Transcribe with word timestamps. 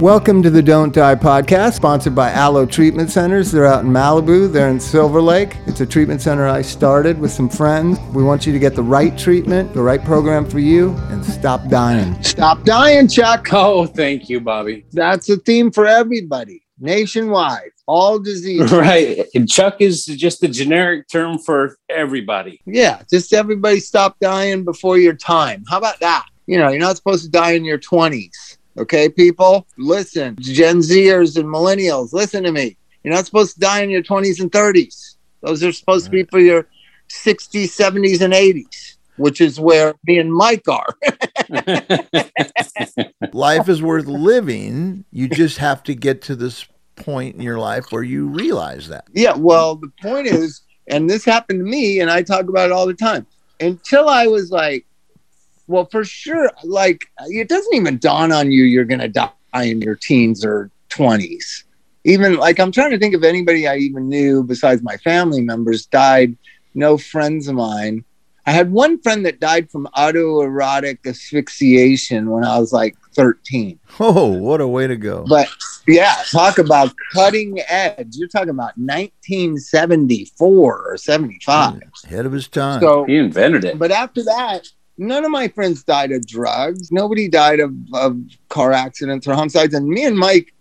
Welcome 0.00 0.42
to 0.44 0.48
the 0.48 0.62
Don't 0.62 0.94
Die 0.94 1.14
podcast, 1.16 1.74
sponsored 1.74 2.14
by 2.14 2.32
Alo 2.32 2.64
Treatment 2.64 3.10
Centers. 3.10 3.52
They're 3.52 3.66
out 3.66 3.84
in 3.84 3.90
Malibu, 3.90 4.50
they're 4.50 4.70
in 4.70 4.80
Silver 4.80 5.20
Lake. 5.20 5.58
It's 5.66 5.82
a 5.82 5.86
treatment 5.86 6.22
center 6.22 6.48
I 6.48 6.62
started 6.62 7.18
with 7.18 7.30
some 7.30 7.50
friends. 7.50 8.00
We 8.14 8.24
want 8.24 8.46
you 8.46 8.52
to 8.54 8.58
get 8.58 8.74
the 8.74 8.82
right 8.82 9.18
treatment, 9.18 9.74
the 9.74 9.82
right 9.82 10.02
program 10.02 10.48
for 10.48 10.58
you, 10.58 10.92
and 11.10 11.22
stop 11.22 11.68
dying. 11.68 12.20
Stop 12.22 12.64
dying, 12.64 13.08
Chuck. 13.08 13.48
Oh, 13.52 13.84
thank 13.84 14.30
you, 14.30 14.40
Bobby. 14.40 14.86
That's 14.90 15.28
a 15.28 15.36
theme 15.36 15.70
for 15.70 15.86
everybody 15.86 16.62
nationwide, 16.78 17.72
all 17.86 18.18
diseases. 18.18 18.72
Right. 18.80 19.26
And 19.34 19.46
Chuck 19.46 19.82
is 19.82 20.06
just 20.06 20.42
a 20.42 20.48
generic 20.48 21.08
term 21.08 21.36
for 21.36 21.76
everybody. 21.90 22.62
Yeah, 22.64 23.02
just 23.10 23.34
everybody 23.34 23.80
stop 23.80 24.18
dying 24.18 24.64
before 24.64 24.96
your 24.96 25.12
time. 25.12 25.62
How 25.68 25.76
about 25.76 26.00
that? 26.00 26.24
You 26.46 26.58
know, 26.58 26.70
you're 26.70 26.80
not 26.80 26.96
supposed 26.96 27.22
to 27.24 27.30
die 27.30 27.52
in 27.52 27.66
your 27.66 27.78
20s. 27.78 28.49
Okay, 28.80 29.10
people, 29.10 29.66
listen. 29.76 30.36
Gen 30.40 30.78
Zers 30.78 31.36
and 31.36 31.46
millennials, 31.46 32.14
listen 32.14 32.42
to 32.44 32.50
me. 32.50 32.78
You're 33.04 33.12
not 33.12 33.26
supposed 33.26 33.54
to 33.54 33.60
die 33.60 33.82
in 33.82 33.90
your 33.90 34.02
20s 34.02 34.40
and 34.40 34.50
30s. 34.50 35.16
Those 35.42 35.62
are 35.62 35.70
supposed 35.70 36.06
to 36.06 36.10
be 36.10 36.24
for 36.24 36.38
your 36.38 36.66
60s, 37.10 37.64
70s, 37.64 38.22
and 38.22 38.32
80s, 38.32 38.96
which 39.18 39.42
is 39.42 39.60
where 39.60 39.92
me 40.06 40.18
and 40.18 40.32
Mike 40.32 40.64
are. 40.66 40.96
life 43.34 43.68
is 43.68 43.82
worth 43.82 44.06
living. 44.06 45.04
You 45.12 45.28
just 45.28 45.58
have 45.58 45.82
to 45.82 45.94
get 45.94 46.22
to 46.22 46.34
this 46.34 46.66
point 46.96 47.34
in 47.34 47.42
your 47.42 47.58
life 47.58 47.84
where 47.90 48.02
you 48.02 48.28
realize 48.28 48.88
that. 48.88 49.04
Yeah, 49.12 49.36
well, 49.36 49.76
the 49.76 49.92
point 50.00 50.26
is, 50.26 50.62
and 50.86 51.08
this 51.08 51.26
happened 51.26 51.60
to 51.60 51.70
me, 51.70 52.00
and 52.00 52.10
I 52.10 52.22
talk 52.22 52.48
about 52.48 52.70
it 52.70 52.72
all 52.72 52.86
the 52.86 52.94
time. 52.94 53.26
Until 53.60 54.08
I 54.08 54.26
was 54.26 54.50
like, 54.50 54.86
well, 55.70 55.86
for 55.86 56.04
sure, 56.04 56.50
like 56.64 57.06
it 57.28 57.48
doesn't 57.48 57.74
even 57.74 57.96
dawn 57.98 58.32
on 58.32 58.50
you 58.50 58.64
you're 58.64 58.84
gonna 58.84 59.08
die 59.08 59.30
in 59.54 59.80
your 59.80 59.94
teens 59.94 60.44
or 60.44 60.72
twenties. 60.88 61.64
Even 62.04 62.34
like 62.36 62.58
I'm 62.58 62.72
trying 62.72 62.90
to 62.90 62.98
think 62.98 63.14
of 63.14 63.22
anybody 63.22 63.68
I 63.68 63.76
even 63.76 64.08
knew 64.08 64.42
besides 64.42 64.82
my 64.82 64.96
family 64.98 65.42
members 65.42 65.86
died. 65.86 66.36
No 66.74 66.98
friends 66.98 67.46
of 67.46 67.54
mine. 67.54 68.04
I 68.46 68.52
had 68.52 68.72
one 68.72 68.98
friend 69.00 69.24
that 69.26 69.38
died 69.38 69.70
from 69.70 69.86
autoerotic 69.96 71.06
asphyxiation 71.06 72.30
when 72.30 72.42
I 72.42 72.58
was 72.58 72.72
like 72.72 72.96
13. 73.14 73.78
Oh, 74.00 74.28
what 74.28 74.60
a 74.60 74.66
way 74.66 74.88
to 74.88 74.96
go. 74.96 75.24
But 75.28 75.46
yeah, 75.86 76.16
talk 76.32 76.58
about 76.58 76.92
cutting 77.12 77.60
edge. 77.68 78.16
You're 78.16 78.26
talking 78.28 78.48
about 78.48 78.76
1974 78.76 80.90
or 80.90 80.96
75. 80.96 81.82
Ahead 82.04 82.26
of 82.26 82.32
his 82.32 82.48
time. 82.48 82.80
So 82.80 83.04
he 83.04 83.18
invented 83.18 83.64
it. 83.64 83.78
But 83.78 83.92
after 83.92 84.24
that, 84.24 84.66
none 85.00 85.24
of 85.24 85.30
my 85.30 85.48
friends 85.48 85.82
died 85.82 86.12
of 86.12 86.26
drugs. 86.26 86.92
Nobody 86.92 87.26
died 87.26 87.58
of, 87.58 87.74
of 87.94 88.20
car 88.50 88.72
accidents 88.72 89.26
or 89.26 89.34
homicides. 89.34 89.74
And 89.74 89.88
me 89.88 90.04
and 90.04 90.16
Mike, 90.16 90.52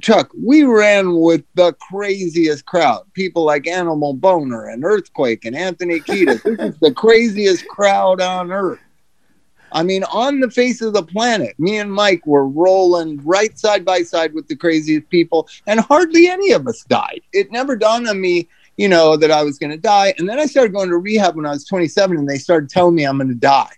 Chuck, 0.00 0.30
we 0.40 0.62
ran 0.62 1.16
with 1.16 1.44
the 1.54 1.72
craziest 1.74 2.64
crowd. 2.66 3.02
People 3.14 3.44
like 3.44 3.66
Animal 3.66 4.14
Boner 4.14 4.68
and 4.68 4.84
Earthquake 4.84 5.44
and 5.44 5.56
Anthony 5.56 6.00
Kiedis. 6.00 6.42
this 6.42 6.58
is 6.58 6.78
the 6.80 6.92
craziest 6.92 7.66
crowd 7.66 8.20
on 8.20 8.52
earth. 8.52 8.80
I 9.72 9.82
mean, 9.82 10.02
on 10.04 10.40
the 10.40 10.50
face 10.50 10.82
of 10.82 10.94
the 10.94 11.02
planet, 11.02 11.58
me 11.58 11.78
and 11.78 11.92
Mike 11.92 12.26
were 12.26 12.48
rolling 12.48 13.24
right 13.24 13.56
side 13.56 13.84
by 13.84 14.02
side 14.02 14.34
with 14.34 14.48
the 14.48 14.56
craziest 14.56 15.08
people, 15.10 15.48
and 15.66 15.78
hardly 15.78 16.28
any 16.28 16.50
of 16.52 16.66
us 16.66 16.82
died. 16.84 17.20
It 17.32 17.52
never 17.52 17.76
dawned 17.76 18.08
on 18.08 18.20
me, 18.20 18.48
you 18.76 18.88
know, 18.88 19.16
that 19.16 19.30
I 19.30 19.44
was 19.44 19.58
going 19.58 19.70
to 19.70 19.76
die. 19.76 20.12
And 20.18 20.28
then 20.28 20.40
I 20.40 20.46
started 20.46 20.72
going 20.72 20.88
to 20.88 20.96
rehab 20.96 21.36
when 21.36 21.46
I 21.46 21.50
was 21.50 21.64
27, 21.66 22.16
and 22.16 22.28
they 22.28 22.38
started 22.38 22.68
telling 22.68 22.96
me 22.96 23.04
I'm 23.04 23.18
going 23.18 23.28
to 23.28 23.34
die. 23.34 23.70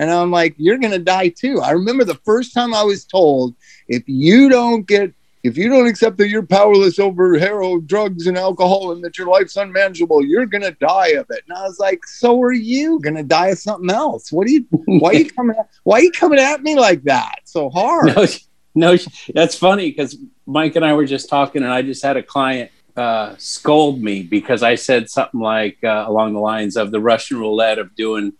And 0.00 0.10
I'm 0.10 0.30
like, 0.30 0.54
you're 0.56 0.78
going 0.78 0.94
to 0.94 0.98
die 0.98 1.28
too. 1.28 1.60
I 1.60 1.72
remember 1.72 2.04
the 2.04 2.14
first 2.14 2.54
time 2.54 2.72
I 2.72 2.82
was 2.82 3.04
told, 3.04 3.54
if 3.86 4.02
you 4.06 4.48
don't 4.48 4.86
get 4.86 5.12
if 5.42 5.56
you 5.56 5.70
don't 5.70 5.86
accept 5.86 6.18
that 6.18 6.28
you're 6.28 6.44
powerless 6.44 6.98
over 6.98 7.38
heroin, 7.38 7.86
drugs, 7.86 8.26
and 8.26 8.36
alcohol, 8.36 8.92
and 8.92 9.02
that 9.02 9.16
your 9.16 9.26
life's 9.26 9.56
unmanageable, 9.56 10.22
you're 10.24 10.44
gonna 10.44 10.72
die 10.72 11.08
of 11.08 11.26
it. 11.30 11.42
And 11.48 11.56
I 11.56 11.62
was 11.62 11.78
like, 11.78 12.04
so 12.06 12.40
are 12.42 12.52
you 12.52 13.00
gonna 13.00 13.22
die 13.22 13.48
of 13.48 13.58
something 13.58 13.90
else? 13.90 14.30
What 14.30 14.46
are 14.46 14.50
you? 14.50 14.66
Why 14.70 15.10
are 15.10 15.14
you 15.14 15.30
coming? 15.36 15.56
At, 15.58 15.68
why 15.84 15.98
are 15.98 16.02
you 16.02 16.12
coming 16.12 16.38
at 16.38 16.62
me 16.62 16.78
like 16.78 17.02
that 17.04 17.40
so 17.44 17.70
hard? 17.70 18.14
No, 18.14 18.26
no 18.74 18.96
that's 19.34 19.54
funny 19.54 19.90
because 19.90 20.16
Mike 20.46 20.76
and 20.76 20.84
I 20.84 20.92
were 20.92 21.06
just 21.06 21.28
talking, 21.28 21.62
and 21.62 21.72
I 21.72 21.80
just 21.82 22.02
had 22.02 22.18
a 22.18 22.22
client 22.22 22.70
uh, 22.96 23.34
scold 23.38 24.02
me 24.02 24.22
because 24.22 24.62
I 24.62 24.74
said 24.74 25.08
something 25.08 25.40
like 25.40 25.78
uh, 25.82 26.04
along 26.06 26.34
the 26.34 26.40
lines 26.40 26.76
of 26.76 26.90
the 26.90 27.00
Russian 27.00 27.38
roulette 27.38 27.78
of 27.78 27.94
doing 27.96 28.34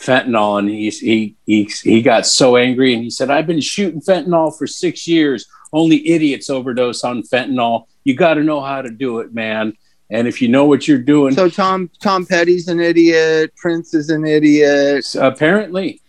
fentanyl, 0.00 0.58
and 0.58 0.68
he 0.68 0.90
he 0.90 1.36
he 1.46 1.70
he 1.82 2.02
got 2.02 2.26
so 2.26 2.56
angry, 2.56 2.94
and 2.94 3.02
he 3.02 3.10
said, 3.10 3.30
"I've 3.30 3.46
been 3.46 3.60
shooting 3.60 4.00
fentanyl 4.00 4.56
for 4.56 4.66
six 4.66 5.06
years." 5.06 5.46
Only 5.72 6.06
idiots 6.06 6.50
overdose 6.50 7.02
on 7.02 7.22
fentanyl. 7.22 7.86
You 8.04 8.14
got 8.14 8.34
to 8.34 8.42
know 8.42 8.60
how 8.60 8.82
to 8.82 8.90
do 8.90 9.20
it, 9.20 9.32
man. 9.32 9.72
And 10.10 10.28
if 10.28 10.42
you 10.42 10.48
know 10.48 10.66
what 10.66 10.86
you're 10.86 10.98
doing, 10.98 11.34
so 11.34 11.48
Tom 11.48 11.90
Tom 12.00 12.26
Petty's 12.26 12.68
an 12.68 12.80
idiot. 12.80 13.54
Prince 13.56 13.94
is 13.94 14.10
an 14.10 14.26
idiot. 14.26 15.06
Apparently, 15.14 16.02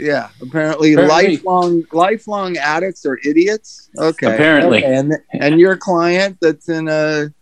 yeah. 0.00 0.30
Apparently, 0.40 0.94
apparently. 0.94 1.36
lifelong 1.36 1.84
lifelong 1.92 2.56
addicts 2.56 3.04
are 3.04 3.18
idiots. 3.24 3.90
Okay. 3.98 4.32
Apparently, 4.32 4.78
okay. 4.78 4.94
and 4.94 5.14
and 5.32 5.60
your 5.60 5.76
client 5.76 6.38
that's 6.40 6.68
in 6.68 6.88
a 6.88 7.32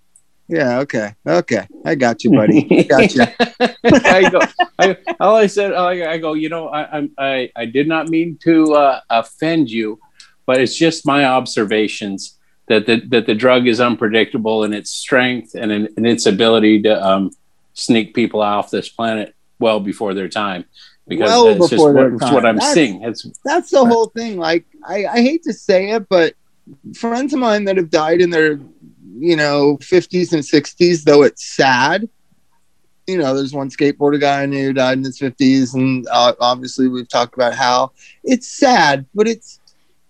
yeah. 0.48 0.78
Okay. 0.80 1.14
Okay. 1.26 1.66
I 1.84 1.94
got 1.94 2.24
you, 2.24 2.30
buddy. 2.30 2.66
I 2.78 2.82
got 2.88 3.14
you. 3.14 3.24
I 3.84 4.30
go. 4.30 4.40
I, 4.78 4.96
all 5.20 5.36
I 5.36 5.46
said, 5.46 5.72
I, 5.72 6.12
I 6.12 6.18
go. 6.18 6.34
You 6.34 6.48
know, 6.48 6.68
I, 6.68 7.08
I 7.18 7.50
I 7.54 7.64
did 7.66 7.88
not 7.88 8.08
mean 8.08 8.38
to 8.44 8.74
uh, 8.74 9.00
offend 9.10 9.70
you 9.70 10.00
but 10.48 10.62
it's 10.62 10.74
just 10.74 11.04
my 11.04 11.26
observations 11.26 12.38
that 12.68 12.86
the, 12.86 13.02
that 13.08 13.26
the 13.26 13.34
drug 13.34 13.66
is 13.66 13.82
unpredictable 13.82 14.64
in 14.64 14.72
its 14.72 14.88
strength 14.90 15.54
and 15.54 15.70
in, 15.70 15.88
in 15.98 16.06
its 16.06 16.24
ability 16.24 16.80
to 16.80 17.06
um, 17.06 17.30
sneak 17.74 18.14
people 18.14 18.40
off 18.40 18.70
this 18.70 18.88
planet 18.88 19.34
well 19.58 19.78
before 19.78 20.14
their 20.14 20.26
time. 20.26 20.64
Because 21.06 21.28
well 21.28 21.54
that's 21.54 21.68
just 21.68 21.84
what, 21.84 22.12
what, 22.32 22.46
I'm 22.46 22.56
that's, 22.56 22.72
seeing. 22.72 23.02
It's, 23.02 23.30
that's 23.44 23.70
the 23.70 23.84
whole 23.84 24.06
thing. 24.06 24.38
Like, 24.38 24.64
I, 24.86 25.04
I 25.04 25.20
hate 25.20 25.42
to 25.42 25.52
say 25.52 25.90
it, 25.90 26.08
but 26.08 26.32
friends 26.94 27.34
of 27.34 27.40
mine 27.40 27.66
that 27.66 27.76
have 27.76 27.90
died 27.90 28.22
in 28.22 28.30
their, 28.30 28.58
you 29.20 29.36
know, 29.36 29.76
50s 29.78 30.32
and 30.32 30.42
60s, 30.42 31.04
though 31.04 31.22
it's 31.22 31.44
sad, 31.44 32.08
you 33.08 33.16
know, 33.16 33.34
there's 33.34 33.54
one 33.54 33.70
skateboarder 33.70 34.20
guy 34.20 34.42
I 34.42 34.46
knew 34.46 34.66
who 34.66 34.72
died 34.74 34.98
in 34.98 35.04
his 35.04 35.18
50s, 35.18 35.74
and 35.74 36.06
uh, 36.12 36.34
obviously 36.40 36.88
we've 36.88 37.08
talked 37.08 37.34
about 37.34 37.54
how 37.54 37.92
it's 38.22 38.46
sad, 38.46 39.06
but 39.14 39.26
it's 39.26 39.60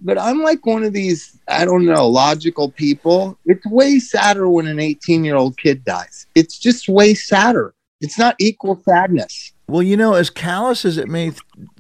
but 0.01 0.19
I'm 0.19 0.43
like 0.43 0.65
one 0.65 0.85
of 0.85 0.93
these, 0.93 1.41
I 1.49 1.65
don't 1.65 1.85
know, 1.85 2.07
logical 2.07 2.71
people. 2.71 3.37
It's 3.45 3.67
way 3.67 3.99
sadder 3.99 4.49
when 4.49 4.69
an 4.69 4.79
18 4.79 5.25
year 5.25 5.37
old 5.37 5.57
kid 5.59 5.85
dies. 5.85 6.27
It's 6.35 6.59
just 6.59 6.89
way 6.89 7.15
sadder. 7.15 7.75
It's 8.01 8.19
not 8.19 8.37
equal 8.39 8.81
sadness. 8.85 9.53
Well, 9.69 9.83
you 9.83 9.99
know, 9.99 10.15
as 10.15 10.31
callous 10.31 10.87
as 10.87 10.97
it 10.97 11.09
may 11.09 11.33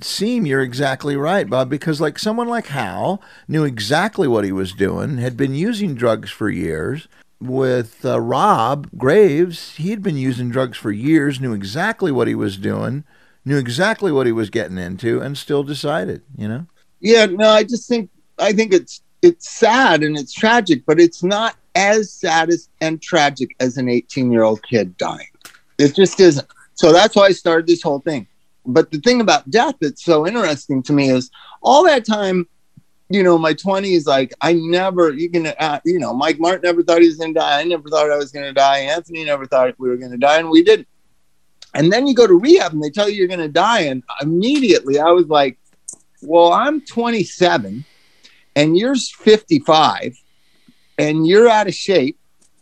seem, 0.02 0.44
you're 0.44 0.60
exactly 0.60 1.16
right, 1.16 1.48
Bob, 1.48 1.70
because 1.70 2.02
like 2.02 2.18
someone 2.18 2.46
like 2.46 2.66
Hal 2.66 3.22
knew 3.48 3.64
exactly 3.64 4.28
what 4.28 4.44
he 4.44 4.52
was 4.52 4.72
doing, 4.72 5.16
had 5.16 5.38
been 5.38 5.54
using 5.54 5.94
drugs 5.94 6.30
for 6.30 6.50
years. 6.50 7.08
With 7.40 8.04
uh, 8.04 8.20
Rob 8.20 8.90
Graves, 8.98 9.76
he 9.76 9.90
had 9.90 10.02
been 10.02 10.16
using 10.16 10.50
drugs 10.50 10.76
for 10.76 10.90
years, 10.90 11.40
knew 11.40 11.54
exactly 11.54 12.12
what 12.12 12.28
he 12.28 12.34
was 12.34 12.56
doing, 12.56 13.04
knew 13.44 13.56
exactly 13.56 14.12
what 14.12 14.26
he 14.26 14.32
was 14.32 14.50
getting 14.50 14.76
into, 14.76 15.20
and 15.20 15.38
still 15.38 15.62
decided, 15.62 16.22
you 16.36 16.48
know? 16.48 16.66
Yeah, 17.00 17.26
no, 17.26 17.48
I 17.48 17.62
just 17.62 17.88
think 17.88 18.10
I 18.38 18.52
think 18.52 18.72
it's 18.74 19.02
it's 19.22 19.48
sad 19.48 20.02
and 20.02 20.18
it's 20.18 20.32
tragic, 20.32 20.84
but 20.84 21.00
it's 21.00 21.22
not 21.22 21.56
as 21.74 22.12
sad 22.12 22.50
as, 22.50 22.68
and 22.80 23.00
tragic 23.00 23.54
as 23.60 23.76
an 23.76 23.88
18 23.88 24.30
year 24.30 24.42
old 24.42 24.62
kid 24.62 24.96
dying. 24.98 25.28
It 25.78 25.94
just 25.94 26.20
isn't. 26.20 26.46
So 26.78 26.92
that's 26.92 27.16
why 27.16 27.24
I 27.24 27.32
started 27.32 27.66
this 27.66 27.82
whole 27.82 27.98
thing. 27.98 28.28
But 28.64 28.92
the 28.92 29.00
thing 29.00 29.20
about 29.20 29.50
death 29.50 29.74
that's 29.80 30.04
so 30.04 30.28
interesting 30.28 30.80
to 30.84 30.92
me 30.92 31.10
is 31.10 31.28
all 31.60 31.82
that 31.84 32.06
time, 32.06 32.46
you 33.08 33.24
know, 33.24 33.36
my 33.36 33.52
20s, 33.52 34.06
like 34.06 34.32
I 34.40 34.52
never, 34.52 35.12
you 35.12 35.28
can, 35.28 35.48
uh, 35.48 35.80
you 35.84 35.98
know, 35.98 36.14
Mike 36.14 36.38
Martt 36.38 36.62
never 36.62 36.84
thought 36.84 37.00
he 37.00 37.08
was 37.08 37.16
going 37.16 37.34
to 37.34 37.40
die. 37.40 37.60
I 37.60 37.64
never 37.64 37.88
thought 37.88 38.12
I 38.12 38.16
was 38.16 38.30
going 38.30 38.44
to 38.44 38.52
die. 38.52 38.78
Anthony 38.78 39.24
never 39.24 39.44
thought 39.44 39.74
we 39.78 39.88
were 39.88 39.96
going 39.96 40.12
to 40.12 40.18
die, 40.18 40.38
and 40.38 40.50
we 40.50 40.62
didn't. 40.62 40.86
And 41.74 41.92
then 41.92 42.06
you 42.06 42.14
go 42.14 42.28
to 42.28 42.38
rehab 42.38 42.72
and 42.72 42.82
they 42.82 42.90
tell 42.90 43.08
you 43.08 43.16
you're 43.16 43.26
going 43.26 43.40
to 43.40 43.48
die. 43.48 43.80
And 43.80 44.04
immediately 44.22 45.00
I 45.00 45.10
was 45.10 45.26
like, 45.26 45.58
well, 46.22 46.52
I'm 46.52 46.80
27 46.82 47.84
and 48.54 48.76
you're 48.78 48.94
55 48.94 50.16
and 50.96 51.26
you're 51.26 51.48
out 51.48 51.66
of 51.66 51.74
shape 51.74 52.20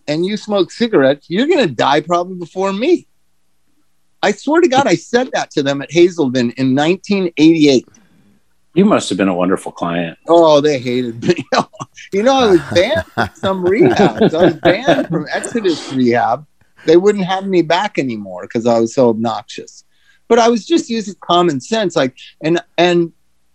and 0.08 0.24
you 0.24 0.38
smoke 0.38 0.70
cigarettes, 0.70 1.26
you're 1.28 1.46
going 1.46 1.68
to 1.68 1.74
die 1.74 2.00
probably 2.00 2.36
before 2.36 2.72
me. 2.72 3.06
I 4.26 4.32
swear 4.32 4.61
to 4.61 4.67
God, 4.67 4.88
I 4.88 4.96
said 4.96 5.31
that 5.34 5.52
to 5.52 5.62
them 5.62 5.81
at 5.81 5.93
Hazelden 5.93 6.50
in 6.56 6.75
1988. 6.75 7.87
You 8.75 8.84
must 8.84 9.08
have 9.08 9.17
been 9.17 9.28
a 9.28 9.34
wonderful 9.34 9.70
client. 9.70 10.19
Oh, 10.26 10.61
they 10.61 10.81
hated 10.81 11.23
me. 11.23 11.37
you 12.12 12.25
know, 12.25 12.34
I 12.34 12.50
was 12.50 12.61
banned 12.75 13.05
from 13.14 13.31
some 13.34 13.64
rehabs. 13.64 14.34
I 14.34 14.46
was 14.46 14.55
banned 14.56 15.06
from 15.06 15.28
Exodus 15.32 15.93
rehab. 15.93 16.44
They 16.87 16.96
wouldn't 16.96 17.25
have 17.25 17.46
me 17.46 17.62
back 17.62 18.00
anymore 18.00 18.43
because 18.43 18.67
I 18.67 18.81
was 18.81 18.93
so 18.93 19.11
obnoxious. 19.11 19.84
But 20.26 20.40
I 20.40 20.49
was 20.49 20.67
just 20.67 20.90
using 20.90 21.14
common 21.20 21.61
sense, 21.61 21.94
like 21.94 22.17
and 22.43 22.61
and 22.76 23.12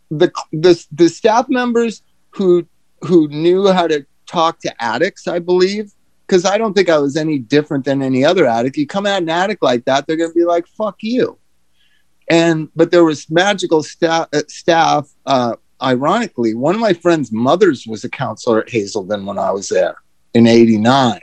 the 0.10 0.32
the 0.54 0.82
the 0.94 1.10
staff 1.10 1.50
members 1.50 2.02
who 2.30 2.66
who 3.02 3.28
knew 3.28 3.68
how 3.74 3.88
to 3.88 4.06
talk 4.26 4.62
to 4.62 4.74
addicts, 4.82 5.28
I 5.28 5.40
believe. 5.40 5.92
Because 6.32 6.46
I 6.46 6.58
don't 6.58 6.74
think 6.74 6.88
I 6.88 6.98
was 6.98 7.18
any 7.18 7.40
different 7.40 7.84
than 7.84 8.02
any 8.02 8.24
other 8.24 8.46
addict. 8.48 8.78
You 8.78 8.88
come 8.88 9.06
at 9.06 9.22
an 9.22 9.28
addict 9.28 9.62
like 9.62 9.84
that, 9.84 10.08
they're 10.08 10.16
going 10.16 10.32
to 10.32 10.34
be 10.40 10.46
like, 10.46 10.66
fuck 10.66 10.96
you. 11.02 11.38
And, 12.30 12.70
but 12.74 12.90
there 12.90 13.04
was 13.04 13.30
magical 13.30 13.84
staff, 13.84 14.30
staff 14.48 15.10
uh, 15.26 15.58
ironically, 15.84 16.54
one 16.54 16.74
of 16.74 16.80
my 16.80 16.94
friend's 16.94 17.34
mothers 17.34 17.86
was 17.86 18.06
a 18.06 18.10
counselor 18.10 18.62
at 18.62 18.70
Hazelden 18.70 19.26
when 19.26 19.38
I 19.38 19.52
was 19.52 19.68
there 19.68 19.96
in 20.34 20.48
89. 20.48 21.20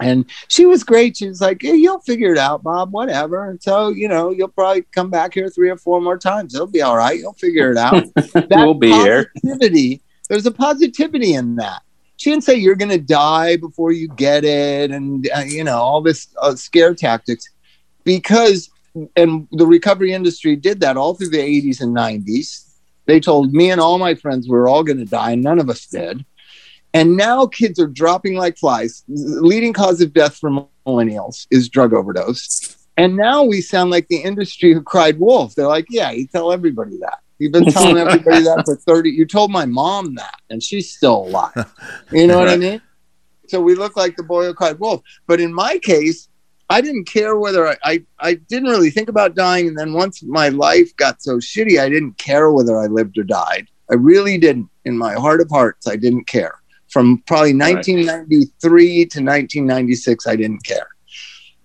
And 0.00 0.28
she 0.48 0.66
was 0.66 0.82
great. 0.82 1.18
She 1.18 1.28
was 1.28 1.40
like, 1.40 1.62
yeah, 1.62 1.74
you'll 1.74 2.00
figure 2.00 2.32
it 2.32 2.38
out, 2.38 2.64
Bob, 2.64 2.90
whatever. 2.90 3.48
And 3.48 3.62
so, 3.62 3.90
you 3.90 4.08
know, 4.08 4.32
you'll 4.32 4.48
probably 4.48 4.82
come 4.90 5.08
back 5.08 5.34
here 5.34 5.48
three 5.48 5.70
or 5.70 5.76
four 5.76 6.00
more 6.00 6.18
times. 6.18 6.52
It'll 6.52 6.66
be 6.66 6.82
all 6.82 6.96
right. 6.96 7.16
You'll 7.16 7.34
figure 7.34 7.70
it 7.70 7.78
out. 7.78 8.04
we'll 8.50 8.74
be 8.74 8.90
here. 8.90 9.30
There's 10.28 10.46
a 10.46 10.50
positivity 10.50 11.34
in 11.34 11.54
that 11.56 11.82
she 12.16 12.30
didn't 12.30 12.44
say 12.44 12.54
you're 12.54 12.76
going 12.76 12.90
to 12.90 12.98
die 12.98 13.56
before 13.56 13.92
you 13.92 14.08
get 14.08 14.44
it 14.44 14.90
and 14.90 15.28
uh, 15.36 15.40
you 15.40 15.64
know 15.64 15.78
all 15.78 16.00
this 16.00 16.28
uh, 16.40 16.54
scare 16.54 16.94
tactics 16.94 17.48
because 18.04 18.70
and 19.16 19.46
the 19.52 19.66
recovery 19.66 20.12
industry 20.12 20.56
did 20.56 20.80
that 20.80 20.96
all 20.96 21.14
through 21.14 21.28
the 21.28 21.38
80s 21.38 21.80
and 21.80 21.94
90s 21.94 22.66
they 23.06 23.20
told 23.20 23.52
me 23.52 23.70
and 23.70 23.80
all 23.80 23.98
my 23.98 24.14
friends 24.14 24.48
we 24.48 24.56
were 24.56 24.68
all 24.68 24.84
going 24.84 24.98
to 24.98 25.04
die 25.04 25.32
and 25.32 25.42
none 25.42 25.58
of 25.58 25.70
us 25.70 25.86
did. 25.86 26.24
And 26.92 27.16
now 27.16 27.46
kids 27.46 27.78
are 27.78 27.86
dropping 27.86 28.34
like 28.34 28.58
flies. 28.58 29.04
The 29.08 29.42
leading 29.42 29.72
cause 29.72 30.00
of 30.00 30.12
death 30.12 30.36
for 30.36 30.50
millennials 30.86 31.46
is 31.50 31.68
drug 31.68 31.92
overdose. 31.92 32.76
And 32.96 33.16
now 33.16 33.44
we 33.44 33.60
sound 33.60 33.90
like 33.90 34.08
the 34.08 34.22
industry 34.22 34.72
who 34.72 34.82
cried 34.82 35.18
wolf. 35.18 35.54
They're 35.54 35.66
like 35.66 35.86
yeah 35.88 36.10
you 36.10 36.26
tell 36.26 36.52
everybody 36.52 36.98
that 36.98 37.20
You've 37.38 37.52
been 37.52 37.66
telling 37.66 37.96
everybody 37.98 38.42
that 38.44 38.62
for 38.64 38.76
30. 38.76 39.10
You 39.10 39.26
told 39.26 39.50
my 39.50 39.66
mom 39.66 40.14
that, 40.14 40.40
and 40.50 40.62
she's 40.62 40.92
still 40.92 41.26
alive. 41.26 41.74
You 42.10 42.26
know 42.26 42.38
what 42.38 42.48
I 42.48 42.56
mean? 42.56 42.82
So 43.48 43.60
we 43.60 43.74
look 43.74 43.96
like 43.96 44.16
the 44.16 44.22
boy 44.22 44.44
who 44.44 44.54
cried 44.54 44.78
wolf. 44.78 45.02
But 45.26 45.40
in 45.40 45.54
my 45.54 45.78
case, 45.78 46.28
I 46.68 46.80
didn't 46.80 47.04
care 47.04 47.36
whether 47.36 47.68
I, 47.68 47.76
I, 47.84 48.04
I 48.18 48.34
didn't 48.34 48.70
really 48.70 48.90
think 48.90 49.08
about 49.08 49.36
dying. 49.36 49.68
And 49.68 49.78
then 49.78 49.92
once 49.92 50.22
my 50.22 50.48
life 50.48 50.94
got 50.96 51.22
so 51.22 51.36
shitty, 51.36 51.78
I 51.80 51.88
didn't 51.88 52.18
care 52.18 52.50
whether 52.50 52.78
I 52.78 52.86
lived 52.86 53.18
or 53.18 53.22
died. 53.22 53.68
I 53.90 53.94
really 53.94 54.36
didn't. 54.38 54.68
In 54.84 54.98
my 54.98 55.14
heart 55.14 55.40
of 55.40 55.48
hearts, 55.50 55.86
I 55.86 55.96
didn't 55.96 56.26
care. 56.26 56.54
From 56.88 57.22
probably 57.26 57.54
1993 57.54 58.94
to 58.94 59.20
1996, 59.20 60.26
I 60.26 60.36
didn't 60.36 60.64
care. 60.64 60.88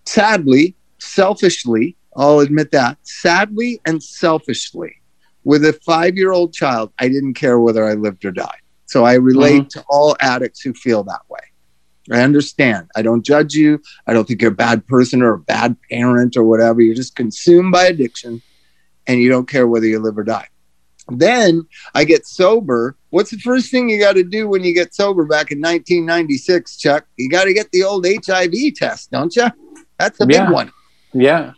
Sadly, 0.05 0.75
selfishly, 0.99 1.95
I'll 2.15 2.39
admit 2.39 2.71
that, 2.71 2.97
sadly 3.03 3.79
and 3.85 4.03
selfishly, 4.03 5.00
with 5.43 5.65
a 5.65 5.73
five 5.85 6.15
year 6.15 6.31
old 6.31 6.53
child, 6.53 6.91
I 6.99 7.07
didn't 7.07 7.33
care 7.33 7.59
whether 7.59 7.85
I 7.85 7.93
lived 7.93 8.25
or 8.25 8.31
died. 8.31 8.59
So 8.85 9.05
I 9.05 9.13
relate 9.13 9.63
mm-hmm. 9.63 9.79
to 9.79 9.85
all 9.89 10.15
addicts 10.19 10.61
who 10.61 10.73
feel 10.73 11.03
that 11.03 11.21
way. 11.29 11.39
I 12.11 12.21
understand. 12.21 12.89
I 12.95 13.01
don't 13.01 13.23
judge 13.23 13.53
you. 13.53 13.81
I 14.07 14.13
don't 14.13 14.27
think 14.27 14.41
you're 14.41 14.51
a 14.51 14.55
bad 14.55 14.85
person 14.87 15.21
or 15.21 15.33
a 15.33 15.39
bad 15.39 15.77
parent 15.89 16.35
or 16.35 16.43
whatever. 16.43 16.81
You're 16.81 16.95
just 16.95 17.15
consumed 17.15 17.71
by 17.71 17.85
addiction 17.85 18.41
and 19.07 19.21
you 19.21 19.29
don't 19.29 19.47
care 19.47 19.67
whether 19.67 19.85
you 19.85 19.99
live 19.99 20.17
or 20.17 20.23
die. 20.23 20.47
Then 21.07 21.63
I 21.93 22.03
get 22.03 22.25
sober. 22.25 22.95
What's 23.09 23.31
the 23.31 23.37
first 23.37 23.71
thing 23.71 23.89
you 23.89 23.99
got 23.99 24.13
to 24.13 24.23
do 24.23 24.47
when 24.47 24.63
you 24.63 24.73
get 24.73 24.93
sober 24.93 25.25
back 25.25 25.51
in 25.51 25.59
1996, 25.59 26.77
Chuck? 26.77 27.05
You 27.17 27.29
got 27.29 27.45
to 27.45 27.53
get 27.53 27.71
the 27.71 27.83
old 27.83 28.05
HIV 28.05 28.75
test, 28.75 29.11
don't 29.11 29.35
you? 29.35 29.47
That's 29.97 30.19
a 30.21 30.27
yeah. 30.27 30.45
big 30.45 30.53
one. 30.53 30.71
Yeah 31.13 31.53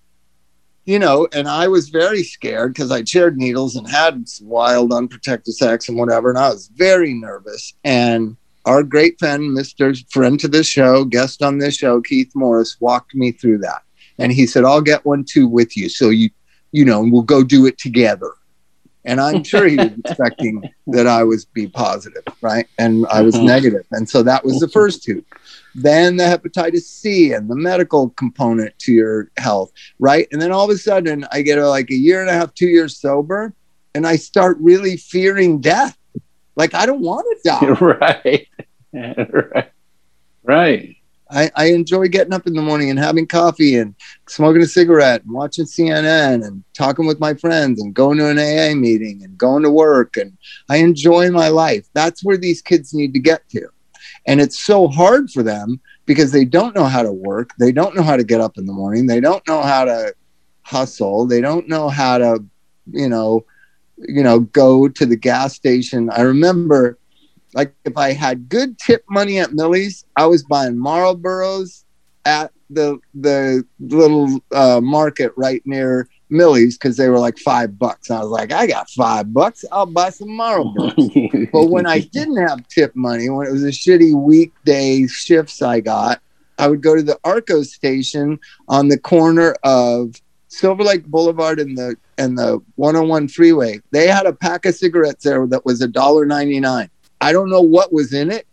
you 0.86 1.00
know, 1.00 1.28
and 1.34 1.48
I 1.48 1.68
was 1.68 1.90
very 1.90 2.24
scared 2.24 2.74
because 2.74 2.92
I 2.92 3.04
shared 3.04 3.38
needles 3.38 3.76
and 3.76 3.88
had 3.90 4.26
wild, 4.42 4.92
unprotected 4.92 5.56
sex 5.56 5.88
and 5.88 5.98
whatever. 5.98 6.30
And 6.30 6.38
I 6.38 6.50
was 6.50 6.68
very 6.68 7.14
nervous. 7.14 7.74
And 7.84 8.36
our 8.66 8.84
great 8.84 9.18
friend, 9.18 9.58
Mr. 9.58 9.98
Friend 10.12 10.40
to 10.40 10.48
this 10.48 10.68
show, 10.68 11.06
guest 11.06 11.42
on 11.42 11.58
this 11.58 11.76
show, 11.76 12.02
Keith 12.02 12.32
Morris, 12.36 12.80
walked 12.82 13.16
me 13.16 13.32
through 13.32 13.60
that. 13.60 13.84
And 14.20 14.32
he 14.32 14.46
said, 14.46 14.66
I'll 14.66 14.82
get 14.82 15.06
one 15.06 15.24
too 15.24 15.48
with 15.48 15.76
you. 15.78 15.90
So 15.90 16.10
you, 16.10 16.30
you 16.72 16.86
know, 16.86 17.02
we'll 17.02 17.24
go 17.24 17.44
do 17.44 17.66
it 17.66 17.78
together. 17.78 18.32
And 19.06 19.20
I'm 19.20 19.44
sure 19.44 19.68
he 19.68 19.76
was 19.76 19.92
expecting 20.06 20.64
that 20.88 21.08
I 21.08 21.24
was 21.24 21.46
be 21.46 21.68
positive, 21.68 22.24
right? 22.42 22.68
And 22.80 23.06
I 23.08 23.22
was 23.22 23.36
uh-huh. 23.36 23.44
negative. 23.44 23.86
And 23.92 24.10
so 24.10 24.24
that 24.24 24.46
was 24.46 24.60
the 24.60 24.70
first 24.70 25.04
two 25.04 25.24
then 25.76 26.18
the 26.18 26.24
hepatitis 26.24 26.84
C 26.84 27.34
and 27.34 27.50
the 27.50 27.56
medical 27.56 28.10
component 28.12 28.78
to 28.80 28.94
your 28.94 29.32
health, 29.38 29.72
right? 30.00 30.28
And 30.32 30.42
then 30.42 30.52
all 30.52 30.66
of 30.66 30.70
a 30.70 30.78
sudden, 30.78 31.26
I 31.32 31.42
get 31.42 31.58
a, 31.58 31.68
like 31.68 31.90
a 31.90 31.96
year 31.96 32.22
and 32.22 32.30
a 32.30 32.34
half, 32.34 32.54
two 32.54 32.68
years 32.68 32.98
sober, 32.98 33.54
and 33.96 34.06
I 34.06 34.16
start 34.16 34.58
really 34.60 34.98
fearing 34.98 35.62
death. 35.62 35.98
Like 36.56 36.74
I 36.74 36.86
don't 36.86 37.02
want 37.02 37.26
to 37.32 37.50
die. 37.50 37.68
right. 37.82 38.48
right. 38.94 39.72
Right. 40.44 40.98
I, 41.34 41.52
I 41.56 41.66
enjoy 41.68 42.08
getting 42.08 42.34
up 42.34 42.46
in 42.46 42.54
the 42.54 42.62
morning 42.62 42.90
and 42.90 43.00
having 43.00 43.26
coffee 43.26 43.78
and 43.78 43.96
smoking 44.28 44.62
a 44.62 44.68
cigarette 44.68 45.24
and 45.24 45.32
watching 45.32 45.66
CNN 45.66 46.46
and 46.46 46.64
talking 46.74 47.08
with 47.08 47.20
my 47.20 47.34
friends 47.34 47.82
and 47.82 47.94
going 47.94 48.18
to 48.20 48.30
an 48.30 48.38
AA 48.38 48.76
meeting 48.76 49.24
and 49.24 49.38
going 49.38 49.64
to 49.64 49.72
work. 49.72 50.16
And 50.18 50.38
I 50.70 50.78
enjoy 50.78 51.32
my 51.32 51.48
life. 51.48 51.88
That's 51.94 52.24
where 52.24 52.38
these 52.38 52.62
kids 52.62 52.94
need 52.94 53.14
to 53.14 53.20
get 53.20 53.48
to. 53.50 53.68
And 54.28 54.40
it's 54.40 54.60
so 54.60 54.88
hard 54.88 55.32
for 55.32 55.44
them 55.44 55.82
because 56.06 56.32
they 56.32 56.46
don't 56.46 56.76
know 56.76 56.86
how 56.86 57.02
to 57.02 57.12
work. 57.12 57.52
They 57.60 57.72
don't 57.72 57.96
know 57.96 58.04
how 58.04 58.16
to 58.16 58.24
get 58.24 58.42
up 58.42 58.58
in 58.58 58.66
the 58.66 58.74
morning. 58.74 59.08
They 59.08 59.20
don't 59.20 59.46
know 59.48 59.62
how 59.62 59.86
to 59.86 60.14
hustle. 60.62 61.26
They 61.26 61.42
don't 61.42 61.68
know 61.68 61.90
how 61.90 62.20
to, 62.20 62.44
you 62.92 63.10
know, 63.10 63.46
you 63.98 64.24
know, 64.24 64.42
go 64.42 64.88
to 64.88 65.06
the 65.06 65.16
gas 65.16 65.56
station. 65.56 66.10
I 66.10 66.22
remember 66.22 66.98
like 67.54 67.74
if 67.86 67.98
I 67.98 68.14
had 68.14 68.50
good 68.50 68.78
tip 68.80 69.04
money 69.10 69.40
at 69.40 69.54
Millie's, 69.54 70.06
I 70.16 70.26
was 70.26 70.44
buying 70.44 70.76
Marlboros 70.76 71.84
at 72.26 72.52
the 72.70 73.00
the 73.14 73.66
little 73.80 74.40
uh, 74.54 74.82
market 74.82 75.32
right 75.36 75.62
near 75.66 76.08
Millie's 76.30 76.78
because 76.78 76.98
they 76.98 77.10
were 77.10 77.20
like 77.20 77.38
five 77.38 77.78
bucks. 77.78 78.10
I 78.10 78.20
was 78.20 78.30
like, 78.30 78.52
I 78.52 78.68
got 78.68 78.90
five 78.90 79.34
bucks. 79.34 79.64
I'll 79.72 79.86
buy 79.86 80.10
some 80.10 80.30
Marlboros. 80.30 81.50
but 81.52 81.68
when 81.68 81.86
I 81.86 82.00
didn't 82.00 82.38
have 82.38 82.68
tip 82.68 82.96
money, 82.96 83.30
when 83.30 83.48
it 83.48 83.52
was 83.52 83.64
a 83.64 83.68
shitty 83.68 84.14
weekday 84.16 85.06
shifts 85.08 85.62
I 85.62 85.80
got, 85.80 86.22
I 86.58 86.68
would 86.68 86.82
go 86.82 86.96
to 86.96 87.04
the 87.04 87.20
Arco 87.24 87.64
station 87.64 88.40
on 88.68 88.88
the 88.88 88.98
corner 88.98 89.56
of 89.64 90.16
Silver 90.48 90.84
Lake 90.84 91.06
Boulevard 91.06 91.60
and 91.60 91.78
the 91.78 91.96
and 92.18 92.38
the 92.38 92.62
101 92.76 93.28
freeway. 93.28 93.82
They 93.92 94.08
had 94.08 94.26
a 94.26 94.34
pack 94.34 94.66
of 94.66 94.76
cigarettes 94.76 95.24
there 95.24 95.48
that 95.48 95.66
was 95.66 95.82
a 95.82 95.88
dollar 95.88 96.26
ninety 96.26 96.60
nine. 96.60 96.90
I 97.24 97.32
don't 97.32 97.50
know 97.50 97.62
what 97.62 97.94
was 97.94 98.14
in 98.14 98.32
it. 98.32 98.46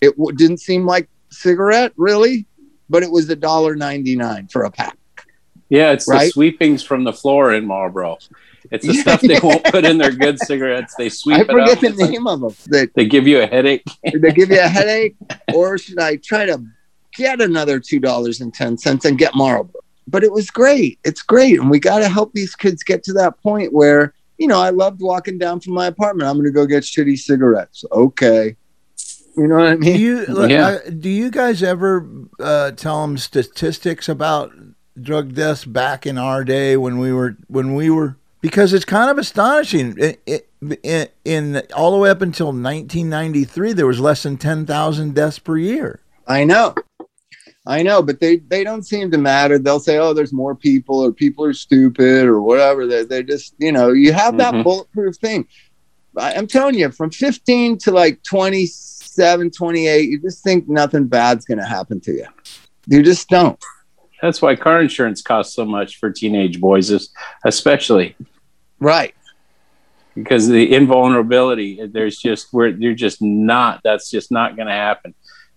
It 0.00 0.16
w- 0.16 0.34
didn't 0.34 0.58
seem 0.58 0.86
like 0.86 1.08
cigarette 1.30 1.92
really, 1.96 2.46
but 2.88 3.02
it 3.02 3.10
was 3.10 3.28
a 3.28 3.36
dollar 3.36 3.76
ninety 3.76 4.16
nine 4.16 4.48
for 4.48 4.62
a 4.64 4.70
pack. 4.70 4.96
Yeah, 5.68 5.92
it's 5.92 6.08
right? 6.08 6.26
the 6.26 6.30
sweepings 6.30 6.82
from 6.82 7.04
the 7.04 7.12
floor 7.12 7.52
in 7.52 7.66
Marlboro. 7.66 8.18
It's 8.70 8.86
the 8.86 8.94
stuff 8.94 9.20
they 9.20 9.38
won't 9.42 9.64
put 9.64 9.84
in 9.84 9.98
their 9.98 10.10
good 10.10 10.38
cigarettes. 10.38 10.94
They 10.96 11.10
sweep 11.10 11.40
I 11.40 11.44
forget 11.44 11.80
the 11.80 11.90
name 11.90 12.24
like, 12.24 12.34
of 12.34 12.40
them. 12.40 12.54
They, 12.70 12.86
they 12.94 13.06
give 13.06 13.26
you 13.26 13.42
a 13.42 13.46
headache. 13.46 13.84
they 14.02 14.32
give 14.32 14.50
you 14.50 14.60
a 14.60 14.68
headache, 14.68 15.16
or 15.52 15.76
should 15.76 15.98
I 15.98 16.16
try 16.16 16.46
to 16.46 16.64
get 17.14 17.40
another 17.42 17.78
two 17.78 18.00
dollars 18.00 18.40
and 18.40 18.54
ten 18.54 18.78
cents 18.78 19.04
and 19.04 19.18
get 19.18 19.34
Marlboro? 19.34 19.80
But 20.06 20.24
it 20.24 20.32
was 20.32 20.50
great. 20.50 20.98
It's 21.04 21.22
great, 21.22 21.60
and 21.60 21.70
we 21.70 21.78
got 21.78 21.98
to 21.98 22.08
help 22.08 22.32
these 22.32 22.54
kids 22.54 22.82
get 22.82 23.02
to 23.04 23.12
that 23.14 23.40
point 23.42 23.72
where 23.72 24.14
you 24.38 24.46
know 24.46 24.60
I 24.60 24.70
loved 24.70 25.00
walking 25.00 25.38
down 25.38 25.60
from 25.60 25.74
my 25.74 25.86
apartment. 25.86 26.28
I'm 26.28 26.36
going 26.36 26.46
to 26.46 26.52
go 26.52 26.66
get 26.66 26.84
shitty 26.84 27.18
cigarettes. 27.18 27.84
Okay, 27.92 28.56
you 29.36 29.46
know 29.48 29.56
what 29.56 29.66
I 29.66 29.76
mean? 29.76 29.96
Do 29.96 30.00
you, 30.00 30.24
yeah. 30.48 30.66
uh, 30.66 30.90
do 30.90 31.08
you 31.08 31.30
guys 31.30 31.62
ever 31.62 32.08
uh, 32.40 32.72
tell 32.72 33.02
them 33.02 33.18
statistics 33.18 34.08
about 34.08 34.52
drug 35.00 35.34
deaths 35.34 35.64
back 35.64 36.06
in 36.06 36.18
our 36.18 36.44
day 36.44 36.76
when 36.76 36.98
we 36.98 37.12
were 37.12 37.36
when 37.48 37.74
we 37.74 37.90
were 37.90 38.16
because 38.44 38.74
it's 38.74 38.84
kind 38.84 39.10
of 39.10 39.16
astonishing. 39.16 39.94
It, 39.98 40.22
it, 40.26 40.50
in, 40.82 41.08
in 41.24 41.62
all 41.74 41.92
the 41.92 41.96
way 41.96 42.10
up 42.10 42.20
until 42.20 42.48
1993, 42.48 43.72
there 43.72 43.86
was 43.86 44.00
less 44.00 44.22
than 44.22 44.36
10,000 44.36 45.14
deaths 45.14 45.38
per 45.38 45.56
year. 45.56 46.00
I 46.26 46.44
know. 46.44 46.74
I 47.66 47.82
know, 47.82 48.02
but 48.02 48.20
they, 48.20 48.36
they 48.36 48.62
don't 48.62 48.82
seem 48.82 49.10
to 49.10 49.18
matter. 49.18 49.58
They'll 49.58 49.80
say, 49.80 49.96
oh, 49.96 50.12
there's 50.12 50.34
more 50.34 50.54
people 50.54 51.02
or 51.02 51.12
people 51.12 51.44
are 51.46 51.54
stupid 51.54 52.26
or 52.26 52.42
whatever. 52.42 52.86
They, 52.86 53.04
they 53.04 53.22
just, 53.22 53.54
you 53.58 53.72
know, 53.72 53.92
you 53.92 54.12
have 54.12 54.36
that 54.36 54.52
mm-hmm. 54.52 54.62
bulletproof 54.62 55.16
thing. 55.16 55.48
I'm 56.16 56.46
telling 56.46 56.74
you, 56.74 56.90
from 56.90 57.10
15 57.10 57.78
to 57.78 57.90
like 57.90 58.22
27, 58.22 59.50
28, 59.50 60.08
you 60.08 60.20
just 60.20 60.44
think 60.44 60.68
nothing 60.68 61.06
bad's 61.06 61.44
going 61.44 61.58
to 61.58 61.64
happen 61.64 62.00
to 62.02 62.12
you. 62.12 62.26
You 62.86 63.02
just 63.02 63.28
don't. 63.28 63.58
That's 64.20 64.40
why 64.40 64.56
car 64.56 64.80
insurance 64.80 65.22
costs 65.22 65.54
so 65.54 65.64
much 65.64 65.98
for 65.98 66.10
teenage 66.10 66.60
boys, 66.60 67.10
especially. 67.44 68.14
Right. 68.78 69.14
Because 70.14 70.46
the 70.48 70.72
invulnerability, 70.72 71.84
there's 71.86 72.18
just 72.18 72.52
where 72.52 72.68
you're 72.68 72.94
just 72.94 73.20
not. 73.20 73.80
That's 73.82 74.10
just 74.10 74.30
not 74.30 74.54
going 74.54 74.68
to 74.68 74.74
happen. 74.74 75.14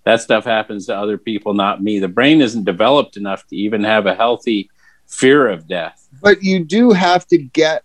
That 0.08 0.22
stuff 0.22 0.46
happens 0.46 0.86
to 0.86 0.96
other 0.96 1.18
people, 1.18 1.54
not 1.54 1.84
me. 1.84 2.00
The 2.00 2.08
brain 2.08 2.40
isn't 2.40 2.64
developed 2.64 3.18
enough 3.18 3.46
to 3.48 3.58
even 3.58 3.84
have 3.84 4.06
a 4.06 4.16
healthy 4.16 4.70
fear 5.06 5.50
of 5.50 5.68
death. 5.68 6.08
But 6.22 6.42
you 6.42 6.64
do 6.64 6.92
have 6.92 7.28
to 7.28 7.38
get 7.38 7.84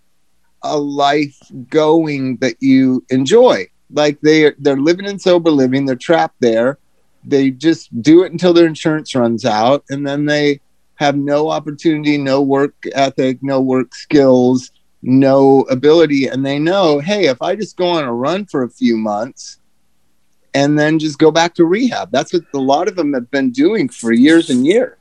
a 0.61 0.77
life 0.77 1.37
going 1.67 2.37
that 2.37 2.55
you 2.61 3.03
enjoy 3.09 3.67
like 3.91 4.21
they 4.21 4.53
they're 4.59 4.77
living 4.77 5.05
in 5.05 5.19
sober 5.19 5.51
living. 5.51 5.85
They're 5.85 5.97
trapped 5.97 6.39
there. 6.39 6.77
They 7.25 7.51
just 7.51 8.01
do 8.01 8.23
it 8.23 8.31
until 8.31 8.53
their 8.53 8.67
insurance 8.67 9.13
runs 9.13 9.43
out, 9.43 9.83
and 9.89 10.07
then 10.07 10.25
they 10.25 10.61
have 10.95 11.17
no 11.17 11.49
opportunity, 11.49 12.17
no 12.17 12.41
work 12.41 12.73
ethic, 12.93 13.39
no 13.41 13.59
work 13.59 13.93
skills, 13.93 14.71
no 15.01 15.63
ability, 15.63 16.27
and 16.27 16.45
they 16.45 16.57
know, 16.57 16.99
hey, 16.99 17.25
if 17.25 17.41
I 17.41 17.57
just 17.57 17.75
go 17.75 17.89
on 17.89 18.05
a 18.05 18.13
run 18.13 18.45
for 18.45 18.63
a 18.63 18.69
few 18.69 18.95
months 18.95 19.59
and 20.53 20.77
then 20.77 20.99
just 20.99 21.17
go 21.17 21.31
back 21.31 21.55
to 21.55 21.65
rehab. 21.65 22.11
That's 22.11 22.33
what 22.33 22.43
a 22.53 22.59
lot 22.59 22.87
of 22.87 22.95
them 22.95 23.13
have 23.13 23.29
been 23.31 23.51
doing 23.51 23.89
for 23.89 24.11
years 24.11 24.49
and 24.49 24.65
years. 24.65 24.97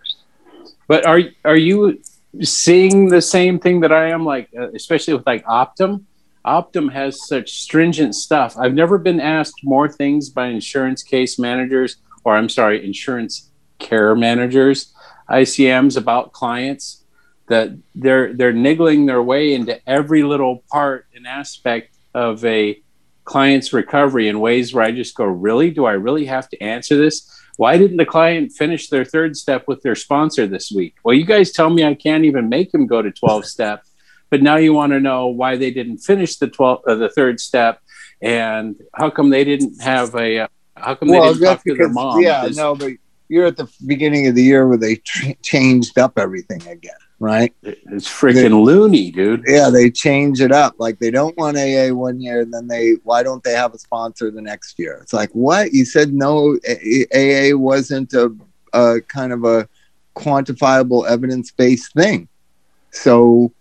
But 0.88 1.06
are 1.06 1.21
are 1.44 1.56
you 1.56 2.00
seeing 2.42 3.09
the 3.09 3.23
same 3.23 3.59
thing 3.59 3.80
that 3.80 3.92
I 3.92 4.11
am? 4.11 4.25
Like, 4.25 4.49
uh, 4.59 4.71
especially 4.73 5.14
with 5.14 5.26
like 5.26 5.44
Optum. 5.44 6.04
Optum 6.44 6.92
has 6.92 7.26
such 7.28 7.52
stringent 7.52 8.16
stuff. 8.16 8.59
I've 8.59 8.75
never 8.75 8.99
been 8.99 9.21
asked 9.21 9.61
more 9.62 9.88
things 9.88 10.28
by 10.28 10.47
insurance 10.49 11.02
case 11.02 11.38
managers, 11.38 11.99
or 12.25 12.37
I'm 12.37 12.49
sorry, 12.49 12.85
insurance 12.85 13.50
care 13.78 14.16
managers, 14.16 14.92
ICMs 15.30 15.97
about 15.97 16.32
clients 16.32 17.04
that 17.49 17.71
they're 17.94 18.32
they're 18.32 18.52
niggling 18.52 19.06
their 19.06 19.23
way 19.23 19.54
into 19.54 19.78
every 19.88 20.23
little 20.23 20.64
part 20.71 21.06
and 21.14 21.26
aspect 21.26 21.97
of 22.14 22.44
a 22.44 22.81
client's 23.24 23.72
recovery 23.72 24.28
in 24.28 24.40
ways 24.40 24.74
where 24.74 24.84
I 24.84 24.92
just 24.92 25.14
go, 25.14 25.24
really? 25.24 25.70
Do 25.70 25.84
I 25.84 25.92
really 25.92 26.26
have 26.26 26.48
to 26.50 26.62
answer 26.62 26.96
this? 26.96 27.28
Why 27.56 27.76
didn't 27.76 27.98
the 27.98 28.06
client 28.06 28.52
finish 28.52 28.88
their 28.88 29.04
third 29.04 29.36
step 29.36 29.64
with 29.68 29.82
their 29.82 29.94
sponsor 29.94 30.46
this 30.46 30.72
week? 30.72 30.96
Well, 31.04 31.14
you 31.14 31.24
guys 31.24 31.52
tell 31.52 31.70
me 31.70 31.84
I 31.84 31.94
can't 31.94 32.24
even 32.24 32.48
make 32.48 32.72
them 32.72 32.86
go 32.86 33.02
to 33.02 33.10
12 33.10 33.46
step, 33.54 33.84
but 34.30 34.42
now 34.42 34.56
you 34.56 34.72
want 34.72 34.92
to 34.92 35.00
know 35.00 35.26
why 35.26 35.56
they 35.56 35.70
didn't 35.70 35.98
finish 35.98 36.36
the 36.36 36.48
12 36.48 36.82
uh, 36.86 36.94
the 36.94 37.10
third 37.10 37.40
step 37.40 37.80
and 38.20 38.76
how 38.94 39.10
come 39.10 39.30
they 39.30 39.44
didn't 39.44 39.82
have 39.82 40.14
a 40.14 40.40
uh, 40.40 40.48
how 40.76 40.94
come 40.94 41.08
well, 41.08 41.22
they 41.22 41.38
didn't 41.38 41.44
talk 41.44 41.64
to 41.64 41.74
their 41.74 41.88
mom? 41.88 42.22
Yeah, 42.22 42.48
no, 42.54 42.74
but 42.74 42.92
you're 43.28 43.46
at 43.46 43.56
the 43.56 43.70
beginning 43.86 44.26
of 44.26 44.34
the 44.34 44.42
year 44.42 44.66
where 44.66 44.78
they 44.78 44.96
tr- 44.96 45.32
changed 45.42 45.98
up 45.98 46.18
everything 46.18 46.66
again 46.66 46.94
right? 47.22 47.54
It's 47.62 48.08
freaking 48.08 48.64
loony, 48.64 49.12
dude. 49.12 49.44
Yeah, 49.46 49.70
they 49.70 49.90
change 49.90 50.40
it 50.40 50.50
up. 50.50 50.74
Like 50.78 50.98
they 50.98 51.10
don't 51.10 51.36
want 51.38 51.56
AA 51.56 51.94
one 51.94 52.20
year, 52.20 52.40
and 52.40 52.52
then 52.52 52.66
they 52.66 52.94
why 53.04 53.22
don't 53.22 53.44
they 53.44 53.52
have 53.52 53.74
a 53.74 53.78
sponsor 53.78 54.30
the 54.32 54.42
next 54.42 54.76
year? 54.78 54.98
It's 55.00 55.12
like 55.12 55.30
what 55.30 55.72
you 55.72 55.84
said. 55.84 56.12
No, 56.12 56.58
AA 57.14 57.56
wasn't 57.56 58.12
a, 58.12 58.34
a 58.72 59.00
kind 59.02 59.32
of 59.32 59.44
a 59.44 59.68
quantifiable 60.16 61.08
evidence 61.08 61.52
based 61.52 61.94
thing. 61.94 62.26
So 62.90 63.52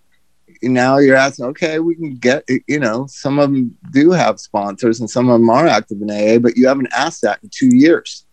now 0.63 0.97
you're 0.97 1.15
asking, 1.15 1.45
okay, 1.45 1.77
we 1.77 1.93
can 1.95 2.15
get, 2.15 2.43
you 2.67 2.79
know, 2.79 3.05
some 3.07 3.37
of 3.37 3.51
them 3.51 3.77
do 3.91 4.09
have 4.09 4.39
sponsors 4.39 4.99
and 4.99 5.09
some 5.09 5.29
of 5.29 5.39
them 5.39 5.49
are 5.49 5.67
active 5.67 6.01
in 6.01 6.09
AA, 6.09 6.39
but 6.39 6.57
you 6.57 6.67
haven't 6.67 6.89
asked 6.91 7.21
that 7.21 7.39
in 7.43 7.49
two 7.49 7.75
years, 7.75 8.25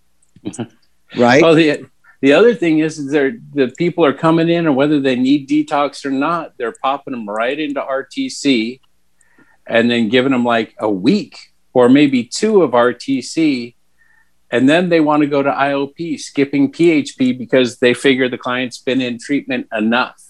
right? 1.16 1.42
Well, 1.42 1.54
the 1.54 1.87
the 2.21 2.33
other 2.33 2.55
thing 2.55 2.81
is, 2.81 2.99
is 2.99 3.11
the 3.11 3.73
people 3.77 4.05
are 4.05 4.13
coming 4.13 4.49
in, 4.49 4.67
and 4.67 4.75
whether 4.75 5.01
they 5.01 5.17
need 5.17 5.49
detox 5.49 6.05
or 6.05 6.11
not, 6.11 6.59
they're 6.59 6.75
popping 6.83 7.13
them 7.13 7.29
right 7.29 7.59
into 7.59 7.81
RTC 7.81 8.81
and 9.67 9.91
then 9.91 10.09
giving 10.09 10.33
them 10.33 10.45
like 10.45 10.75
a 10.81 10.91
week 10.91 11.39
or 11.73 11.89
maybe 11.89 12.25
two 12.25 12.63
of 12.63 12.73
RTC. 12.73 13.75
And 14.51 14.69
then 14.69 14.89
they 14.89 15.01
want 15.01 15.23
to 15.23 15.29
go 15.29 15.43
to 15.43 15.51
IOP, 15.51 16.19
skipping 16.19 16.73
PHP 16.73 17.39
because 17.39 17.79
they 17.79 17.95
figure 17.95 18.29
the 18.29 18.39
client's 18.39 18.79
been 18.79 19.01
in 19.01 19.19
treatment 19.19 19.69
enough. 19.77 20.21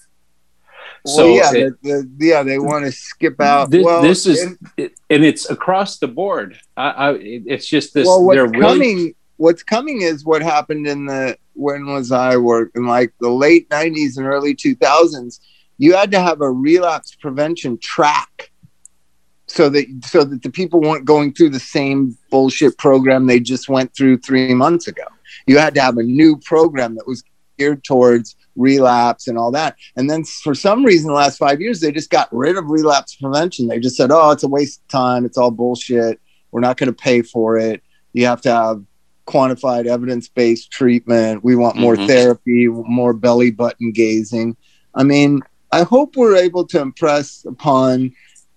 Well, 1.05 1.15
so 1.15 1.27
yeah, 1.27 1.53
it, 1.53 1.73
the, 1.81 2.09
the, 2.17 2.25
yeah, 2.25 2.43
they 2.43 2.59
want 2.59 2.83
to 2.83 2.91
skip 2.91 3.39
out. 3.39 3.71
This, 3.71 3.85
well, 3.85 4.01
this 4.01 4.25
is, 4.25 4.41
and, 4.41 4.57
it, 4.75 4.99
and 5.09 5.23
it's 5.23 5.49
across 5.49 5.97
the 5.97 6.09
board. 6.09 6.59
I, 6.75 6.89
I, 6.89 7.13
it's 7.13 7.65
just 7.65 7.93
this. 7.93 8.05
Well, 8.05 8.25
what's 8.25 8.37
coming? 8.51 8.59
Really, 8.59 9.15
what's 9.39 9.63
coming 9.63 10.01
is 10.01 10.25
what 10.25 10.41
happened 10.41 10.85
in 10.85 11.05
the 11.05 11.37
when 11.53 11.85
was 11.87 12.11
I 12.11 12.35
working 12.35 12.83
in 12.83 12.87
like 12.87 13.13
the 13.21 13.29
late 13.29 13.69
90s 13.69 14.17
and 14.17 14.27
early 14.27 14.53
2000s 14.53 15.39
you 15.77 15.95
had 15.95 16.11
to 16.11 16.19
have 16.19 16.41
a 16.41 16.51
relapse 16.51 17.15
prevention 17.15 17.77
track 17.77 18.51
so 19.47 19.69
that 19.69 19.85
so 20.03 20.25
that 20.25 20.43
the 20.43 20.51
people 20.51 20.81
weren't 20.81 21.05
going 21.05 21.33
through 21.33 21.51
the 21.51 21.59
same 21.59 22.17
bullshit 22.29 22.77
program 22.77 23.27
they 23.27 23.39
just 23.39 23.69
went 23.69 23.95
through 23.95 24.17
3 24.17 24.53
months 24.53 24.87
ago. 24.87 25.05
You 25.47 25.57
had 25.57 25.73
to 25.75 25.81
have 25.81 25.97
a 25.97 26.03
new 26.03 26.35
program 26.35 26.95
that 26.95 27.07
was 27.07 27.23
geared 27.57 27.83
towards 27.85 28.35
relapse 28.57 29.29
and 29.29 29.37
all 29.37 29.51
that. 29.51 29.77
And 29.95 30.09
then 30.09 30.25
for 30.25 30.53
some 30.53 30.83
reason 30.83 31.07
the 31.07 31.13
last 31.13 31.37
5 31.37 31.61
years 31.61 31.79
they 31.79 31.93
just 31.93 32.09
got 32.09 32.27
rid 32.33 32.57
of 32.57 32.69
relapse 32.69 33.15
prevention. 33.15 33.67
They 33.67 33.79
just 33.79 33.95
said 33.95 34.11
oh 34.11 34.31
it's 34.31 34.43
a 34.43 34.49
waste 34.49 34.81
of 34.81 34.87
time. 34.89 35.23
It's 35.23 35.37
all 35.37 35.49
bullshit. 35.49 36.19
We're 36.51 36.59
not 36.59 36.75
going 36.75 36.91
to 36.93 37.03
pay 37.09 37.21
for 37.21 37.57
it. 37.57 37.81
You 38.11 38.25
have 38.25 38.41
to 38.41 38.51
have 38.51 38.83
quantified 39.29 39.85
evidence 39.85 40.27
based 40.27 40.71
treatment. 40.71 41.43
We 41.43 41.55
want 41.55 41.77
more 41.77 41.95
mm-hmm. 41.95 42.07
therapy, 42.07 42.67
more 42.67 43.13
belly 43.13 43.51
button 43.51 43.91
gazing. 43.91 44.57
I 44.95 45.03
mean, 45.03 45.41
I 45.71 45.83
hope 45.83 46.15
we're 46.15 46.35
able 46.35 46.65
to 46.67 46.81
impress 46.81 47.45
upon 47.45 48.13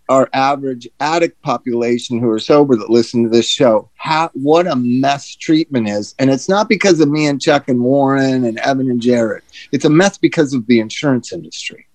our 0.08 0.28
average 0.32 0.88
addict 1.00 1.40
population 1.42 2.18
who 2.18 2.28
are 2.28 2.38
sober 2.38 2.76
that 2.76 2.90
listen 2.90 3.22
to 3.22 3.28
this 3.28 3.48
show 3.48 3.90
how, 3.96 4.30
what 4.34 4.66
a 4.66 4.74
mess 4.76 5.36
treatment 5.36 5.88
is. 5.88 6.14
And 6.18 6.30
it's 6.30 6.48
not 6.48 6.68
because 6.68 7.00
of 7.00 7.08
me 7.08 7.26
and 7.26 7.40
Chuck 7.40 7.68
and 7.68 7.80
Warren 7.80 8.44
and 8.44 8.58
Evan 8.58 8.90
and 8.90 9.00
Jared, 9.00 9.42
it's 9.72 9.84
a 9.84 9.90
mess 9.90 10.18
because 10.18 10.54
of 10.54 10.66
the 10.66 10.80
insurance 10.80 11.32
industry. 11.32 11.86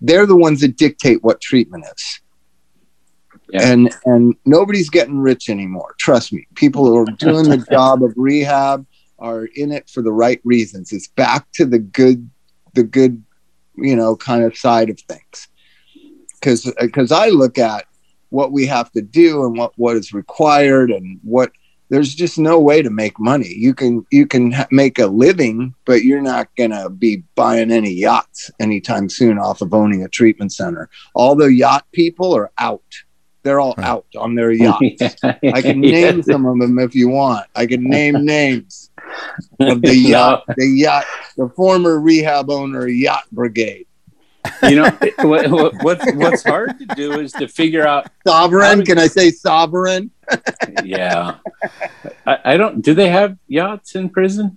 They're 0.00 0.26
the 0.26 0.36
ones 0.36 0.60
that 0.60 0.76
dictate 0.76 1.22
what 1.22 1.40
treatment 1.40 1.84
is. 1.94 2.20
Yeah. 3.52 3.70
And 3.70 3.94
and 4.06 4.34
nobody's 4.46 4.88
getting 4.88 5.18
rich 5.18 5.50
anymore. 5.50 5.94
Trust 5.98 6.32
me. 6.32 6.46
People 6.54 6.86
who 6.86 6.96
are 6.96 7.04
doing 7.18 7.50
the 7.50 7.64
job 7.70 8.02
of 8.02 8.14
rehab 8.16 8.86
are 9.18 9.44
in 9.54 9.70
it 9.70 9.90
for 9.90 10.02
the 10.02 10.12
right 10.12 10.40
reasons. 10.42 10.90
It's 10.90 11.08
back 11.08 11.46
to 11.52 11.66
the 11.66 11.78
good 11.78 12.28
the 12.74 12.82
good, 12.82 13.22
you 13.76 13.94
know, 13.94 14.16
kind 14.16 14.42
of 14.42 14.56
side 14.56 14.88
of 14.88 14.98
things. 15.00 15.48
Cuz 16.40 16.72
cuz 16.92 17.12
I 17.12 17.28
look 17.28 17.58
at 17.58 17.84
what 18.30 18.52
we 18.52 18.66
have 18.66 18.90
to 18.92 19.02
do 19.02 19.44
and 19.44 19.56
what 19.56 19.72
what 19.76 19.96
is 19.96 20.14
required 20.14 20.90
and 20.90 21.20
what 21.22 21.52
there's 21.90 22.14
just 22.14 22.38
no 22.38 22.58
way 22.58 22.80
to 22.80 22.88
make 22.88 23.20
money. 23.20 23.52
You 23.54 23.74
can 23.74 24.06
you 24.10 24.26
can 24.26 24.50
ha- 24.52 24.66
make 24.70 24.98
a 24.98 25.06
living, 25.06 25.74
but 25.84 26.04
you're 26.04 26.22
not 26.22 26.48
gonna 26.56 26.88
be 26.88 27.22
buying 27.34 27.70
any 27.70 27.92
yachts 27.92 28.50
anytime 28.58 29.10
soon 29.10 29.38
off 29.38 29.60
of 29.60 29.74
owning 29.74 30.02
a 30.02 30.08
treatment 30.08 30.54
center. 30.54 30.88
All 31.14 31.34
the 31.36 31.52
yacht 31.52 31.84
people 31.92 32.34
are 32.34 32.50
out. 32.56 32.80
They're 33.42 33.60
all 33.60 33.74
out 33.78 34.06
on 34.16 34.34
their 34.34 34.52
yachts. 34.52 35.16
I 35.22 35.62
can 35.62 35.80
name 35.80 36.22
some 36.22 36.46
of 36.46 36.58
them 36.58 36.78
if 36.78 36.94
you 36.94 37.08
want. 37.08 37.46
I 37.54 37.66
can 37.66 37.82
name 37.82 38.24
names 38.24 38.90
of 39.60 39.82
the 39.82 39.94
yacht, 39.94 40.44
the 40.56 40.66
yacht, 40.66 41.04
the 41.36 41.48
former 41.50 42.00
rehab 42.00 42.50
owner 42.50 42.86
yacht 42.86 43.24
brigade. 43.32 43.86
You 44.62 44.76
know 44.76 44.90
what, 45.18 45.50
what, 45.50 45.74
what's 45.82 46.12
what's 46.14 46.42
hard 46.42 46.76
to 46.78 46.86
do 46.96 47.20
is 47.20 47.32
to 47.32 47.46
figure 47.46 47.86
out 47.86 48.08
sovereign. 48.26 48.78
To, 48.78 48.84
can 48.84 48.98
I 48.98 49.06
say 49.06 49.30
sovereign? 49.30 50.10
yeah, 50.84 51.36
I, 52.26 52.38
I 52.44 52.56
don't. 52.56 52.80
Do 52.82 52.94
they 52.94 53.08
have 53.08 53.38
yachts 53.46 53.94
in 53.94 54.08
prison? 54.08 54.56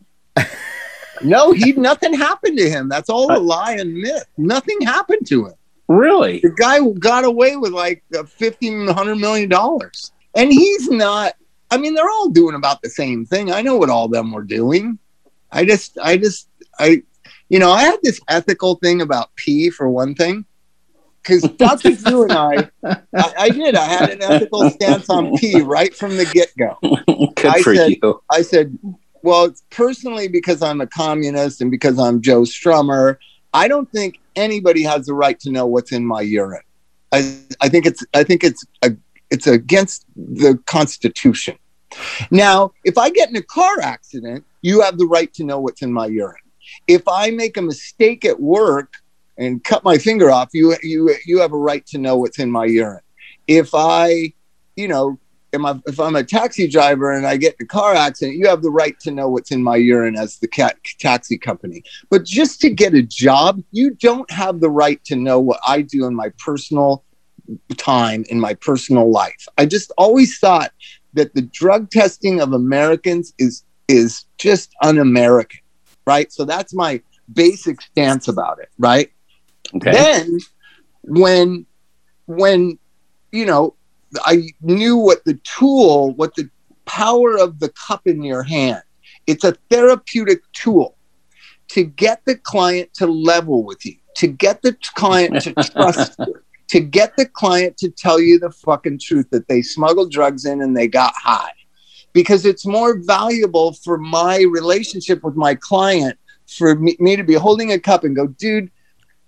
No, 1.22 1.52
he 1.52 1.72
nothing 1.74 2.14
happened 2.14 2.58
to 2.58 2.70
him. 2.70 2.90
That's 2.90 3.10
all 3.10 3.36
a 3.36 3.40
lie 3.40 3.74
and 3.74 3.94
myth. 3.94 4.26
Nothing 4.38 4.82
happened 4.82 5.28
to 5.28 5.48
him. 5.48 5.54
Really? 5.88 6.40
The 6.40 6.50
guy 6.50 6.80
got 7.00 7.26
away 7.26 7.56
with 7.56 7.72
like 7.72 8.04
fifteen 8.28 8.88
hundred 8.88 9.18
million 9.18 9.50
dollars, 9.50 10.12
and 10.36 10.52
he's 10.52 10.90
not. 10.90 11.34
I 11.72 11.78
mean, 11.78 11.94
they're 11.94 12.10
all 12.10 12.30
doing 12.30 12.56
about 12.56 12.82
the 12.82 12.90
same 12.90 13.26
thing. 13.26 13.52
I 13.52 13.62
know 13.62 13.78
what 13.78 13.90
all 13.90 14.08
them 14.08 14.32
were 14.32 14.44
doing. 14.44 15.00
I 15.52 15.66
just, 15.66 15.98
I 15.98 16.18
just, 16.18 16.48
I, 16.80 17.02
you 17.50 17.60
know, 17.60 17.72
I 17.72 17.84
had 17.84 18.00
this 18.04 18.20
ethical 18.28 18.76
thing 18.76 19.02
about 19.02 19.36
pee 19.36 19.70
for 19.70 19.90
one 19.90 20.16
thing, 20.16 20.46
because 21.22 21.44
Dr. 21.44 21.96
Drew 21.96 22.24
and 22.24 22.32
I, 22.32 22.70
I, 22.84 23.34
I, 23.38 23.50
did. 23.50 23.76
I 23.76 23.86
had 23.86 24.10
an 24.12 24.22
ethical 24.22 24.70
stance 24.70 25.10
on 25.10 25.36
pee 25.38 25.62
right 25.62 25.94
from 25.94 26.18
the 26.18 26.26
get 26.26 26.56
go. 26.58 26.78
I 27.44 27.62
said, 27.62 27.98
you. 28.02 28.22
I 28.30 28.42
said, 28.42 28.78
well, 29.24 29.54
personally 29.72 30.28
because 30.28 30.62
I'm 30.62 30.82
a 30.82 30.88
communist 30.88 31.62
and 31.62 31.72
because 31.72 31.98
I'm 31.98 32.22
Joe 32.22 32.42
Strummer, 32.42 33.18
I 33.56 33.70
don't 33.70 33.90
think 33.90 34.20
anybody 34.36 34.84
has 34.84 35.06
the 35.06 35.14
right 35.14 35.40
to 35.40 35.50
know 35.50 35.66
what's 35.66 35.94
in 35.94 36.06
my 36.06 36.20
urine. 36.20 36.68
I, 37.14 37.40
I 37.62 37.70
think 37.70 37.86
it's 37.86 38.04
I 38.14 38.24
think 38.24 38.44
it's 38.44 38.66
a, 38.82 38.92
it's 39.32 39.48
against 39.48 40.06
the 40.18 40.60
Constitution. 40.66 41.58
Now, 42.32 42.74
if 42.84 42.98
I 42.98 43.10
get 43.10 43.30
in 43.30 43.38
a 43.38 43.42
car 43.42 43.80
accident, 43.82 44.44
you 44.62 44.82
have 44.82 44.98
the 44.98 45.06
right 45.06 45.34
to 45.36 45.46
know 45.46 45.62
what's 45.62 45.82
in 45.82 45.94
my 45.94 46.08
urine. 46.08 46.36
If 46.88 47.04
I 47.08 47.32
make 47.32 47.56
a 47.56 47.62
mistake 47.62 48.26
at 48.26 48.38
work 48.42 48.92
and 49.38 49.64
cut 49.64 49.86
my 49.86 49.98
finger 49.98 50.30
off, 50.30 50.50
you 50.52 50.76
you 50.84 51.16
you 51.26 51.40
have 51.40 51.54
a 51.54 51.58
right 51.58 51.86
to 51.88 51.98
know 51.98 52.18
what's 52.18 52.40
in 52.40 52.52
my 52.52 52.66
urine. 52.66 53.08
If 53.48 53.70
I, 53.74 54.34
you 54.76 54.90
know, 54.90 55.18
I, 55.64 55.80
if 55.86 56.00
I'm 56.00 56.16
a 56.16 56.24
taxi 56.24 56.68
driver 56.68 57.12
and 57.12 57.28
I 57.28 57.38
get 57.38 57.56
in 57.60 57.66
a 57.66 57.68
car 57.68 57.94
accident, 57.94 58.38
you 58.38 58.48
have 58.48 58.64
the 58.64 58.72
right 58.72 59.00
to 59.02 59.12
know 59.12 59.30
what's 59.30 59.52
in 59.52 59.62
my 59.62 59.76
urine 59.76 60.16
as 60.16 60.38
the 60.38 60.48
cat, 60.48 60.78
taxi 60.98 61.38
company. 61.38 61.84
But 62.10 62.26
just 62.26 62.60
to 62.62 62.72
get 62.72 62.96
a 62.96 63.04
job, 63.04 63.62
you 63.72 63.92
don't 63.92 64.30
have 64.32 64.60
the 64.60 64.72
right 64.72 65.04
to 65.06 65.16
know 65.16 65.40
what 65.40 65.60
I 65.68 65.84
do 65.84 66.06
in 66.06 66.16
my 66.16 66.32
personal 66.40 67.04
time 67.78 68.26
in 68.30 68.40
my 68.40 68.54
personal 68.56 69.12
life. 69.12 69.48
I 69.58 69.66
just 69.66 69.92
always 69.98 70.38
thought 70.40 70.72
that 71.14 71.34
the 71.34 71.42
drug 71.42 71.90
testing 71.90 72.42
of 72.42 72.54
Americans 72.54 73.34
is 73.38 73.64
is 73.88 74.26
just 74.38 74.74
un-American, 74.82 75.60
right? 76.08 76.32
So 76.32 76.44
that's 76.44 76.74
my 76.74 77.02
basic 77.32 77.82
stance 77.82 78.28
about 78.28 78.60
it, 78.60 78.70
right? 78.80 79.12
Okay. 79.76 79.92
Then 79.92 80.40
when 81.04 81.66
when 82.26 82.80
you 83.32 83.46
know 83.46 83.76
I 84.26 84.50
knew 84.62 84.98
what 84.98 85.24
the 85.26 85.40
tool, 85.44 86.14
what 86.14 86.36
the 86.36 86.50
power 86.86 87.38
of 87.38 87.60
the 87.60 87.70
cup 87.70 88.02
in 88.06 88.24
your 88.24 88.44
hand. 88.44 88.82
It's 89.28 89.44
a 89.44 89.54
therapeutic 89.70 90.42
tool 90.54 90.96
to 91.70 91.84
get 91.84 92.22
the 92.26 92.36
client 92.36 92.94
to 92.96 93.08
level 93.08 93.64
with 93.64 93.86
you, 93.86 93.96
to 94.18 94.28
get 94.28 94.62
the 94.62 94.78
client 94.96 95.42
to 95.42 95.54
trust 95.72 96.16
you, 96.20 96.36
to 96.70 96.80
get 96.80 97.16
the 97.18 97.26
client 97.26 97.78
to 97.78 97.90
tell 97.90 98.20
you 98.20 98.40
the 98.40 98.52
fucking 98.52 99.00
truth 99.00 99.30
that 99.32 99.48
they 99.48 99.62
smuggled 99.62 100.12
drugs 100.12 100.46
in 100.46 100.62
and 100.62 100.76
they 100.76 100.88
got 100.88 101.14
high. 101.16 101.52
Because 102.14 102.46
it's 102.46 102.66
more 102.66 103.00
valuable 103.00 103.74
for 103.74 103.98
my 103.98 104.42
relationship 104.42 105.24
with 105.24 105.36
my 105.36 105.56
client 105.56 106.18
for 106.48 106.76
me, 106.76 106.96
me 107.00 107.16
to 107.16 107.24
be 107.24 107.34
holding 107.34 107.72
a 107.72 107.80
cup 107.80 108.04
and 108.04 108.16
go, 108.16 108.28
dude, 108.28 108.72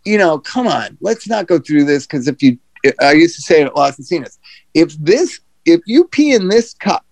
you 0.06 0.18
know, 0.18 0.40
come 0.40 0.68
on, 0.68 0.98
let's 1.02 1.28
not 1.28 1.48
go 1.48 1.60
through 1.60 1.84
this. 1.84 2.06
Because 2.06 2.28
if 2.28 2.42
you, 2.42 2.58
I 3.02 3.12
used 3.12 3.36
to 3.36 3.42
say 3.42 3.62
it 3.62 3.68
at 3.68 3.76
Las 3.76 3.98
Encinas, 3.98 4.38
if 4.74 4.98
this, 4.98 5.40
if 5.66 5.82
you 5.86 6.06
pee 6.06 6.34
in 6.34 6.48
this 6.48 6.74
cup 6.74 7.06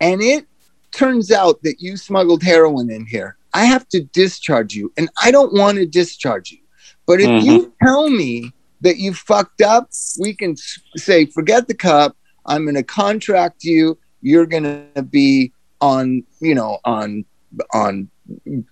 and 0.00 0.20
it 0.22 0.46
turns 0.92 1.30
out 1.30 1.62
that 1.62 1.76
you 1.80 1.96
smuggled 1.96 2.42
heroin 2.42 2.90
in 2.90 3.06
here, 3.06 3.36
I 3.52 3.64
have 3.64 3.88
to 3.88 4.02
discharge 4.02 4.74
you. 4.74 4.92
And 4.96 5.08
I 5.22 5.30
don't 5.30 5.52
want 5.52 5.78
to 5.78 5.86
discharge 5.86 6.50
you. 6.50 6.58
But 7.06 7.20
if 7.20 7.28
Mhm. 7.28 7.44
you 7.44 7.74
tell 7.82 8.08
me 8.10 8.52
that 8.80 8.98
you 8.98 9.12
fucked 9.12 9.60
up, 9.60 9.90
we 10.18 10.34
can 10.34 10.56
say, 10.96 11.26
forget 11.26 11.68
the 11.68 11.74
cup. 11.74 12.16
I'm 12.46 12.64
going 12.64 12.76
to 12.76 12.82
contract 12.82 13.64
you. 13.64 13.98
You're 14.22 14.46
going 14.46 14.88
to 14.94 15.02
be 15.02 15.52
on, 15.80 16.22
you 16.40 16.54
know, 16.54 16.78
on, 16.84 17.24
on 17.74 18.10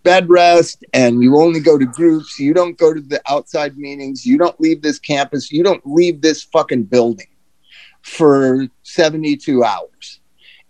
bed 0.05 0.29
rest 0.29 0.85
and 0.93 1.23
you 1.23 1.37
only 1.37 1.61
go 1.61 1.77
to 1.79 1.87
groups. 1.87 2.39
You 2.39 2.55
don't 2.55 2.79
go 2.79 2.95
to 2.95 3.01
the 3.01 3.21
outside 3.29 3.77
meetings. 3.77 4.25
You 4.25 4.39
don't 4.39 4.59
leave 4.61 4.83
this 4.83 4.99
campus. 4.99 5.51
You 5.51 5.63
don't 5.63 5.83
leave 5.85 6.23
this 6.23 6.45
fucking 6.45 6.85
building 6.85 7.27
for 8.09 8.69
72 8.83 9.63
hours. 9.63 10.21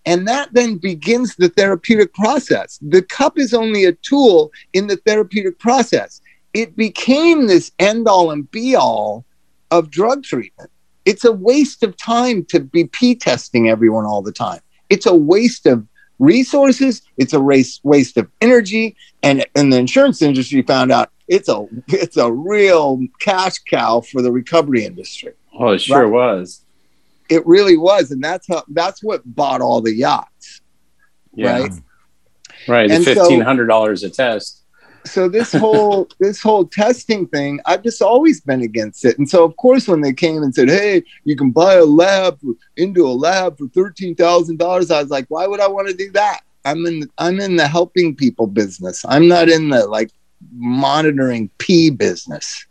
And 0.05 0.27
that 0.27 0.53
then 0.53 0.77
begins 0.77 1.37
the 1.37 1.49
therapeutic 1.49 2.15
process. 2.15 2.79
The 2.83 3.03
cup 3.03 3.39
is 3.39 3.53
only 3.53 3.85
a 3.85 3.93
tool 3.93 4.51
in 4.73 4.87
the 4.87 4.97
therapeutic 4.97 5.59
process. 5.59 6.21
It 6.55 6.77
became 6.77 7.47
this 7.47 7.73
end 7.79 8.09
all 8.09 8.31
and 8.31 8.51
be 8.51 8.75
all 8.75 9.25
of 9.71 9.91
drug 9.91 10.25
treatment. 10.25 10.71
It's 11.05 11.25
a 11.25 11.33
waste 11.33 11.83
of 11.83 11.97
time 11.97 12.45
to 12.47 12.61
be 12.61 12.85
P 12.85 13.15
testing 13.15 13.69
everyone 13.69 14.05
all 14.05 14.23
the 14.23 14.33
time. 14.33 14.61
It's 14.89 15.07
a 15.07 15.15
waste 15.15 15.67
of 15.67 15.87
resources. 16.19 17.03
It's 17.17 17.33
a 17.33 17.41
race, 17.41 17.81
waste 17.83 18.17
of 18.17 18.31
energy. 18.41 18.97
And, 19.23 19.47
and 19.55 19.73
the 19.73 19.79
insurance 19.79 20.23
industry 20.23 20.63
found 20.63 20.91
out 20.91 21.11
it's 21.29 21.49
a 21.49 21.67
it's 21.89 22.17
a 22.17 22.33
real 22.33 23.01
cash 23.21 23.59
cow 23.71 24.01
for 24.01 24.23
the 24.23 24.33
recovery 24.33 24.85
industry 24.85 25.35
Oh, 25.59 25.71
it 25.71 25.81
sure 25.81 26.09
was. 26.09 26.63
It 27.29 27.47
really 27.47 27.77
was 27.77 28.11
and 28.11 28.23
that's 28.23 28.47
how 28.49 28.63
that's 28.69 29.03
what 29.03 29.23
bought 29.35 29.61
all 29.61 29.81
the 29.81 29.95
yachts 29.95 30.61
Yeah. 31.35 31.59
right 31.61 31.73
Right. 32.67 32.91
And 32.91 33.05
fifteen 33.05 33.41
hundred 33.41 33.67
dollars 33.67 34.03
a 34.03 34.11
test. 34.11 34.65
so 35.07 35.29
this 35.29 35.53
whole 35.53 36.09
this 36.21 36.43
whole 36.43 36.67
testing 36.67 37.27
thing 37.29 37.61
i've 37.67 37.83
just 37.83 38.03
always 38.03 38.41
been 38.43 38.63
against 38.63 39.05
it 39.05 39.17
and 39.19 39.29
so 39.29 39.45
of 39.45 39.57
course 39.57 39.89
when 39.89 40.01
they 40.03 40.13
came 40.13 40.43
and 40.43 40.55
said 40.55 40.69
hey 40.69 41.03
you 41.25 41.35
can 41.37 41.51
buy 41.51 41.75
a 41.75 41.85
lab 41.85 42.39
for, 42.41 42.53
into 42.77 43.07
a 43.07 43.15
lab 43.27 43.57
for 43.57 43.67
$13000 43.69 44.91
i 44.91 45.01
was 45.01 45.11
like 45.11 45.25
why 45.29 45.47
would 45.47 45.61
i 45.61 45.69
want 45.69 45.89
to 45.89 45.95
do 45.95 46.11
that 46.13 46.41
i'm 46.65 46.85
in 46.85 47.09
i'm 47.19 47.41
in 47.41 47.57
the 47.57 47.67
helping 47.67 48.15
people 48.15 48.47
business 48.47 49.05
i'm 49.09 49.27
not 49.29 49.49
in 49.49 49.71
the 49.71 49.87
like 49.87 50.11
monitoring 50.53 51.49
p 51.59 51.91
business 51.91 52.67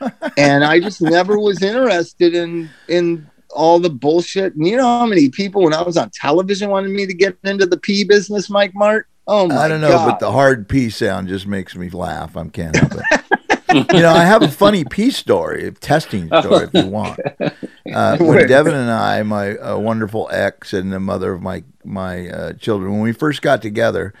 and 0.36 0.64
i 0.64 0.78
just 0.78 1.00
never 1.00 1.38
was 1.38 1.62
interested 1.62 2.34
in 2.34 2.68
in 2.88 3.26
all 3.50 3.78
the 3.78 3.90
bullshit 3.90 4.54
and 4.54 4.66
you 4.66 4.76
know 4.76 4.98
how 4.98 5.06
many 5.06 5.28
people 5.28 5.62
when 5.62 5.74
i 5.74 5.82
was 5.82 5.96
on 5.96 6.10
television 6.10 6.70
wanted 6.70 6.90
me 6.90 7.06
to 7.06 7.14
get 7.14 7.36
into 7.44 7.66
the 7.66 7.78
p 7.78 8.04
business 8.04 8.50
mike 8.50 8.74
martt 8.74 9.06
oh 9.28 9.46
my 9.46 9.56
I 9.56 9.68
don't 9.68 9.80
know, 9.80 9.90
God. 9.90 10.06
but 10.06 10.20
the 10.20 10.32
hard 10.32 10.68
P 10.68 10.90
sound 10.90 11.28
just 11.28 11.46
makes 11.46 11.76
me 11.76 11.90
laugh. 11.90 12.36
I'm 12.36 12.50
can't 12.50 12.74
help 12.74 12.92
it. 12.94 13.24
you 13.92 14.00
know, 14.00 14.12
I 14.12 14.24
have 14.24 14.42
a 14.42 14.48
funny 14.48 14.84
P 14.84 15.10
story, 15.10 15.66
a 15.66 15.70
testing 15.70 16.26
story, 16.40 16.64
if 16.64 16.74
you 16.74 16.86
want. 16.86 17.20
Uh, 17.40 18.16
when 18.20 18.48
Devin 18.48 18.74
and 18.74 18.90
I, 18.90 19.22
my 19.22 19.56
uh, 19.56 19.78
wonderful 19.78 20.28
ex 20.32 20.72
and 20.72 20.92
the 20.92 20.98
mother 20.98 21.32
of 21.32 21.42
my 21.42 21.62
my 21.84 22.28
uh, 22.28 22.52
children, 22.54 22.92
when 22.92 23.02
we 23.02 23.12
first 23.12 23.42
got 23.42 23.62
together, 23.62 24.14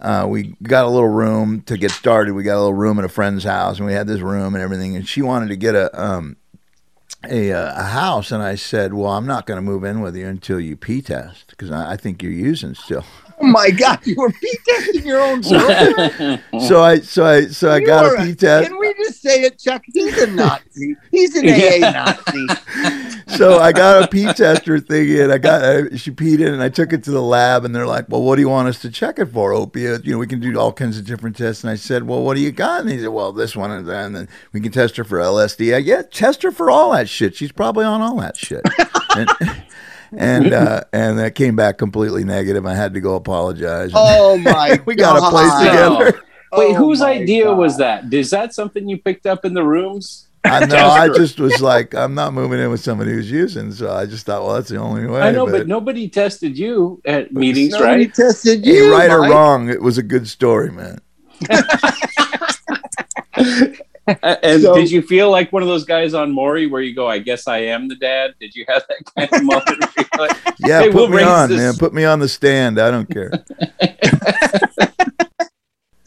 uh, 0.00 0.26
we 0.28 0.54
got 0.62 0.86
a 0.86 0.88
little 0.88 1.08
room 1.08 1.60
to 1.62 1.76
get 1.76 1.90
started. 1.90 2.32
We 2.34 2.42
got 2.42 2.56
a 2.56 2.60
little 2.60 2.74
room 2.74 2.98
at 2.98 3.04
a 3.04 3.08
friend's 3.08 3.44
house, 3.44 3.76
and 3.76 3.86
we 3.86 3.92
had 3.92 4.06
this 4.06 4.20
room 4.20 4.54
and 4.54 4.62
everything. 4.62 4.96
And 4.96 5.06
she 5.06 5.22
wanted 5.22 5.48
to 5.48 5.56
get 5.56 5.74
a 5.74 6.02
um, 6.02 6.36
a, 7.30 7.52
uh, 7.52 7.80
a 7.80 7.84
house, 7.84 8.32
and 8.32 8.42
I 8.42 8.54
said, 8.54 8.94
"Well, 8.94 9.12
I'm 9.12 9.26
not 9.26 9.46
going 9.46 9.56
to 9.56 9.62
move 9.62 9.84
in 9.84 10.00
with 10.00 10.16
you 10.16 10.26
until 10.26 10.60
you 10.60 10.76
P 10.76 11.02
test 11.02 11.48
because 11.50 11.70
I, 11.70 11.92
I 11.92 11.96
think 11.96 12.22
you're 12.22 12.32
using 12.32 12.74
still." 12.74 13.04
Oh 13.38 13.46
my 13.46 13.70
God, 13.70 13.98
you 14.06 14.16
were 14.16 14.30
P 14.30 14.58
testing 14.66 15.06
your 15.06 15.20
own 15.20 15.42
children. 15.42 16.40
So 16.60 16.82
I 16.82 17.00
so 17.00 17.24
I 17.26 17.46
so 17.46 17.70
I 17.70 17.78
You 17.78 17.86
got 17.86 18.04
are 18.06 18.16
a 18.16 18.24
P 18.24 18.34
test. 18.34 18.68
Can 18.68 18.78
we 18.78 18.94
just 18.94 19.20
say 19.20 19.42
it, 19.42 19.58
Chuck? 19.58 19.82
He's 19.92 20.16
a 20.18 20.26
Nazi. 20.28 20.96
He's 21.10 21.36
an 21.36 21.46
AA 21.48 21.90
Nazi. 21.90 22.46
so 23.36 23.58
I 23.58 23.72
got 23.72 24.04
a 24.04 24.08
pee 24.08 24.32
tester 24.32 24.80
thing 24.80 25.10
in. 25.10 25.30
I 25.30 25.38
got 25.38 25.62
I, 25.62 25.96
she 25.96 26.10
peed 26.10 26.40
in, 26.40 26.54
and 26.54 26.62
I 26.62 26.70
took 26.70 26.92
it 26.92 27.04
to 27.04 27.10
the 27.10 27.22
lab, 27.22 27.64
and 27.64 27.74
they're 27.74 27.86
like, 27.86 28.08
"Well, 28.08 28.22
what 28.22 28.36
do 28.36 28.42
you 28.42 28.48
want 28.48 28.68
us 28.68 28.80
to 28.80 28.90
check 28.90 29.18
it 29.18 29.26
for? 29.26 29.52
Opiate? 29.52 30.04
You 30.06 30.12
know, 30.12 30.18
we 30.18 30.26
can 30.26 30.40
do 30.40 30.58
all 30.58 30.72
kinds 30.72 30.98
of 30.98 31.04
different 31.04 31.36
tests." 31.36 31.62
And 31.62 31.70
I 31.70 31.76
said, 31.76 32.04
"Well, 32.04 32.22
what 32.22 32.36
do 32.36 32.40
you 32.40 32.52
got?" 32.52 32.80
And 32.80 32.90
he 32.90 32.98
said, 32.98 33.08
"Well, 33.08 33.32
this 33.32 33.54
one 33.54 33.70
and 33.70 33.86
then, 33.86 34.06
and 34.06 34.16
then 34.16 34.28
we 34.52 34.60
can 34.60 34.72
test 34.72 34.96
her 34.96 35.04
for 35.04 35.18
LSD." 35.18 35.74
I, 35.74 35.78
yeah, 35.78 36.02
test 36.02 36.42
her 36.42 36.50
for 36.50 36.70
all 36.70 36.92
that 36.92 37.08
shit. 37.08 37.36
She's 37.36 37.52
probably 37.52 37.84
on 37.84 38.00
all 38.00 38.18
that 38.20 38.36
shit. 38.36 38.62
and 39.16 39.28
and, 40.16 40.52
uh, 40.52 40.84
and 40.92 41.18
that 41.18 41.34
came 41.34 41.56
back 41.56 41.78
completely 41.78 42.24
negative. 42.24 42.66
I 42.66 42.74
had 42.74 42.94
to 42.94 43.00
go 43.00 43.14
apologize. 43.14 43.90
Oh 43.94 44.38
my 44.42 44.80
we 44.86 44.94
got 44.94 45.16
a 45.16 45.30
place 45.30 45.50
God. 45.50 45.64
together. 45.64 46.22
Wait, 46.52 46.70
Oh 46.70 46.74
whose 46.74 47.02
idea 47.02 47.44
God. 47.44 47.58
was 47.58 47.76
that? 47.78 48.12
Is 48.12 48.30
that 48.30 48.54
something 48.54 48.88
you 48.88 48.98
picked 48.98 49.26
up 49.26 49.44
in 49.44 49.52
the 49.52 49.64
rooms? 49.64 50.28
I 50.44 50.64
know. 50.64 50.76
I 50.76 51.08
just 51.08 51.40
was 51.40 51.60
like, 51.60 51.94
I'm 51.94 52.14
not 52.14 52.32
moving 52.32 52.60
in 52.60 52.70
with 52.70 52.80
somebody 52.80 53.10
who's 53.12 53.30
using, 53.30 53.72
so 53.72 53.92
I 53.92 54.06
just 54.06 54.26
thought, 54.26 54.42
well, 54.44 54.54
that's 54.54 54.68
the 54.68 54.76
only 54.76 55.06
way. 55.06 55.20
I 55.20 55.32
know, 55.32 55.46
but, 55.46 55.66
nobody 55.66 56.08
tested 56.08 56.56
you 56.56 57.02
at 57.04 57.32
meetings, 57.32 57.72
Nobody 57.72 58.04
right? 58.04 58.14
tested 58.14 58.64
Hey, 58.64 58.76
you, 58.76 58.92
right 58.92 59.10
or 59.10 59.22
wrong, 59.22 59.68
it 59.68 59.82
was 59.82 59.98
a 59.98 60.04
good 60.04 60.28
story, 60.28 60.70
man. 60.70 61.00
Uh, 64.08 64.36
and 64.42 64.62
So- 64.62 64.74
did 64.74 64.90
you 64.90 65.02
feel 65.02 65.30
like 65.30 65.52
one 65.52 65.62
of 65.62 65.68
those 65.68 65.84
guys 65.84 66.14
on 66.14 66.30
Maury 66.32 66.66
where 66.66 66.80
you 66.82 66.94
go, 66.94 67.06
I 67.08 67.18
guess 67.18 67.46
I 67.48 67.58
am 67.58 67.88
the 67.88 67.96
dad? 67.96 68.34
Did 68.40 68.54
you 68.54 68.64
have 68.68 68.82
that 68.88 68.98
kind 69.16 69.32
of 69.32 69.44
moment? 69.44 69.84
like, 70.18 70.36
Yeah, 70.60 70.80
Hey, 70.82 70.86
put 70.86 70.94
we'll 70.94 71.08
me 71.08 71.22
on, 71.22 71.48
this- 71.48 71.58
man. 71.58 71.74
Put 71.74 71.92
me 71.94 72.04
on 72.04 72.18
the 72.20 72.28
stand. 72.28 72.78
I 72.80 72.90
don't 72.90 73.08
care. 73.10 73.30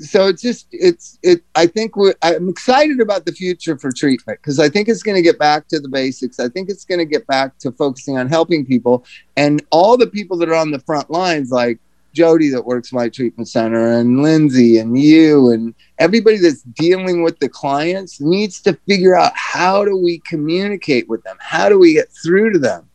so 0.02 0.28
it's 0.28 0.42
just 0.42 0.66
it's 0.72 1.20
it 1.24 1.44
i 1.56 1.68
think 1.68 1.98
we're 1.98 2.14
i'm 2.24 2.48
excited 2.48 3.02
about 3.02 3.26
the 3.26 3.34
future 3.34 3.78
for 3.78 3.92
treatment 3.92 4.40
because 4.42 4.58
i 4.58 4.70
think 4.70 4.88
it's 4.88 5.04
going 5.04 5.16
to 5.16 5.22
get 5.22 5.38
back 5.38 5.68
to 5.68 5.78
the 5.78 5.90
basics 5.90 6.40
i 6.40 6.48
think 6.48 6.70
it's 6.70 6.86
going 6.86 7.00
to 7.00 7.06
get 7.06 7.28
back 7.28 7.58
to 7.58 7.70
focusing 7.74 8.18
on 8.18 8.26
helping 8.26 8.66
people 8.66 9.04
and 9.36 9.62
all 9.72 9.98
the 9.98 10.08
people 10.08 10.38
that 10.38 10.48
are 10.48 10.56
on 10.56 10.72
the 10.72 10.80
front 10.80 11.10
lines 11.12 11.52
like 11.52 11.80
jody 12.14 12.50
that 12.50 12.66
works 12.66 12.92
my 12.92 13.08
treatment 13.10 13.48
center 13.48 14.00
and 14.00 14.22
lindsay 14.22 14.78
and 14.78 15.00
you 15.00 15.52
and 15.52 15.74
everybody 15.98 16.38
that's 16.38 16.64
dealing 16.64 17.24
with 17.24 17.38
the 17.40 17.50
clients 17.50 18.20
needs 18.20 18.62
to 18.62 18.74
figure 18.88 19.16
out 19.16 19.32
how 19.36 19.84
do 19.86 19.96
we 19.96 20.20
communicate 20.20 21.08
with 21.08 21.24
them 21.24 21.38
how 21.40 21.70
do 21.70 21.78
we 21.78 21.94
get 21.94 22.10
through 22.24 22.52
to 22.52 22.60
them 22.60 22.90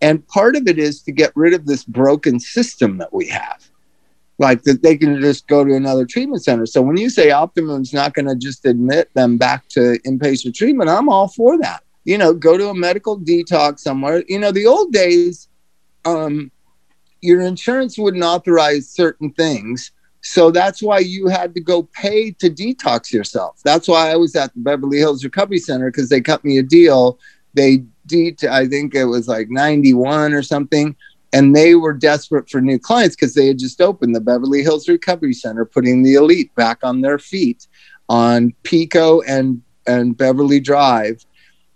and 0.00 0.26
part 0.28 0.56
of 0.56 0.66
it 0.66 0.78
is 0.78 1.02
to 1.02 1.12
get 1.12 1.32
rid 1.34 1.54
of 1.54 1.66
this 1.66 1.84
broken 1.84 2.40
system 2.40 2.98
that 2.98 3.12
we 3.12 3.28
have 3.28 3.62
like 4.42 4.62
that 4.64 4.82
they 4.82 4.96
can 4.96 5.20
just 5.20 5.46
go 5.46 5.64
to 5.64 5.74
another 5.74 6.04
treatment 6.04 6.44
center. 6.44 6.66
So 6.66 6.82
when 6.82 6.96
you 6.96 7.08
say 7.08 7.28
Optum's 7.28 7.94
not 7.94 8.12
going 8.12 8.26
to 8.26 8.34
just 8.34 8.66
admit 8.66 9.08
them 9.14 9.38
back 9.38 9.68
to 9.68 9.98
inpatient 10.04 10.54
treatment, 10.54 10.90
I'm 10.90 11.08
all 11.08 11.28
for 11.28 11.56
that. 11.58 11.82
You 12.04 12.18
know, 12.18 12.34
go 12.34 12.58
to 12.58 12.68
a 12.68 12.74
medical 12.74 13.18
detox 13.18 13.80
somewhere. 13.80 14.24
You 14.28 14.40
know, 14.40 14.50
the 14.50 14.66
old 14.66 14.92
days, 14.92 15.48
um, 16.04 16.50
your 17.22 17.40
insurance 17.40 17.96
wouldn't 17.96 18.22
authorize 18.22 18.88
certain 18.90 19.32
things. 19.32 19.92
So 20.20 20.50
that's 20.50 20.82
why 20.82 20.98
you 20.98 21.28
had 21.28 21.54
to 21.54 21.60
go 21.60 21.84
pay 21.84 22.30
to 22.32 22.48
detox 22.50 23.12
yourself. 23.12 23.60
That's 23.64 23.88
why 23.88 24.10
I 24.10 24.16
was 24.16 24.36
at 24.36 24.52
the 24.54 24.60
Beverly 24.60 24.98
Hills 24.98 25.24
Recovery 25.24 25.58
Center 25.58 25.90
because 25.90 26.08
they 26.08 26.20
cut 26.20 26.44
me 26.44 26.58
a 26.58 26.62
deal. 26.62 27.18
They 27.54 27.84
det 28.06 28.44
I 28.44 28.66
think 28.66 28.94
it 28.94 29.04
was 29.04 29.28
like 29.28 29.48
91 29.48 30.32
or 30.32 30.42
something 30.42 30.96
and 31.32 31.56
they 31.56 31.74
were 31.74 31.92
desperate 31.92 32.48
for 32.48 32.60
new 32.60 32.78
clients 32.78 33.16
because 33.16 33.34
they 33.34 33.46
had 33.46 33.58
just 33.58 33.80
opened 33.80 34.14
the 34.14 34.20
Beverly 34.20 34.62
Hills 34.62 34.88
Recovery 34.88 35.32
Center, 35.32 35.64
putting 35.64 36.02
the 36.02 36.14
elite 36.14 36.54
back 36.54 36.78
on 36.82 37.00
their 37.00 37.18
feet 37.18 37.66
on 38.08 38.52
Pico 38.62 39.22
and 39.22 39.62
and 39.86 40.16
Beverly 40.16 40.60
Drive. 40.60 41.24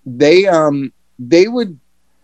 They 0.05 0.47
um 0.47 0.93
they 1.19 1.49
would 1.49 1.79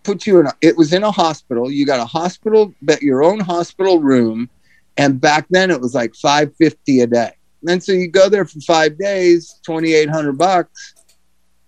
put 0.05 0.27
you 0.27 0.41
in 0.41 0.47
a, 0.47 0.53
it 0.61 0.77
was 0.77 0.93
in 0.93 1.03
a 1.05 1.11
hospital 1.11 1.71
you 1.71 1.87
got 1.87 2.01
a 2.01 2.05
hospital 2.05 2.75
but 2.83 3.03
your 3.03 3.23
own 3.23 3.41
hospital 3.41 4.01
room 4.01 4.49
and 4.97 5.21
back 5.21 5.47
then 5.51 5.71
it 5.71 5.81
was 5.81 5.95
like 5.95 6.15
550 6.15 7.01
a 7.01 7.07
day 7.07 7.33
and 7.69 7.83
so 7.83 7.93
you 7.93 8.09
go 8.09 8.29
there 8.29 8.45
for 8.45 8.61
five 8.61 8.99
days 8.99 9.61
2800 9.65 10.37
bucks 10.37 10.95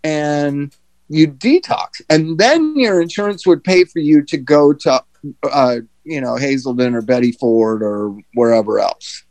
and 0.03 0.75
you 1.09 1.29
detox 1.29 2.01
and 2.11 2.39
then 2.39 2.75
your 2.77 3.01
insurance 3.01 3.47
would 3.47 3.63
pay 3.63 3.85
for 3.85 3.99
you 4.01 4.23
to 4.23 4.37
go 4.37 4.73
to 4.73 5.03
uh, 5.51 5.77
you 6.05 6.21
know 6.21 6.37
hazelden 6.37 6.95
or 6.95 7.03
betty 7.03 7.33
ford 7.33 7.83
or 7.83 8.17
wherever 8.35 8.79
else 8.81 9.25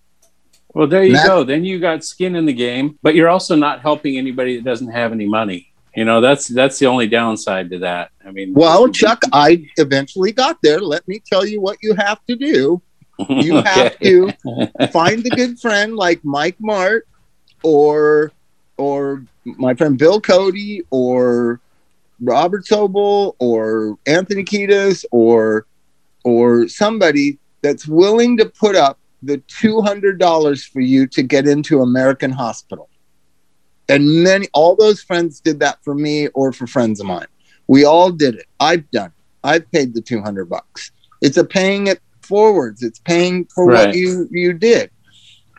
Well, 0.76 0.88
there 0.88 1.04
you 1.04 1.14
That- 1.14 1.28
go. 1.28 1.44
Then 1.44 1.64
you 1.64 1.80
got 1.80 2.04
skin 2.04 2.36
in 2.36 2.46
the 2.48 2.54
game, 2.54 2.98
but 3.04 3.14
you're 3.14 3.30
also 3.30 3.56
not 3.56 3.82
helping 3.82 4.18
anybody 4.18 4.56
that 4.56 4.64
doesn't 4.64 4.90
have 4.90 5.12
any 5.12 5.28
money. 5.28 5.72
You 5.96 6.06
know, 6.06 6.22
that's 6.22 6.48
that's 6.48 6.80
the 6.80 6.88
only 6.88 7.08
downside 7.08 7.70
to 7.72 7.80
that. 7.80 8.12
I 8.26 8.32
mean, 8.32 8.54
well 8.54 8.90
chuck 8.90 9.22
i 9.34 9.66
eventually 9.78 10.32
got 10.32 10.58
there 10.64 10.80
let 10.80 11.08
me 11.08 11.22
tell 11.26 11.46
you 11.46 11.60
what 11.60 11.78
you 11.82 11.94
have 11.94 12.24
to 12.26 12.36
do 12.36 12.82
you 13.30 13.58
have 13.58 13.98
to 14.00 14.32
find 14.92 15.26
a 15.26 15.30
good 15.30 15.60
friend 15.60 15.96
like 15.96 16.24
Mike 16.24 16.56
Martt 16.60 17.08
or 17.64 18.32
or 18.78 19.26
my 19.46 19.74
friend 19.74 19.98
Bill 19.98 20.20
Cody 20.20 20.82
or 20.90 21.60
Robert 22.20 22.66
Sobel 22.66 23.36
or 23.40 23.98
Anthony 24.08 24.44
Kiedis 24.44 25.06
or 25.12 25.68
or 26.24 26.68
somebody 26.68 27.38
that's 27.62 27.88
willing 27.88 28.38
to 28.38 28.46
put 28.46 28.76
up 28.76 28.98
the 29.22 29.38
two 29.48 29.82
hundred 29.82 30.18
dollars 30.20 30.66
for 30.66 30.80
you 30.80 31.06
to 31.08 31.22
get 31.24 31.48
into 31.48 31.82
American 31.82 32.32
Hospital. 32.32 32.90
And 33.90 34.24
many 34.24 34.48
all 34.54 34.76
those 34.76 35.02
friends 35.02 35.40
did 35.40 35.60
that 35.60 35.78
for 35.84 35.94
me 35.96 36.28
or 36.30 36.52
for 36.54 36.68
friends 36.68 37.00
of 37.00 37.06
mine. 37.06 37.28
We 37.68 37.84
all 37.86 38.12
did 38.12 38.36
it. 38.36 38.46
I've 38.60 38.90
done 38.92 39.08
it. 39.08 39.24
I've 39.44 39.70
paid 39.72 39.94
the 39.94 40.02
two 40.02 40.22
hundred 40.22 40.46
bucks. 40.50 40.92
It's 41.22 41.38
a 41.38 41.44
paying 41.44 41.88
it 41.88 42.00
forwards. 42.22 42.82
It's 42.82 43.00
paying 43.00 43.46
for 43.54 43.66
Right. 43.66 43.88
what 43.88 43.96
you 43.96 44.28
you 44.32 44.54
did. 44.54 44.90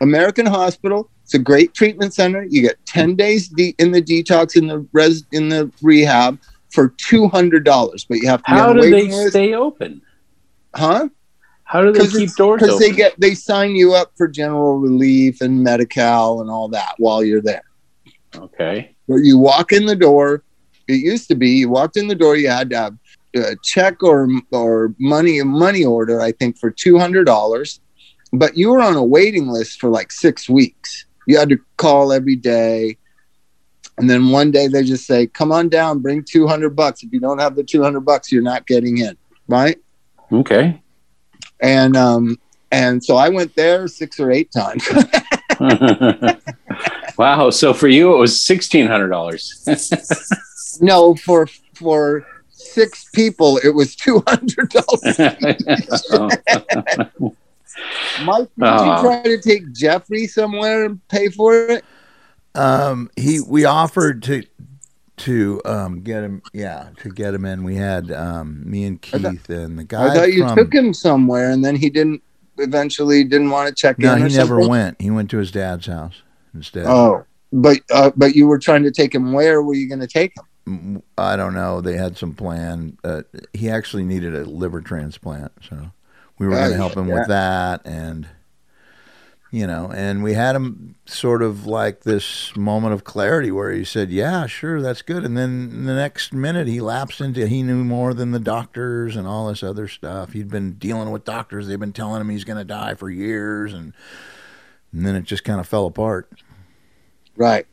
American 0.01 0.45
Hospital. 0.45 1.09
It's 1.23 1.33
a 1.33 1.39
great 1.39 1.73
treatment 1.73 2.13
center. 2.13 2.45
You 2.49 2.61
get 2.63 2.77
ten 2.85 3.15
days 3.15 3.47
de- 3.49 3.75
in 3.79 3.91
the 3.91 4.01
detox 4.01 4.55
in 4.55 4.67
the 4.67 4.85
res 4.93 5.23
in 5.31 5.49
the 5.49 5.71
rehab 5.81 6.39
for 6.71 6.93
two 6.97 7.27
hundred 7.29 7.63
dollars, 7.63 8.05
but 8.07 8.17
you 8.19 8.27
have 8.27 8.43
to 8.43 8.51
How 8.51 8.73
do 8.73 8.81
they 8.81 9.07
list. 9.07 9.29
stay 9.29 9.53
open? 9.53 10.01
huh? 10.75 11.09
How 11.63 11.81
do 11.81 11.91
they 11.91 12.05
keep 12.07 12.35
doors 12.35 12.61
open? 12.61 12.67
Because 12.67 12.79
they 12.79 12.91
get 12.91 13.19
they 13.19 13.33
sign 13.33 13.75
you 13.75 13.93
up 13.93 14.11
for 14.17 14.27
general 14.27 14.77
relief 14.77 15.41
and 15.41 15.63
medical 15.63 16.41
and 16.41 16.49
all 16.49 16.67
that 16.69 16.93
while 16.97 17.23
you're 17.23 17.41
there. 17.41 17.63
Okay. 18.39 18.95
But 19.07 19.17
you 19.17 19.37
walk 19.37 19.71
in 19.71 19.85
the 19.85 19.95
door. 19.95 20.43
It 20.87 20.95
used 20.95 21.27
to 21.29 21.35
be 21.35 21.49
you 21.49 21.69
walked 21.69 21.97
in 21.97 22.07
the 22.07 22.15
door. 22.15 22.35
You 22.35 22.49
had 22.49 22.69
to 22.71 22.77
have 22.77 22.97
a 23.35 23.55
check 23.63 24.01
or 24.03 24.27
or 24.51 24.93
money 24.99 25.41
money 25.43 25.83
order. 25.83 26.21
I 26.21 26.31
think 26.31 26.57
for 26.57 26.71
two 26.71 26.97
hundred 26.97 27.25
dollars, 27.25 27.79
but 28.31 28.57
you 28.57 28.71
were 28.71 28.81
on 28.81 28.95
a 28.95 29.03
waiting 29.03 29.47
list 29.47 29.79
for 29.79 29.89
like 29.89 30.11
six 30.11 30.49
weeks. 30.49 31.05
You 31.27 31.37
had 31.37 31.49
to 31.49 31.59
call 31.77 32.11
every 32.11 32.35
day, 32.35 32.97
and 33.97 34.09
then 34.09 34.29
one 34.29 34.51
day 34.51 34.67
they 34.67 34.83
just 34.83 35.05
say, 35.05 35.27
"Come 35.27 35.51
on 35.51 35.69
down, 35.69 35.99
bring 35.99 36.23
two 36.23 36.47
hundred 36.47 36.75
bucks. 36.75 37.03
If 37.03 37.11
you 37.11 37.19
don't 37.19 37.39
have 37.39 37.55
the 37.55 37.63
two 37.63 37.81
hundred 37.81 38.01
bucks, 38.01 38.31
you're 38.31 38.43
not 38.43 38.67
getting 38.67 38.99
in." 38.99 39.17
Right? 39.47 39.77
Okay. 40.31 40.81
And 41.61 41.95
um 41.95 42.37
and 42.71 43.03
so 43.03 43.15
I 43.15 43.29
went 43.29 43.55
there 43.55 43.87
six 43.87 44.19
or 44.19 44.31
eight 44.31 44.51
times. 44.51 44.87
wow. 47.17 47.49
So 47.49 47.73
for 47.73 47.87
you, 47.87 48.13
it 48.13 48.17
was 48.17 48.41
sixteen 48.41 48.87
hundred 48.87 49.09
dollars. 49.09 49.63
no, 50.81 51.15
for 51.15 51.47
for 51.73 52.25
six 52.49 53.05
people, 53.13 53.57
it 53.63 53.69
was 53.75 53.95
two 53.95 54.23
hundred 54.27 54.69
dollars. 54.69 55.19
Mike, 58.23 58.47
did 58.57 58.67
Oh. 58.67 58.95
you 58.95 59.01
try 59.01 59.21
to 59.23 59.41
take 59.41 59.71
Jeffrey 59.73 60.27
somewhere 60.27 60.85
and 60.85 61.05
pay 61.09 61.27
for 61.29 61.55
it? 61.67 61.83
Um, 62.53 63.09
he 63.17 63.41
we 63.41 63.65
offered 63.65 64.23
to 64.23 64.43
to 65.17 65.61
um 65.65 66.01
get 66.01 66.23
him 66.23 66.41
yeah 66.53 66.89
to 67.01 67.09
get 67.09 67.33
him 67.33 67.45
in. 67.45 67.63
We 67.63 67.75
had 67.75 68.11
um 68.11 68.69
me 68.69 68.85
and 68.85 68.99
I 69.13 69.17
thought- 69.19 69.31
Keith 69.31 69.49
and 69.49 69.77
the 69.79 69.83
guy 69.83 70.11
I 70.11 70.15
thought 70.15 70.33
you 70.33 70.47
from 70.47 70.57
took 70.57 70.73
him 70.73 70.93
somewhere, 70.93 71.49
and 71.51 71.63
then 71.65 71.75
he 71.75 71.89
didn't. 71.89 72.21
Eventually, 72.57 73.25
didn't 73.25 73.49
want 73.49 73.67
to 73.67 73.75
check 73.75 73.97
in. 73.99 74.05
no 74.05 74.13
in. 74.15 74.29
he 74.29 74.37
never 74.37 74.55
something? 74.55 74.69
went. 74.69 75.01
He 75.01 75.11
went 75.11 75.29
to 75.31 75.37
his 75.39 75.51
dad's 75.51 75.87
house 75.87 76.21
instead. 76.55 76.85
Oh, 76.87 77.25
but 77.51 77.79
uh, 77.91 78.11
but 78.15 78.35
you 78.35 78.47
were 78.47 78.59
trying 78.59 78.83
to 78.83 78.91
take 78.91 79.13
him. 79.13 79.33
Where 79.33 79.61
were 79.61 79.75
you 79.75 79.87
going 79.87 79.99
to 79.99 80.07
take 80.07 80.33
him? 80.35 81.03
I 81.17 81.35
don't 81.35 81.53
know. 81.53 81.79
They 81.81 81.95
had 81.95 82.17
some 82.17 82.33
plan. 82.33 82.97
Uh, 83.03 83.21
he 83.53 83.69
actually 83.69 84.03
needed 84.03 84.33
a 84.33 84.45
liver 84.45 84.81
transplant, 84.81 85.51
so 85.67 85.91
we 86.39 86.47
were 86.47 86.53
going 86.53 86.71
to 86.71 86.75
help 86.75 86.97
him 86.97 87.07
yeah. 87.07 87.13
with 87.13 87.27
that, 87.27 87.81
and 87.85 88.27
you 89.51 89.67
know, 89.67 89.91
and 89.93 90.23
we 90.23 90.33
had 90.33 90.55
him 90.55 90.95
sort 91.05 91.41
of 91.43 91.65
like 91.65 92.01
this 92.01 92.55
moment 92.57 92.93
of 92.93 93.03
clarity 93.03 93.51
where 93.51 93.71
he 93.71 93.85
said, 93.85 94.09
"Yeah, 94.09 94.47
sure, 94.47 94.81
that's 94.81 95.01
good," 95.03 95.23
and 95.23 95.37
then 95.37 95.85
the 95.85 95.95
next 95.95 96.33
minute 96.33 96.67
he 96.67 96.81
lapsed 96.81 97.21
into 97.21 97.47
he 97.47 97.61
knew 97.61 97.83
more 97.83 98.13
than 98.13 98.31
the 98.31 98.39
doctors 98.39 99.15
and 99.15 99.27
all 99.27 99.47
this 99.47 99.61
other 99.63 99.87
stuff. 99.87 100.33
He'd 100.33 100.49
been 100.49 100.73
dealing 100.73 101.11
with 101.11 101.25
doctors; 101.25 101.67
they've 101.67 101.79
been 101.79 101.93
telling 101.93 102.21
him 102.21 102.29
he's 102.29 102.43
going 102.43 102.57
to 102.57 102.65
die 102.65 102.95
for 102.95 103.09
years, 103.09 103.71
and 103.71 103.93
and 104.91 105.05
then 105.05 105.15
it 105.15 105.23
just 105.25 105.43
kind 105.43 105.59
of 105.59 105.67
fell 105.67 105.85
apart. 105.85 106.29
Right. 107.37 107.65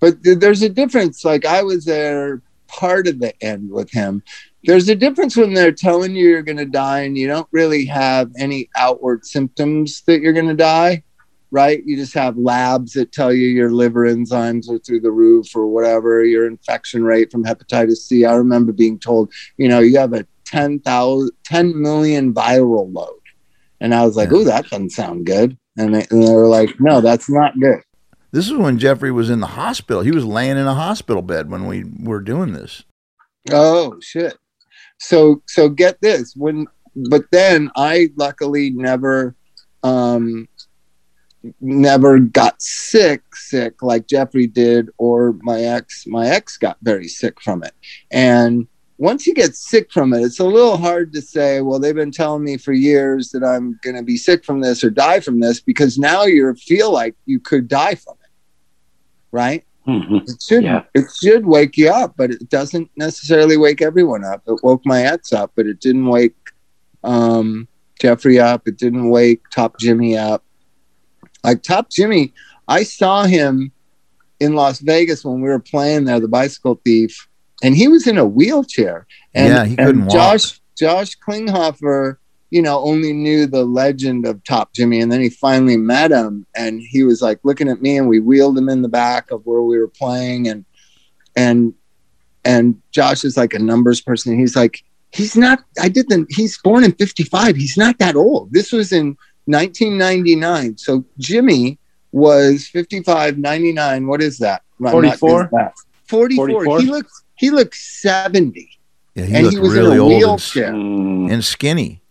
But 0.00 0.22
th- 0.22 0.38
there's 0.38 0.62
a 0.62 0.68
difference. 0.68 1.24
Like 1.24 1.46
I 1.46 1.62
was 1.62 1.84
there 1.84 2.42
part 2.72 3.06
of 3.06 3.20
the 3.20 3.34
end 3.42 3.70
with 3.70 3.90
him. 3.90 4.22
There's 4.64 4.88
a 4.88 4.94
difference 4.94 5.36
when 5.36 5.54
they're 5.54 5.72
telling 5.72 6.14
you 6.14 6.28
you're 6.28 6.42
going 6.42 6.56
to 6.56 6.64
die 6.64 7.00
and 7.00 7.18
you 7.18 7.26
don't 7.26 7.48
really 7.52 7.84
have 7.86 8.30
any 8.38 8.70
outward 8.76 9.26
symptoms 9.26 10.02
that 10.06 10.20
you're 10.20 10.32
going 10.32 10.48
to 10.48 10.54
die, 10.54 11.02
right? 11.50 11.82
You 11.84 11.96
just 11.96 12.14
have 12.14 12.36
labs 12.36 12.92
that 12.92 13.12
tell 13.12 13.32
you 13.32 13.48
your 13.48 13.70
liver 13.70 14.06
enzymes 14.06 14.70
are 14.70 14.78
through 14.78 15.00
the 15.00 15.10
roof 15.10 15.54
or 15.54 15.66
whatever, 15.66 16.24
your 16.24 16.46
infection 16.46 17.04
rate 17.04 17.30
from 17.30 17.44
hepatitis 17.44 17.96
C. 17.96 18.24
I 18.24 18.34
remember 18.34 18.72
being 18.72 18.98
told, 18.98 19.32
you 19.56 19.68
know, 19.68 19.80
you 19.80 19.98
have 19.98 20.14
a 20.14 20.26
10,000, 20.44 21.30
10 21.44 21.82
million 21.82 22.32
viral 22.32 22.92
load. 22.92 23.18
And 23.80 23.94
I 23.94 24.04
was 24.04 24.16
like, 24.16 24.32
oh, 24.32 24.44
that 24.44 24.68
doesn't 24.68 24.90
sound 24.90 25.26
good. 25.26 25.58
And 25.76 25.94
they, 25.94 26.06
and 26.10 26.22
they 26.22 26.32
were 26.32 26.46
like, 26.46 26.80
no, 26.80 27.00
that's 27.00 27.28
not 27.28 27.58
good. 27.58 27.80
This 28.32 28.46
is 28.46 28.54
when 28.54 28.78
Jeffrey 28.78 29.12
was 29.12 29.28
in 29.28 29.40
the 29.40 29.46
hospital. 29.46 30.02
He 30.02 30.10
was 30.10 30.24
laying 30.24 30.56
in 30.56 30.66
a 30.66 30.74
hospital 30.74 31.22
bed 31.22 31.50
when 31.50 31.66
we 31.66 31.84
were 32.02 32.20
doing 32.20 32.52
this. 32.52 32.82
Oh 33.50 33.98
shit. 34.00 34.38
So 34.98 35.42
so 35.46 35.68
get 35.68 36.00
this 36.00 36.34
when 36.34 36.66
but 37.10 37.24
then 37.30 37.70
I 37.76 38.08
luckily 38.16 38.70
never 38.70 39.36
um 39.82 40.48
never 41.60 42.20
got 42.20 42.62
sick 42.62 43.22
sick 43.34 43.82
like 43.82 44.06
Jeffrey 44.06 44.46
did 44.46 44.88
or 44.96 45.36
my 45.42 45.60
ex 45.60 46.04
my 46.06 46.28
ex 46.28 46.56
got 46.56 46.78
very 46.82 47.08
sick 47.08 47.40
from 47.40 47.62
it. 47.62 47.74
And 48.10 48.66
once 49.02 49.26
you 49.26 49.34
get 49.34 49.56
sick 49.56 49.90
from 49.90 50.12
it, 50.14 50.20
it's 50.20 50.38
a 50.38 50.44
little 50.44 50.76
hard 50.76 51.12
to 51.12 51.20
say, 51.20 51.60
well, 51.60 51.80
they've 51.80 51.92
been 51.92 52.12
telling 52.12 52.44
me 52.44 52.56
for 52.56 52.72
years 52.72 53.30
that 53.30 53.42
I'm 53.42 53.76
going 53.82 53.96
to 53.96 54.02
be 54.04 54.16
sick 54.16 54.44
from 54.44 54.60
this 54.60 54.84
or 54.84 54.90
die 54.90 55.18
from 55.18 55.40
this 55.40 55.60
because 55.60 55.98
now 55.98 56.22
you 56.22 56.54
feel 56.54 56.92
like 56.92 57.16
you 57.26 57.40
could 57.40 57.66
die 57.66 57.96
from 57.96 58.14
it. 58.20 58.21
Right? 59.32 59.64
Mhm. 59.88 60.22
It 60.28 60.34
should 60.46 60.62
Yeah. 60.62 60.82
it 60.94 61.06
should 61.20 61.44
wake 61.44 61.76
you 61.76 61.88
up, 61.90 62.14
but 62.16 62.30
it 62.30 62.48
doesn't 62.48 62.88
necessarily 62.96 63.56
wake 63.56 63.82
everyone 63.82 64.24
up. 64.24 64.42
It 64.46 64.60
woke 64.62 64.82
my 64.84 65.02
ex 65.02 65.32
up, 65.32 65.52
but 65.56 65.66
it 65.66 65.80
didn't 65.80 66.06
wake 66.06 66.36
um, 67.04 67.66
Jeffrey 68.00 68.38
up. 68.38 68.68
It 68.68 68.78
didn't 68.78 69.10
wake 69.10 69.40
Top 69.52 69.78
Jimmy 69.80 70.16
up. 70.16 70.44
Like 71.42 71.62
Top 71.64 71.90
Jimmy, 71.90 72.32
I 72.68 72.84
saw 72.84 73.24
him 73.24 73.72
in 74.38 74.54
Las 74.54 74.78
Vegas 74.78 75.24
when 75.24 75.40
we 75.40 75.48
were 75.48 75.58
playing 75.58 76.04
there, 76.04 76.20
the 76.20 76.28
bicycle 76.28 76.80
thief, 76.84 77.26
and 77.62 77.74
he 77.76 77.88
was 77.88 78.06
in 78.06 78.18
a 78.18 78.24
wheelchair. 78.24 79.06
And, 79.34 79.48
Yeah, 79.48 79.64
he 79.64 79.74
couldn't 79.76 79.90
and 79.90 80.00
walk. 80.02 80.12
Josh 80.12 80.60
Josh 80.78 81.16
Klinghoffer, 81.18 82.16
you 82.52 82.60
know, 82.60 82.80
only 82.80 83.14
knew 83.14 83.46
the 83.46 83.64
legend 83.64 84.26
of 84.26 84.44
Top 84.44 84.74
Jimmy, 84.74 85.00
and 85.00 85.10
then 85.10 85.22
he 85.22 85.30
finally 85.30 85.78
met 85.78 86.10
him, 86.10 86.44
and 86.54 86.82
he 86.82 87.02
was 87.02 87.22
like 87.22 87.40
looking 87.44 87.66
at 87.66 87.80
me, 87.80 87.96
and 87.96 88.08
we 88.08 88.20
wheeled 88.20 88.58
him 88.58 88.68
in 88.68 88.82
the 88.82 88.90
back 88.90 89.30
of 89.30 89.46
where 89.46 89.62
we 89.62 89.78
were 89.78 89.88
playing, 89.88 90.48
and 90.48 90.66
and 91.34 91.72
and 92.44 92.78
Josh 92.90 93.24
is 93.24 93.38
like 93.38 93.54
a 93.54 93.58
numbers 93.58 94.02
person. 94.02 94.38
He's 94.38 94.54
like, 94.54 94.84
he's 95.12 95.34
not. 95.34 95.64
I 95.80 95.88
didn't. 95.88 96.30
He's 96.30 96.58
born 96.58 96.84
in 96.84 96.92
'55. 96.92 97.56
He's 97.56 97.78
not 97.78 97.98
that 98.00 98.16
old. 98.16 98.52
This 98.52 98.70
was 98.70 98.92
in 98.92 99.16
1999. 99.46 100.76
So 100.76 101.06
Jimmy 101.16 101.78
was 102.12 102.68
55, 102.68 103.38
99. 103.38 104.06
What 104.06 104.20
is 104.20 104.36
that? 104.38 104.60
I'm 104.78 104.84
not 104.84 104.92
good 104.92 105.18
44? 105.20 105.48
that. 105.52 105.72
44. 106.06 106.48
44? 106.48 106.80
He 106.80 106.86
looks. 106.86 107.24
He 107.36 107.50
looks 107.50 108.02
70, 108.02 108.68
Yeah, 109.14 109.24
he 109.24 109.34
and 109.34 109.44
looked 109.44 109.54
he 109.54 109.58
was 109.58 109.72
really 109.72 109.92
in 109.92 109.98
a 109.98 110.02
old 110.02 110.12
and, 110.12 110.20
wheelchair. 110.20 110.72
Mm. 110.72 111.32
and 111.32 111.42
skinny. 111.42 112.01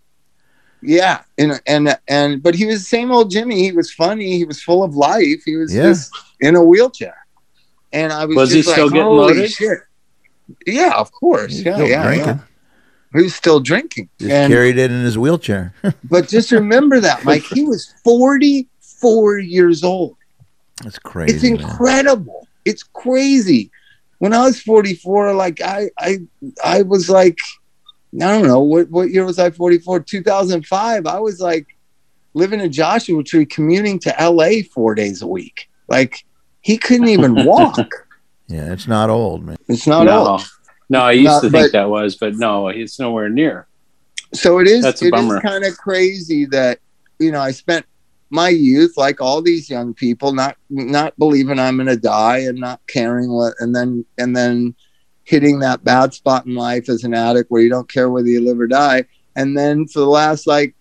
Yeah, 0.84 1.22
and 1.38 1.60
and 1.68 1.98
and 2.08 2.42
but 2.42 2.56
he 2.56 2.66
was 2.66 2.80
the 2.80 2.86
same 2.86 3.12
old 3.12 3.30
Jimmy. 3.32 3.62
He 3.64 3.72
was 3.72 3.92
funny. 3.94 4.38
He 4.38 4.46
was 4.46 4.62
full 4.62 4.84
of 4.84 4.96
life. 4.96 5.42
He 5.46 5.56
was 5.56 5.74
Yeah. 5.74 5.84
just 5.84 6.12
in 6.40 6.56
a 6.56 6.64
wheelchair, 6.64 7.16
and 7.94 8.12
I 8.12 8.26
was, 8.26 8.36
Was 8.36 8.52
he 8.52 8.60
just 8.62 8.72
still 8.72 8.86
like, 8.86 8.94
getting 8.94 9.06
"Holy 9.08 9.34
loaded?" 9.36 9.52
shit!" 9.52 9.80
Yeah, 10.66 10.94
of 10.96 11.12
course. 11.12 11.52
He's 11.54 11.64
Yeah, 11.66 11.76
still 11.76 11.88
yeah, 11.88 12.04
drinking. 12.04 12.28
yeah. 12.28 12.40
Who's 13.14 13.36
still 13.36 13.60
drinking? 13.60 14.10
Just 14.20 14.32
And- 14.32 14.52
carried 14.52 14.78
it 14.78 14.90
in 14.92 15.02
his 15.04 15.18
wheelchair. 15.18 15.74
but 16.10 16.28
just 16.28 16.52
remember 16.52 17.00
that, 17.00 17.24
Mike. 17.26 17.44
He 17.44 17.64
was 17.64 17.94
44 18.04 19.40
years 19.40 19.84
old. 19.84 20.16
That's 20.84 20.98
crazy. 20.98 21.36
it's 21.36 21.44
man. 21.44 21.60
incredible. 21.60 22.48
It's 22.66 22.84
crazy. 22.84 23.70
When 24.20 24.34
I 24.34 24.44
was 24.46 24.60
44, 24.62 25.34
like 25.34 25.62
I, 25.62 25.90
I, 26.00 26.18
I 26.64 26.82
was 26.84 27.10
like, 27.10 27.38
I 27.40 27.61
don't 28.18 28.48
know 28.48 28.62
what 28.62 28.90
what 28.90 29.10
year 29.12 29.26
was 29.26 29.40
I 29.40 29.52
44? 29.52 30.02
2005. 30.02 31.06
I 31.08 31.20
was 31.20 31.40
like 31.40 31.68
living 32.34 32.60
in 32.60 32.72
Joshua 32.72 33.24
Tree, 33.24 33.46
commuting 33.46 34.00
to 34.00 34.16
LA 34.20 34.64
four 34.74 34.96
days 34.96 35.22
a 35.22 35.28
week. 35.28 35.70
Like 35.88 36.26
he 36.62 36.78
couldn't 36.78 37.08
even 37.10 37.46
walk. 37.46 37.78
Yeah, 38.48 38.74
it's 38.74 38.88
not 38.88 39.10
old, 39.10 39.46
man. 39.46 39.58
it's 39.68 39.88
not 39.88 40.06
no, 40.06 40.28
old. 40.28 40.42
no, 40.90 41.02
I 41.02 41.14
used 41.14 41.26
No, 41.26 41.42
to 41.42 41.50
think 41.50 41.66
but- 41.68 41.72
that 41.72 41.90
was, 41.90 42.16
but 42.18 42.36
no, 42.36 42.68
it's 42.68 43.00
nowhere 43.00 43.30
near. 43.30 43.68
So 44.34 44.60
it 44.60 44.68
is. 44.68 44.82
That's 44.84 45.02
a 45.02 45.06
It 45.06 45.08
is 45.08 45.12
bummer. 45.12 45.42
kind 45.42 45.64
of 45.66 45.78
crazy 45.78 46.46
that 46.46 46.80
you 47.20 47.32
know 47.32 47.40
I 47.42 47.52
spent 47.52 47.86
my 48.30 48.48
youth 48.50 48.94
like 48.96 49.20
all 49.20 49.42
these 49.42 49.70
young 49.70 49.94
people 49.94 50.32
not 50.34 50.56
not 50.70 51.18
believing 51.18 51.60
I'm 51.60 51.76
going 51.76 51.88
to 51.88 51.98
die 51.98 52.40
and 52.40 52.58
not 52.58 52.80
caring 52.88 53.30
what 53.32 53.54
and 53.60 53.76
then 53.76 54.06
and 54.18 54.36
then 54.36 54.74
hitting 55.32 55.60
that 55.60 55.84
bad 55.84 56.14
spot 56.14 56.46
in 56.46 56.54
life 56.56 56.90
as 56.90 57.04
an 57.06 57.14
addict 57.14 57.50
where 57.50 57.62
you 57.62 57.70
don't 57.70 57.90
care 57.90 58.10
whether 58.10 58.28
you 58.28 58.42
live 58.46 58.60
or 58.60 58.68
die 58.68 59.04
and 59.38 59.58
then 59.58 59.88
for 59.88 60.00
the 60.00 60.06
last 60.22 60.46
like 60.46 60.76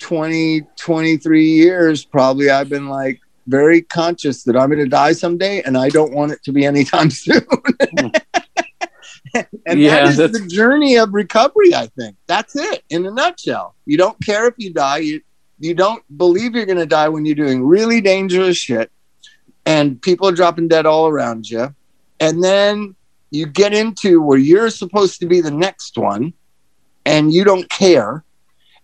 20 0.00 0.62
23 0.76 1.44
years 1.44 2.04
probably 2.04 2.50
I've 2.50 2.68
been 2.68 2.88
like 2.88 3.20
very 3.46 3.80
conscious 3.82 4.42
that 4.44 4.56
I'm 4.56 4.68
going 4.70 4.82
to 4.82 4.88
die 4.88 5.12
someday 5.12 5.62
and 5.62 5.78
I 5.78 5.88
don't 5.88 6.12
want 6.12 6.32
it 6.32 6.42
to 6.44 6.52
be 6.52 6.64
anytime 6.64 7.10
soon. 7.24 7.46
and 9.66 9.80
Yeah, 9.80 10.00
that 10.00 10.08
is 10.08 10.16
that's- 10.16 10.32
the 10.40 10.46
journey 10.48 10.96
of 10.96 11.12
recovery, 11.14 11.74
I 11.74 11.86
think. 11.98 12.16
That's 12.26 12.56
it 12.56 12.82
in 12.90 13.06
a 13.06 13.10
nutshell. 13.10 13.74
You 13.86 13.96
don't 13.96 14.18
care 14.24 14.46
if 14.48 14.54
you 14.58 14.72
die. 14.72 14.98
You 14.98 15.20
you 15.58 15.74
don't 15.74 16.02
believe 16.18 16.54
you're 16.56 16.66
going 16.66 16.78
to 16.78 16.86
die 16.86 17.08
when 17.08 17.24
you're 17.24 17.36
doing 17.36 17.64
really 17.64 18.00
dangerous 18.00 18.56
shit 18.56 18.90
and 19.64 20.02
people 20.02 20.28
are 20.28 20.32
dropping 20.32 20.66
dead 20.66 20.86
all 20.86 21.06
around 21.06 21.48
you. 21.48 21.72
And 22.18 22.42
then 22.42 22.96
you 23.32 23.46
get 23.46 23.72
into 23.72 24.20
where 24.20 24.38
you're 24.38 24.68
supposed 24.68 25.18
to 25.20 25.26
be 25.26 25.40
the 25.40 25.50
next 25.50 25.96
one 25.96 26.34
and 27.06 27.32
you 27.32 27.44
don't 27.44 27.68
care. 27.70 28.24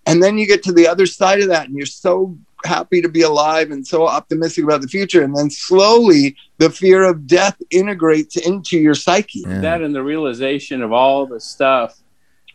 And 0.07 0.23
then 0.23 0.39
you 0.39 0.47
get 0.47 0.63
to 0.63 0.73
the 0.73 0.89
other 0.89 1.05
side 1.05 1.41
of 1.41 1.49
that 1.49 1.67
and 1.67 1.77
you're 1.77 1.85
so 1.85 2.37
happy 2.65 3.03
to 3.03 3.11
be 3.11 3.23
alive 3.23 3.71
and 3.71 3.87
so 3.87 4.07
optimistic 4.07 4.65
about 4.65 4.81
the 4.81 4.89
future. 4.89 5.23
And 5.23 5.37
then 5.37 5.51
slowly 5.51 6.35
the 6.57 6.71
fear 6.71 7.05
of 7.05 7.27
death 7.27 7.57
integrates 7.71 8.39
into 8.39 8.79
your 8.79 8.95
psyche. 8.95 9.45
Yeah. 9.47 9.61
That 9.61 9.83
and 9.83 9.95
the 9.95 10.03
realization 10.03 10.83
of 10.83 10.93
all 10.93 11.27
the 11.27 11.41
stuff. 11.41 11.99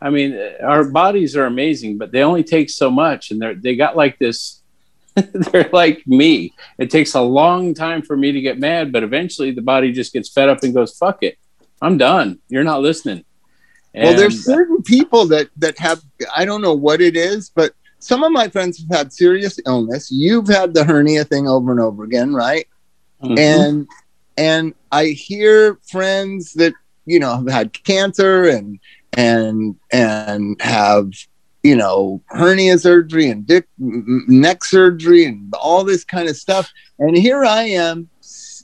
I 0.02 0.10
mean, 0.10 0.38
our 0.64 0.86
bodies 0.86 1.38
are 1.38 1.46
amazing, 1.46 2.00
but 2.00 2.12
they 2.12 2.24
only 2.24 2.44
take 2.44 2.70
so 2.70 2.92
much, 2.92 3.32
and 3.32 3.42
they're 3.42 3.56
they 3.56 3.78
got 3.78 3.96
like 3.96 4.20
this. 4.20 4.60
they're 5.16 5.70
like 5.72 6.06
me. 6.06 6.54
It 6.78 6.90
takes 6.90 7.14
a 7.14 7.22
long 7.22 7.74
time 7.74 8.02
for 8.02 8.18
me 8.18 8.34
to 8.34 8.42
get 8.42 8.60
mad, 8.60 8.92
but 8.92 9.04
eventually 9.04 9.52
the 9.52 9.62
body 9.62 9.94
just 9.94 10.12
gets 10.12 10.28
fed 10.28 10.50
up 10.50 10.62
and 10.64 10.74
goes, 10.74 10.98
"Fuck 10.98 11.24
it, 11.24 11.38
I'm 11.84 11.98
done. 11.98 12.40
You're 12.50 12.64
not 12.64 12.82
listening." 12.82 13.24
well, 13.94 14.16
there's 14.16 14.44
certain 14.44 14.82
people 14.82 15.26
that 15.28 15.50
that 15.58 15.78
have 15.78 16.02
I 16.36 16.46
don't 16.46 16.62
know 16.62 16.74
what 16.74 17.02
it 17.02 17.16
is, 17.16 17.52
but 17.54 17.74
some 18.00 18.24
of 18.24 18.32
my 18.32 18.50
friends 18.50 18.80
have 18.80 18.98
had 18.98 19.14
serious 19.14 19.60
illness. 19.66 20.10
You've 20.12 20.48
had 20.48 20.74
the 20.74 20.84
hernia 20.84 21.24
thing 21.26 21.48
over 21.48 21.72
and 21.72 21.80
over 21.80 22.04
again, 22.04 22.34
right? 22.34 22.68
Mhm. 23.24 23.38
And 23.40 23.88
and 24.38 24.74
I 24.92 25.08
hear 25.08 25.78
friends 25.90 26.54
that 26.54 26.74
you 27.06 27.20
know 27.20 27.36
have 27.38 27.50
had 27.50 27.84
cancer 27.84 28.46
and 28.46 28.80
and 29.14 29.76
and 29.92 30.60
have 30.62 31.12
you 31.62 31.76
know 31.76 32.22
hernia 32.28 32.80
surgery 32.80 33.30
and 33.30 33.46
dick 33.46 33.68
neck 33.78 34.66
surgery 34.66 35.26
and 35.26 35.54
all 35.54 35.84
this 35.84 36.04
kind 36.04 36.28
of 36.28 36.36
stuff. 36.36 36.72
And 37.00 37.16
here 37.16 37.44
I 37.46 37.64
am 37.64 38.10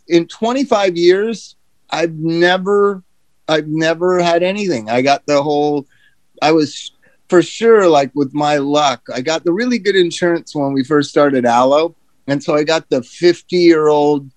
in 0.08 0.28
25 0.28 0.98
years. 0.98 1.56
I've 1.92 2.16
never 2.16 3.04
I've 3.50 3.68
never 3.68 4.22
had 4.22 4.44
anything. 4.44 4.90
I 4.90 5.02
got 5.02 5.26
the 5.26 5.42
whole, 5.42 5.88
I 6.42 6.52
was 6.52 6.92
for 7.30 7.42
sure, 7.42 7.88
like 7.88 8.12
with 8.16 8.34
my 8.34 8.58
luck, 8.58 9.02
I 9.14 9.22
got 9.22 9.44
the 9.44 9.52
really 9.52 9.80
good 9.80 9.96
insurance 9.96 10.56
when 10.56 10.74
we 10.74 10.84
first 10.84 11.10
started 11.10 11.46
Alo. 11.46 11.96
And 12.28 12.44
so 12.44 12.56
I 12.56 12.64
got 12.64 12.90
the 12.90 13.02
50 13.02 13.56
year 13.58 13.88
old 13.88 14.30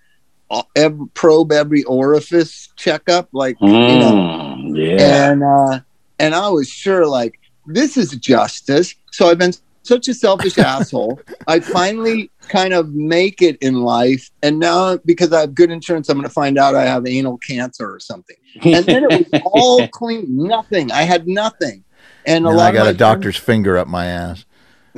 every, 0.76 1.06
probe 1.14 1.52
every 1.52 1.84
orifice 1.84 2.68
checkup, 2.76 3.28
like, 3.32 3.56
you 3.60 3.68
know, 3.68 4.12
Mm, 4.12 4.76
yeah. 4.76 5.30
and, 5.30 5.42
uh, 5.42 5.80
and 6.18 6.34
I 6.34 6.48
was 6.48 6.68
sure, 6.68 7.06
like, 7.06 7.38
this 7.66 7.96
is 7.96 8.10
justice. 8.16 8.94
So 9.10 9.28
I've 9.28 9.38
been 9.38 9.52
such 9.82 10.08
a 10.08 10.14
selfish 10.14 10.58
asshole. 10.58 11.20
I 11.46 11.60
finally 11.60 12.30
kind 12.48 12.72
of 12.72 12.92
make 12.94 13.42
it 13.42 13.56
in 13.60 13.82
life. 13.82 14.30
And 14.42 14.58
now, 14.58 14.96
because 15.04 15.32
I 15.32 15.40
have 15.40 15.54
good 15.54 15.70
insurance, 15.70 16.08
I'm 16.08 16.16
going 16.16 16.28
to 16.28 16.32
find 16.32 16.58
out 16.58 16.74
I 16.74 16.84
have 16.84 17.06
anal 17.06 17.38
cancer 17.38 17.92
or 17.92 18.00
something 18.00 18.36
and 18.62 18.84
then 18.84 19.04
it 19.10 19.28
was 19.32 19.42
all 19.46 19.88
clean, 19.88 20.24
nothing. 20.28 20.92
I 20.92 21.02
had 21.02 21.26
nothing, 21.26 21.84
and 22.26 22.44
a 22.46 22.50
lot. 22.50 22.70
I 22.70 22.72
got 22.72 22.86
a 22.86 22.94
doctor's 22.94 23.36
finger 23.36 23.76
up 23.78 23.88
my 23.88 24.06
ass. 24.06 24.44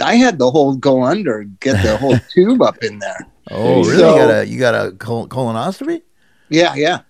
I 0.02 0.16
had 0.16 0.38
the 0.38 0.50
whole 0.50 0.74
go 0.76 1.04
under, 1.04 1.44
get 1.60 1.82
the 1.82 1.96
whole 1.96 2.18
tube 2.32 2.62
up 2.62 2.82
in 2.82 2.98
there. 2.98 3.26
Oh, 3.50 3.84
really? 3.84 3.98
So- 3.98 4.10
you 4.14 4.18
got 4.18 4.30
a 4.30 4.46
you 4.46 4.58
got 4.58 4.74
a 4.86 4.92
col- 4.92 5.28
colonoscopy? 5.28 6.02
Yeah, 6.50 6.74
yeah. 6.74 7.00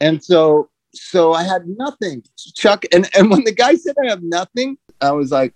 And 0.00 0.22
so, 0.22 0.68
so 0.94 1.32
I 1.32 1.44
had 1.44 1.66
nothing, 1.66 2.22
Chuck. 2.54 2.84
And 2.92 3.08
and 3.16 3.30
when 3.30 3.44
the 3.44 3.52
guy 3.52 3.76
said 3.76 3.94
I 4.04 4.08
have 4.08 4.22
nothing, 4.22 4.76
I 5.00 5.12
was 5.12 5.30
like, 5.30 5.54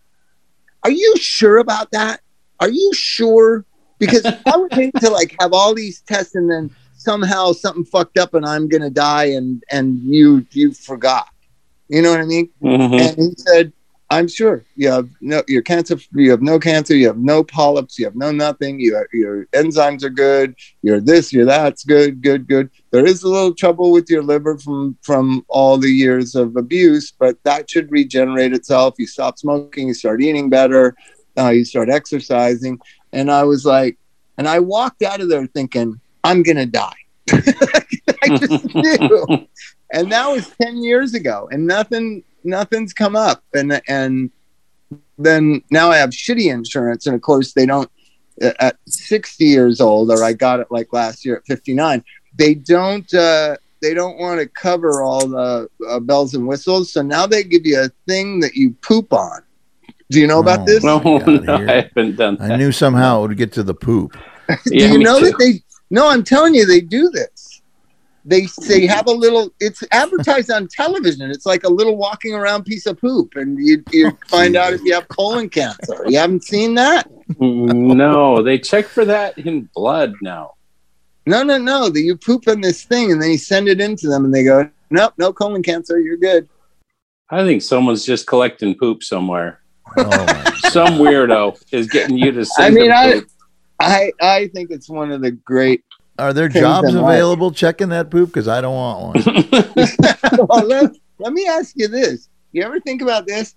"Are 0.87 0.91
you 0.93 1.15
sure 1.17 1.57
about 1.59 1.91
that? 1.91 2.21
Are 2.61 2.69
you 2.69 2.93
sure?" 2.95 3.65
Because 3.99 4.25
I 4.25 4.57
would 4.57 4.73
hate 4.73 4.95
to 5.01 5.11
like 5.11 5.35
have 5.41 5.53
all 5.53 5.75
these 5.75 6.01
tests 6.03 6.37
and 6.37 6.49
then 6.49 6.71
somehow 6.97 7.51
something 7.51 7.85
fucked 7.85 8.19
up 8.19 8.35
and 8.35 8.47
I'm 8.47 8.69
gonna 8.69 8.89
die 8.89 9.31
and 9.39 9.65
and 9.69 9.99
you 10.05 10.47
you 10.53 10.73
forgot. 10.73 11.27
You 11.89 12.03
know 12.03 12.13
what 12.13 12.21
I 12.21 12.25
mean? 12.25 12.51
Mhm. 12.63 13.01
And 13.01 13.17
he 13.19 13.35
said, 13.37 13.73
I'm 14.09 14.29
sure 14.29 14.65
you 14.77 14.89
have 14.91 15.09
no, 15.21 15.43
your 15.49 15.63
cancer, 15.63 15.97
you 16.13 16.31
have 16.31 16.43
no 16.43 16.61
cancer, 16.61 16.95
you 16.95 17.09
have 17.09 17.19
no 17.19 17.43
polyps, 17.43 17.99
you 17.99 18.05
have 18.05 18.15
no 18.15 18.31
nothing, 18.31 18.79
you 18.79 18.95
have, 18.95 19.07
your 19.13 19.47
enzymes 19.47 20.05
are 20.05 20.11
good, 20.11 20.55
you're 20.83 21.01
this, 21.01 21.33
you're 21.33 21.45
that's 21.45 21.85
good, 21.85 22.23
good, 22.23 22.47
good. 22.47 22.71
There 22.93 23.05
is 23.05 23.25
a 23.25 23.29
little 23.29 23.53
trouble 23.53 23.91
with 23.91 24.09
your 24.09 24.23
liver 24.23 24.59
from, 24.59 24.97
from 25.03 25.45
all 25.49 25.77
the 25.77 25.91
years 25.91 26.37
of 26.37 26.57
abuse, 26.57 27.11
but 27.11 27.37
that 27.43 27.69
should 27.69 27.91
regenerate 27.91 28.53
itself. 28.53 28.95
You 28.99 29.09
stop 29.09 29.39
smoking, 29.39 29.89
you 29.89 29.95
start 29.95 30.23
eating 30.23 30.51
better, 30.51 30.95
uh, 31.37 31.51
you 31.51 31.65
start 31.65 31.89
exercising. 31.89 32.79
And 33.13 33.31
I 33.31 33.43
was 33.43 33.67
like, 33.67 33.99
and 34.39 34.47
I 34.47 34.61
walked 34.61 35.03
out 35.03 35.21
of 35.21 35.29
there 35.29 35.47
thinking, 35.47 36.01
I'm 36.23 36.45
going 36.45 36.59
to 36.59 36.67
die. 36.67 36.95
I 37.33 38.39
just 38.39 38.73
knew 38.75 39.49
and 39.93 40.11
that 40.13 40.29
was 40.29 40.53
10 40.61 40.83
years 40.83 41.15
ago 41.15 41.49
and 41.51 41.67
nothing 41.67 42.23
nothing's 42.47 42.93
come 42.93 43.17
up 43.17 43.43
and 43.55 43.81
and 43.89 44.31
then 45.19 45.63
now 45.71 45.91
i 45.91 45.97
have 45.97 46.11
shitty 46.11 46.51
insurance 46.53 47.07
and 47.07 47.15
of 47.15 47.21
course 47.23 47.53
they 47.53 47.67
don't 47.67 47.91
at 48.61 48.77
60 48.87 49.45
years 49.45 49.81
old 49.81 50.11
or 50.11 50.23
i 50.23 50.33
got 50.33 50.61
it 50.61 50.67
like 50.71 50.93
last 50.93 51.25
year 51.25 51.37
at 51.37 51.47
59 51.47 52.05
they 52.37 52.55
don't 52.55 53.13
uh 53.15 53.57
they 53.83 53.93
don't 53.95 54.19
want 54.19 54.41
to 54.41 54.47
cover 54.47 55.03
all 55.03 55.27
the 55.27 55.69
uh, 55.89 56.01
bells 56.01 56.35
and 56.35 56.47
whistles 56.47 56.93
so 56.93 57.03
now 57.03 57.27
they 57.27 57.43
give 57.43 57.65
you 57.67 57.81
a 57.81 57.89
thing 58.07 58.41
that 58.41 58.55
you 58.55 58.71
poop 58.83 59.13
on 59.13 59.41
do 60.11 60.21
you 60.21 60.27
know 60.27 60.39
about 60.41 60.61
Oh. 60.61 60.65
this 60.67 60.85
No, 60.85 60.99
no. 61.01 61.55
I 61.55 61.83
haven't 61.83 62.17
done 62.17 62.37
that. 62.37 62.53
I 62.53 62.57
knew 62.57 62.71
somehow 62.71 63.25
it 63.25 63.29
would 63.29 63.37
get 63.37 63.53
to 63.55 63.65
the 63.65 63.75
poop. 63.75 64.17
Yeah, 64.49 64.57
do 64.67 64.93
you 64.93 64.99
know 64.99 65.19
too. 65.19 65.27
that 65.27 65.39
they 65.39 65.63
no 65.91 66.09
i'm 66.09 66.23
telling 66.23 66.55
you 66.55 66.65
they 66.67 66.81
do 66.81 67.11
this 67.11 67.56
they 68.27 68.47
they 68.67 68.87
have 68.87 69.07
a 69.07 69.13
little 69.13 69.51
it's 69.61 69.83
advertised 69.93 70.51
on 70.51 70.67
television. 70.67 71.31
It's 71.31 71.47
like 71.47 71.63
a 71.65 71.69
little 71.69 71.97
walking 71.97 72.35
around 72.35 72.65
piece 72.65 72.87
of 72.87 72.99
poop 73.01 73.37
and 73.37 73.57
you, 73.59 73.83
you 73.93 74.11
find 74.27 74.57
out 74.57 74.73
if 74.73 74.83
you 74.83 74.95
have 74.95 75.07
colon 75.09 75.49
cancer. 75.49 76.03
You 76.07 76.19
haven't 76.19 76.43
seen 76.43 76.75
that? 76.75 77.09
No, 77.39 78.43
they 78.43 78.59
check 78.59 78.87
for 78.87 79.05
that 79.05 79.39
in 79.39 79.71
blood 79.75 80.15
now. 80.21 80.55
no 81.25 81.45
no 81.45 81.57
no. 81.57 81.89
That 81.89 82.01
you 82.01 82.17
poop 82.17 82.49
in 82.49 82.61
this 82.61 82.85
thing 82.85 83.13
and 83.13 83.23
then 83.23 83.31
you 83.31 83.39
send 83.39 83.69
it 83.69 83.81
into 83.81 84.09
them 84.09 84.25
and 84.25 84.35
they 84.35 84.43
go 84.43 84.69
nope 84.91 85.15
no 85.19 85.33
colon 85.33 85.63
cancer. 85.63 86.01
You're 86.01 86.17
good. 86.17 86.49
I 87.31 87.45
think 87.45 87.63
someone's 87.63 88.05
just 88.05 88.27
collecting 88.27 88.77
poop 88.77 89.05
somewhere. 89.05 89.61
Oh, 89.97 90.53
Some 90.71 90.99
weirdo 90.99 91.63
is 91.71 91.87
getting 91.87 92.19
you 92.19 92.33
to 92.33 92.45
send 92.45 92.67
i 92.67 92.71
mean 92.71 92.89
them 92.89 92.99
i 92.99 93.13
poop. 93.13 93.29
i 93.81 94.13
i 94.21 94.49
think 94.49 94.71
it's 94.73 94.91
one 94.91 95.13
of 95.13 95.21
the 95.21 95.31
great 95.31 95.85
Are 96.19 96.33
there 96.33 96.49
jobs 96.49 96.89
in 96.89 96.97
life. 96.97 97.15
available 97.15 97.51
checking 97.53 97.91
that 97.91 98.11
poop? 98.11 98.31
Because 98.31 98.49
I 98.49 98.61
don't 98.61 98.75
want 98.75 99.17
one. 99.27 99.49
well, 100.49 100.67
let, 100.67 100.91
let 101.19 101.33
me 101.33 101.47
ask 101.47 101.75
you 101.77 101.89
this. 101.89 102.29
You 102.53 102.63
ever 102.63 102.81
think 102.81 103.03
about 103.03 103.27
this? 103.27 103.55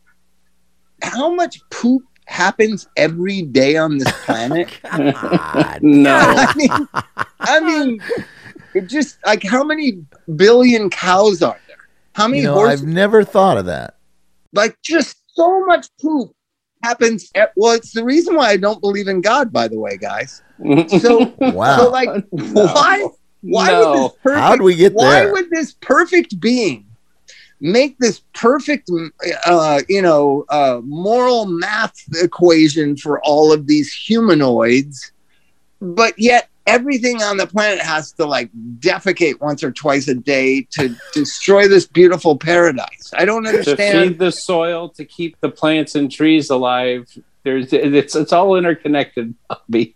How 1.02 1.34
much 1.34 1.62
poop 1.72 2.04
happens 2.26 2.88
every 2.98 3.44
day 3.44 3.78
on 3.78 3.98
this 3.98 4.12
planet? 4.26 4.70
Oh, 4.86 5.12
God. 5.12 5.80
no. 5.84 6.16
I 6.16 6.54
mean, 6.56 6.88
I 7.40 7.60
mean, 7.62 8.02
it 8.74 8.88
just 8.88 9.18
like 9.26 9.44
how 9.44 9.64
many 9.64 10.04
billion 10.36 10.90
cows 10.90 11.42
are 11.42 11.58
there? 11.68 11.78
How 12.14 12.28
many 12.28 12.42
You 12.42 12.48
know, 12.48 12.54
horses? 12.56 12.82
I've 12.82 12.88
never 12.88 13.24
thought 13.24 13.58
of 13.58 13.66
that. 13.68 13.96
like 14.54 14.78
just 14.84 15.18
so 15.36 15.66
much 15.66 15.88
poop 16.02 16.32
happens. 16.84 17.30
At, 17.36 17.52
well, 17.56 17.74
it's 17.76 17.94
the 17.94 18.04
reason 18.04 18.36
why 18.36 18.50
I 18.50 18.58
don't 18.58 18.82
believe 18.82 19.08
in 19.08 19.22
God, 19.22 19.52
by 19.52 19.68
the 19.68 19.80
way, 19.80 19.98
guys. 19.98 20.42
So, 21.00 21.34
Wow. 21.40 21.78
so 21.78 21.90
like, 21.90 22.10
why? 22.32 23.08
Why 23.42 23.68
No. 23.70 23.80
would 23.80 23.96
this 24.04 24.12
perfect? 24.24 24.40
How'd 24.42 24.62
we 24.62 24.76
get 24.76 24.94
why 24.94 25.22
there? 25.22 25.32
would 25.32 25.50
this 25.50 25.74
perfect 25.82 26.40
being 26.40 26.86
make 27.62 27.98
this 28.00 28.22
perfect, 28.34 28.90
uh, 29.46 29.82
you 29.90 30.02
know, 30.02 30.46
uh, 30.50 30.82
moral 30.84 31.46
math 31.46 31.96
equation 32.22 32.96
for 32.98 33.20
all 33.22 33.52
of 33.52 33.68
these 33.68 33.94
humanoids, 33.94 35.12
but 35.82 36.14
yet 36.18 36.50
everything 36.70 37.22
on 37.22 37.38
the 37.38 37.48
planet 37.48 37.80
has 37.80 38.12
to 38.14 38.26
like 38.26 38.50
defecate 38.80 39.40
once 39.40 39.64
or 39.64 39.72
twice 39.72 40.08
a 40.08 40.16
day 40.16 40.68
to 40.72 40.96
destroy 41.14 41.68
this 41.68 41.86
beautiful 41.86 42.38
paradise? 42.38 43.12
I 43.14 43.26
don't 43.26 43.44
to 43.44 43.50
understand. 43.50 44.10
feed 44.12 44.20
the 44.20 44.32
soil 44.32 44.90
to 44.90 45.06
keep 45.06 45.40
the 45.42 45.50
plants 45.50 45.96
and 45.96 46.12
trees 46.12 46.50
alive. 46.50 47.08
There's 47.44 47.72
it's 47.74 48.16
it's 48.16 48.34
all 48.34 48.56
interconnected. 48.56 49.34
Bobby. 49.48 49.96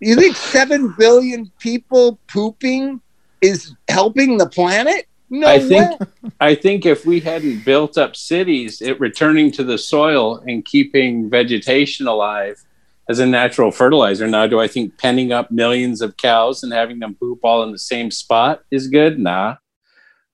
You 0.00 0.16
think 0.16 0.36
seven 0.36 0.94
billion 0.98 1.50
people 1.58 2.18
pooping 2.28 3.00
is 3.40 3.74
helping 3.88 4.36
the 4.36 4.46
planet? 4.46 5.06
No 5.30 5.46
I 5.48 5.58
think- 5.58 5.98
way. 6.00 6.06
I 6.40 6.54
think 6.54 6.84
if 6.84 7.06
we 7.06 7.20
hadn't 7.20 7.64
built 7.64 7.96
up 7.96 8.14
cities, 8.14 8.82
it 8.82 9.00
returning 9.00 9.50
to 9.52 9.64
the 9.64 9.78
soil 9.78 10.42
and 10.46 10.64
keeping 10.64 11.30
vegetation 11.30 12.06
alive 12.06 12.62
as 13.08 13.18
a 13.18 13.26
natural 13.26 13.70
fertilizer. 13.70 14.26
Now, 14.26 14.46
do 14.46 14.60
I 14.60 14.66
think 14.68 14.96
penning 14.98 15.32
up 15.32 15.50
millions 15.50 16.00
of 16.00 16.16
cows 16.16 16.62
and 16.62 16.72
having 16.72 16.98
them 17.00 17.14
poop 17.20 17.40
all 17.42 17.62
in 17.62 17.72
the 17.72 17.78
same 17.78 18.10
spot 18.10 18.62
is 18.70 18.88
good? 18.88 19.18
Nah. 19.18 19.56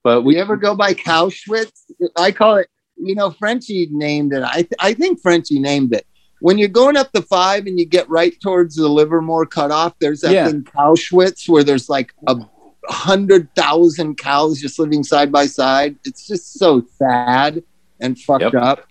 But 0.03 0.21
We 0.21 0.35
we 0.35 0.39
ever 0.39 0.55
go 0.57 0.75
by 0.75 0.93
Cowschwitz? 0.93 1.71
I 2.17 2.31
call 2.31 2.55
it, 2.57 2.67
you 2.97 3.13
know, 3.15 3.29
Frenchie 3.31 3.87
named 3.91 4.33
it. 4.33 4.43
I, 4.43 4.53
th- 4.63 4.73
I 4.79 4.93
think 4.93 5.21
Frenchie 5.21 5.59
named 5.59 5.93
it. 5.93 6.05
When 6.39 6.57
you're 6.57 6.69
going 6.69 6.97
up 6.97 7.11
the 7.11 7.21
five 7.21 7.67
and 7.67 7.77
you 7.79 7.85
get 7.85 8.09
right 8.09 8.33
towards 8.41 8.75
the 8.75 8.87
Livermore 8.87 9.45
cutoff, 9.45 9.93
there's 9.99 10.21
that 10.21 10.31
Yeah. 10.31 10.47
thing 10.47 10.63
Cowschwitz 10.63 11.47
where 11.47 11.63
there's 11.63 11.87
like 11.89 12.13
a 12.27 12.35
hundred 12.87 13.53
thousand 13.55 14.17
cows 14.17 14.59
just 14.59 14.79
living 14.79 15.03
side 15.03 15.31
by 15.31 15.45
side. 15.45 15.97
It's 16.03 16.25
just 16.27 16.53
so 16.53 16.83
sad 16.97 17.61
and 17.99 18.17
fucked 18.19 18.41
Yep. 18.41 18.55
up. 18.55 18.87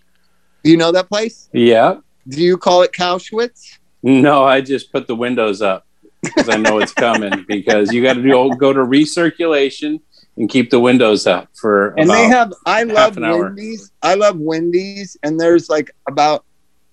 You 0.63 0.77
know 0.77 0.93
that 0.93 1.09
place? 1.09 1.49
yeah. 1.53 1.97
Do 2.31 2.43
you 2.43 2.57
call 2.57 2.83
it 2.83 2.93
Cowschwitz? 2.93 3.79
No, 4.03 4.45
I 4.45 4.61
just 4.61 4.93
put 4.93 5.07
the 5.07 5.17
windows 5.17 5.61
up 5.61 5.87
because 6.23 6.49
I 6.49 6.57
know 6.57 6.79
it's 6.79 6.93
coming. 6.93 7.45
because 7.49 7.93
you 7.93 8.03
got 8.03 8.15
to 8.15 8.23
do 8.23 8.55
go 8.57 8.73
to 8.73 8.81
recirculation 8.81 10.01
and 10.37 10.49
keep 10.49 10.71
the 10.71 10.81
windows 10.81 11.27
up 11.27 11.49
for 11.55 11.89
and 11.99 12.09
they 12.09 12.25
have 12.25 12.53
i 12.65 12.83
love 12.83 13.19
hour. 13.19 13.45
wendy's 13.45 13.93
i 14.03 14.15
love 14.15 14.39
wendy's 14.39 15.17
and 15.23 15.39
there's 15.39 15.69
like 15.69 15.91
about 16.09 16.45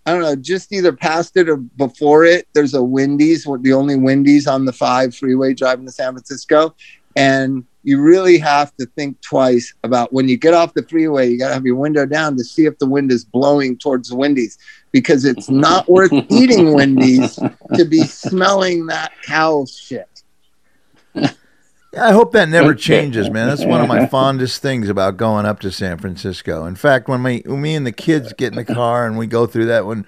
i 0.06 0.12
don't 0.12 0.22
know 0.22 0.36
just 0.36 0.74
either 0.74 0.92
past 0.92 1.38
it 1.38 1.48
or 1.48 1.56
before 1.58 2.26
it 2.26 2.48
there's 2.54 2.74
a 2.74 2.84
wendy's 2.84 3.48
the 3.62 3.74
only 3.74 3.96
wendy's 3.96 4.48
on 4.48 4.66
the 4.66 4.74
five 4.74 5.16
freeway 5.16 5.54
driving 5.54 5.86
to 5.86 5.92
san 5.92 6.14
francisco 6.14 6.76
and 7.16 7.64
you 7.84 8.02
really 8.02 8.38
have 8.38 8.76
to 8.76 8.86
think 8.98 9.20
twice 9.22 9.74
about 9.84 10.12
when 10.12 10.28
you 10.28 10.36
get 10.36 10.54
off 10.54 10.74
the 10.74 10.84
freeway 10.84 11.30
you 11.30 11.40
got 11.40 11.48
to 11.48 11.54
have 11.54 11.66
your 11.66 11.78
window 11.78 12.06
down 12.06 12.36
to 12.36 12.44
see 12.44 12.66
if 12.66 12.78
the 12.80 12.86
wind 12.86 13.12
is 13.12 13.24
blowing 13.24 13.78
towards 13.78 14.10
the 14.10 14.16
wendy's 14.16 14.58
because 14.98 15.26
it's 15.26 15.50
not 15.68 15.88
worth 15.88 16.12
eating 16.30 16.74
wendy's 16.74 17.36
to 17.76 17.86
be 17.86 18.02
smelling 18.02 18.88
that 18.88 19.12
cow 19.24 19.66
shit 19.66 20.18
I 22.00 22.12
hope 22.12 22.34
that 22.34 22.50
never 22.50 22.76
changes, 22.76 23.30
man. 23.30 23.48
That's 23.48 23.66
one 23.66 23.82
of 23.82 23.88
my 23.88 24.06
fondest 24.08 24.62
things 24.62 24.90
about 24.90 25.18
going 25.18 25.46
up 25.46 25.62
to 25.62 25.72
San 25.72 25.98
Francisco. 25.98 26.66
In 26.66 26.76
fact, 26.76 27.08
when 27.08 27.22
me, 27.22 27.42
when 27.46 27.62
me 27.62 27.76
and 27.76 27.88
the 27.88 27.92
kids 27.92 28.34
get 28.34 28.52
in 28.52 28.56
the 28.56 28.66
car 28.66 29.08
and 29.08 29.18
we 29.18 29.26
go 29.26 29.48
through 29.48 29.68
that 29.68 29.86
one, 29.86 30.06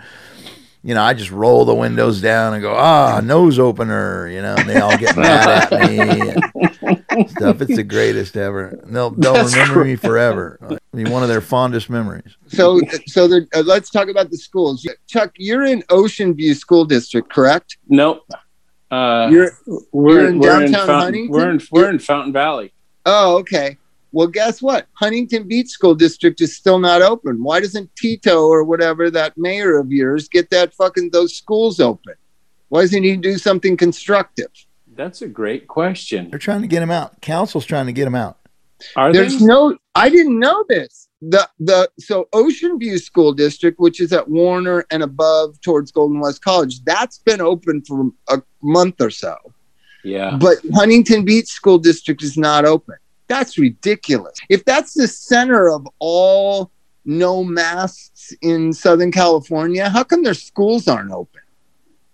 you 0.84 0.94
know, 0.94 1.02
I 1.02 1.14
just 1.14 1.32
roll 1.32 1.66
the 1.66 1.74
windows 1.76 2.22
down 2.22 2.54
and 2.54 2.62
go, 2.62 2.76
ah, 2.76 3.22
nose 3.24 3.60
opener, 3.60 4.28
you 4.28 4.42
know, 4.42 4.56
and 4.58 4.70
they 4.70 4.80
all 4.80 4.98
get 4.98 5.18
mad 5.18 5.72
at 5.74 5.90
me 5.90 6.00
and 6.00 7.30
stuff. 7.30 7.62
It's 7.62 7.76
the 7.76 7.84
greatest 7.84 8.38
ever. 8.38 8.68
And 8.68 8.96
they'll 8.96 9.12
they'll 9.12 9.34
That's 9.34 9.54
remember 9.54 9.84
me 9.84 9.96
forever. 9.96 10.79
I 10.94 10.98
mean, 10.98 11.12
one 11.12 11.22
of 11.22 11.30
their 11.30 11.42
fondest 11.42 11.90
memories. 11.90 12.36
so 12.48 12.80
so 13.08 13.26
uh, 13.54 13.62
let's 13.62 13.90
talk 13.90 14.08
about 14.10 14.32
the 14.32 14.38
schools 14.38 14.88
chuck 15.08 15.32
you're 15.38 15.64
in 15.66 15.84
ocean 15.90 16.34
view 16.34 16.54
school 16.54 16.86
district 16.86 17.30
correct 17.30 17.78
nope. 17.88 18.28
Uh, 18.92 19.30
you're 19.32 19.52
we're 19.92 20.22
you're 20.22 20.28
in 20.30 20.40
we're 20.40 20.64
in 20.66 20.72
downtown 20.72 20.88
Fountain, 20.88 21.00
Huntington? 21.00 21.32
we're 21.32 21.50
in 21.52 21.62
we're 21.72 21.90
in 21.92 22.00
Fountain 22.00 22.34
Valley. 22.34 22.74
oh 23.06 23.38
okay 23.38 23.78
well 24.12 24.26
guess 24.26 24.64
what 24.64 24.88
huntington 24.94 25.48
beach 25.48 25.68
school 25.68 25.94
district 25.94 26.42
is 26.42 26.56
still 26.56 26.80
not 26.80 27.04
open 27.04 27.44
why 27.44 27.60
doesn't 27.60 27.96
tito 27.96 28.48
or 28.48 28.64
whatever 28.64 29.12
that 29.12 29.38
mayor 29.38 29.78
of 29.78 29.92
yours 29.92 30.28
get 30.28 30.50
that 30.50 30.74
fucking 30.74 31.12
those 31.12 31.36
schools 31.36 31.80
open 31.80 32.16
why 32.70 32.82
doesn't 32.82 33.04
he 33.04 33.16
do 33.16 33.38
something 33.38 33.78
constructive 33.78 34.50
That's 34.96 35.22
a 35.22 35.28
great 35.28 35.68
question. 35.68 36.30
They're 36.32 36.40
trying 36.40 36.62
to 36.62 36.68
get 36.68 36.82
him 36.84 36.92
out. 36.92 37.22
Council's 37.22 37.66
trying 37.66 37.86
to 37.86 37.94
get 37.94 38.06
him 38.06 38.16
out. 38.16 38.38
Are 38.96 39.12
there's 39.12 39.40
they? 39.40 39.46
no 39.46 39.78
i 39.96 40.10
didn't 40.10 40.40
know 40.40 40.64
this 40.70 41.10
the 41.22 41.50
the 41.60 41.90
so 42.00 42.30
ocean 42.32 42.80
view 42.80 42.98
school 42.98 43.34
district 43.34 43.80
which 43.80 44.00
is 44.00 44.14
at 44.14 44.30
warner 44.30 44.86
and 44.90 45.04
above 45.04 45.60
towards 45.62 45.92
golden 45.92 46.20
west 46.22 46.42
college 46.42 46.84
that's 46.86 47.18
been 47.18 47.42
open 47.42 47.82
for 47.82 48.10
a 48.30 48.42
month 48.62 49.02
or 49.02 49.10
so 49.10 49.36
yeah. 50.04 50.38
but 50.38 50.58
Huntington 50.74 51.26
Beach 51.26 51.48
School 51.48 51.78
District 51.78 52.22
is 52.24 52.38
not 52.38 52.66
open. 52.66 52.96
That's 53.28 53.58
ridiculous. 53.58 54.38
If 54.50 54.66
that's 54.66 54.94
the 54.94 55.08
center 55.08 55.70
of 55.70 55.88
all 56.00 56.72
no 57.06 57.44
masks 57.44 58.34
in 58.42 58.74
Southern 58.74 59.12
California, 59.12 59.90
how 59.90 60.04
come 60.04 60.24
their 60.24 60.34
schools 60.34 60.88
aren't 60.88 61.12
open? 61.12 61.42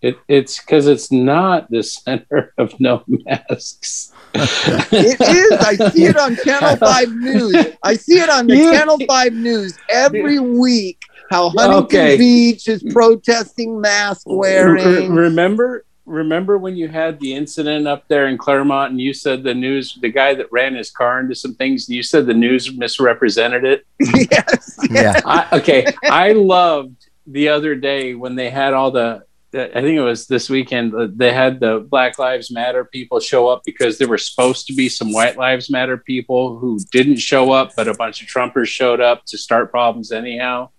It, 0.06 0.18
it's 0.28 0.60
because 0.60 0.86
it's 0.88 1.12
not 1.12 1.70
the 1.72 1.82
center 1.82 2.54
of 2.60 2.80
no 2.80 3.04
masks. 3.08 4.14
It 4.36 5.20
is. 5.20 5.52
I 5.60 5.90
see 5.90 6.06
it 6.06 6.16
on 6.18 6.36
Channel 6.36 6.76
5 6.78 7.10
News. 7.16 7.56
I 7.82 7.96
see 7.96 8.20
it 8.20 8.30
on 8.30 8.46
the 8.46 8.56
You- 8.56 8.72
Channel 8.72 9.00
5 9.08 9.34
News 9.34 9.78
every 9.90 10.40
week 10.40 11.00
how 11.32 11.50
Huntington 11.50 11.84
Okay. 11.86 12.18
Beach 12.18 12.68
is 12.68 12.84
protesting 12.92 13.82
mask 13.82 14.28
Re- 14.28 14.36
wearing. 14.36 15.12
remember, 15.12 15.86
remember 16.06 16.60
when 16.60 16.76
you 16.76 16.88
had 16.88 17.20
the 17.20 17.34
incident 17.34 17.88
up 17.88 18.08
there 18.08 18.28
in 18.28 18.38
Claremont, 18.38 18.92
and 18.92 19.02
you 19.02 19.12
said 19.12 19.42
the 19.42 19.56
news, 19.56 19.98
the 20.02 20.10
guy 20.10 20.36
that 20.36 20.52
ran 20.52 20.76
his 20.76 20.92
car 20.92 21.20
into 21.22 21.34
some 21.34 21.56
things, 21.56 21.90
you 21.90 22.04
said 22.04 22.28
the 22.28 22.34
news 22.36 22.72
misrepresented 22.78 23.64
it. 23.66 23.86
yes. 24.32 24.78
Yeah. 24.92 25.20
I, 25.26 25.48
okay, 25.58 25.88
I 26.04 26.34
loved 26.34 27.08
the 27.26 27.50
other 27.50 27.74
day 27.74 28.14
when 28.14 28.36
they 28.36 28.52
had 28.52 28.76
all 28.76 28.92
the. 28.92 29.24
I 29.56 29.82
think 29.82 29.98
it 29.98 30.02
was 30.02 30.28
this 30.28 30.50
weekend. 30.50 30.94
uh, 30.94 31.08
They 31.16 31.32
had 31.32 31.60
the 31.62 31.80
Black 31.90 32.20
Lives 32.20 32.52
Matter 32.52 32.84
people 32.84 33.20
show 33.22 33.48
up 33.48 33.62
because 33.66 33.98
there 33.98 34.08
were 34.10 34.18
supposed 34.18 34.68
to 34.68 34.74
be 34.74 34.90
some 34.90 35.14
White 35.14 35.38
Lives 35.38 35.70
Matter 35.70 35.98
people 35.98 36.58
who 36.60 36.78
didn't 36.92 37.18
show 37.18 37.52
up, 37.52 37.72
but 37.76 37.88
a 37.88 37.94
bunch 37.94 38.22
of 38.22 38.28
Trumpers 38.28 38.68
showed 38.68 39.00
up 39.00 39.24
to 39.28 39.38
start 39.38 39.72
problems 39.72 40.12
anyhow. 40.12 40.70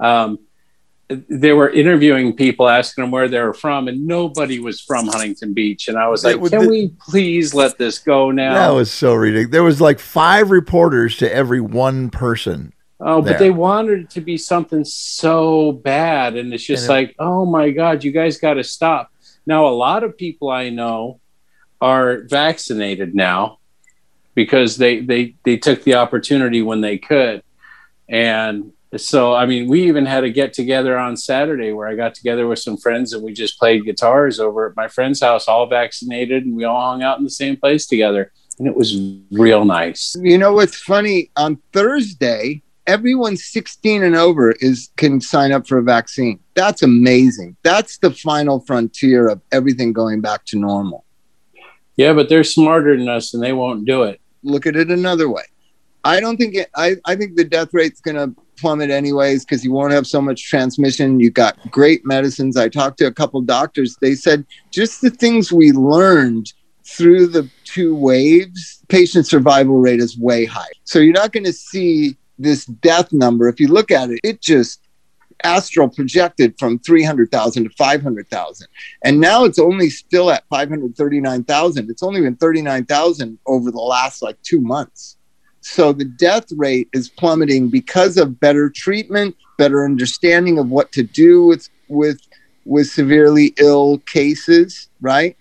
Um, 0.00 0.38
they 1.28 1.52
were 1.52 1.68
interviewing 1.68 2.36
people, 2.36 2.68
asking 2.68 3.02
them 3.02 3.10
where 3.10 3.26
they 3.26 3.40
were 3.40 3.54
from, 3.54 3.88
and 3.88 4.06
nobody 4.06 4.60
was 4.60 4.80
from 4.80 5.08
Huntington 5.08 5.54
Beach. 5.54 5.88
And 5.88 5.98
I 5.98 6.06
was 6.06 6.22
like, 6.34 6.40
"Can 6.50 6.60
we 6.70 6.92
please 7.00 7.52
let 7.52 7.78
this 7.78 7.98
go 7.98 8.30
now?" 8.30 8.54
That 8.54 8.74
was 8.76 8.92
so 8.92 9.14
ridiculous. 9.14 9.50
There 9.50 9.64
was 9.64 9.80
like 9.80 9.98
five 9.98 10.52
reporters 10.52 11.16
to 11.16 11.34
every 11.34 11.60
one 11.60 12.10
person. 12.10 12.72
Oh, 13.00 13.22
but 13.22 13.30
there. 13.30 13.38
they 13.38 13.50
wanted 13.50 14.00
it 14.00 14.10
to 14.10 14.20
be 14.20 14.36
something 14.36 14.84
so 14.84 15.72
bad. 15.72 16.36
And 16.36 16.52
it's 16.52 16.64
just 16.64 16.84
And 16.84 16.90
it- 16.90 16.94
like, 16.94 17.16
oh 17.18 17.46
my 17.46 17.70
God, 17.70 18.04
you 18.04 18.12
guys 18.12 18.38
got 18.38 18.54
to 18.54 18.64
stop. 18.64 19.10
Now, 19.46 19.66
a 19.66 19.70
lot 19.70 20.04
of 20.04 20.16
people 20.18 20.50
I 20.50 20.68
know 20.68 21.20
are 21.80 22.24
vaccinated 22.28 23.14
now 23.14 23.58
because 24.34 24.76
they, 24.76 25.00
they, 25.00 25.34
they 25.44 25.56
took 25.56 25.82
the 25.82 25.94
opportunity 25.94 26.60
when 26.62 26.82
they 26.82 26.98
could. 26.98 27.42
And 28.08 28.72
so, 28.96 29.34
I 29.34 29.46
mean, 29.46 29.68
we 29.68 29.84
even 29.84 30.04
had 30.04 30.24
a 30.24 30.30
get 30.30 30.52
together 30.52 30.98
on 30.98 31.16
Saturday 31.16 31.72
where 31.72 31.88
I 31.88 31.94
got 31.94 32.14
together 32.14 32.46
with 32.46 32.58
some 32.58 32.76
friends 32.76 33.12
and 33.12 33.22
we 33.22 33.32
just 33.32 33.58
played 33.58 33.84
guitars 33.84 34.40
over 34.40 34.68
at 34.68 34.76
my 34.76 34.88
friend's 34.88 35.20
house, 35.22 35.48
all 35.48 35.66
vaccinated, 35.66 36.44
and 36.44 36.54
we 36.56 36.64
all 36.64 36.90
hung 36.90 37.02
out 37.02 37.16
in 37.18 37.24
the 37.24 37.30
same 37.30 37.56
place 37.56 37.86
together. 37.86 38.30
And 38.58 38.66
it 38.68 38.76
was 38.76 38.94
real 39.30 39.64
nice. 39.64 40.16
You 40.20 40.36
know 40.38 40.52
what's 40.52 40.76
funny? 40.80 41.30
On 41.36 41.56
Thursday, 41.72 42.62
everyone 42.90 43.36
16 43.36 44.02
and 44.02 44.16
over 44.16 44.50
is 44.58 44.90
can 44.96 45.20
sign 45.20 45.52
up 45.52 45.66
for 45.68 45.78
a 45.78 45.82
vaccine. 45.82 46.40
That's 46.54 46.82
amazing. 46.82 47.56
That's 47.62 47.98
the 47.98 48.10
final 48.10 48.58
frontier 48.58 49.28
of 49.28 49.40
everything 49.52 49.92
going 49.92 50.20
back 50.20 50.44
to 50.46 50.58
normal. 50.58 51.04
Yeah, 51.94 52.12
but 52.14 52.28
they're 52.28 52.42
smarter 52.42 52.96
than 52.96 53.08
us 53.08 53.32
and 53.32 53.42
they 53.42 53.52
won't 53.52 53.84
do 53.84 54.02
it. 54.02 54.20
Look 54.42 54.66
at 54.66 54.74
it 54.74 54.90
another 54.90 55.30
way. 55.30 55.44
I 56.02 56.18
don't 56.18 56.36
think 56.36 56.56
it, 56.56 56.68
I, 56.74 56.96
I 57.04 57.14
think 57.14 57.36
the 57.36 57.44
death 57.44 57.68
rate's 57.72 58.00
going 58.00 58.16
to 58.16 58.34
plummet 58.56 58.90
anyways 58.90 59.44
because 59.44 59.64
you 59.64 59.70
won't 59.70 59.92
have 59.92 60.06
so 60.06 60.20
much 60.20 60.48
transmission. 60.48 61.20
You 61.20 61.30
got 61.30 61.56
great 61.70 62.04
medicines. 62.04 62.56
I 62.56 62.68
talked 62.68 62.98
to 62.98 63.06
a 63.06 63.12
couple 63.12 63.40
doctors. 63.42 63.96
They 64.00 64.14
said 64.14 64.44
just 64.72 65.00
the 65.00 65.10
things 65.10 65.52
we 65.52 65.70
learned 65.70 66.52
through 66.84 67.28
the 67.28 67.48
two 67.64 67.94
waves, 67.94 68.82
patient 68.88 69.26
survival 69.26 69.78
rate 69.78 70.00
is 70.00 70.18
way 70.18 70.44
high. 70.44 70.72
So 70.84 70.98
you're 70.98 71.12
not 71.12 71.32
going 71.32 71.44
to 71.44 71.52
see 71.52 72.16
this 72.40 72.64
death 72.64 73.12
number. 73.12 73.48
If 73.48 73.60
you 73.60 73.68
look 73.68 73.90
at 73.90 74.10
it, 74.10 74.20
it 74.24 74.40
just 74.40 74.80
astral 75.44 75.88
projected 75.88 76.54
from 76.58 76.78
300,000 76.80 77.64
to 77.64 77.70
500,000. 77.70 78.66
And 79.04 79.20
now 79.20 79.44
it's 79.44 79.58
only 79.58 79.88
still 79.90 80.30
at 80.30 80.44
539,000. 80.50 81.90
It's 81.90 82.02
only 82.02 82.20
been 82.20 82.36
39,000 82.36 83.38
over 83.46 83.70
the 83.70 83.78
last 83.78 84.22
like 84.22 84.36
two 84.42 84.60
months. 84.60 85.16
So 85.62 85.92
the 85.92 86.04
death 86.04 86.46
rate 86.56 86.88
is 86.92 87.10
plummeting 87.10 87.68
because 87.68 88.16
of 88.16 88.40
better 88.40 88.70
treatment, 88.70 89.36
better 89.58 89.84
understanding 89.84 90.58
of 90.58 90.68
what 90.68 90.90
to 90.92 91.02
do 91.02 91.44
with 91.44 91.68
with 91.88 92.20
with 92.64 92.86
severely 92.86 93.52
ill 93.58 93.98
cases, 94.06 94.88
right? 95.00 95.36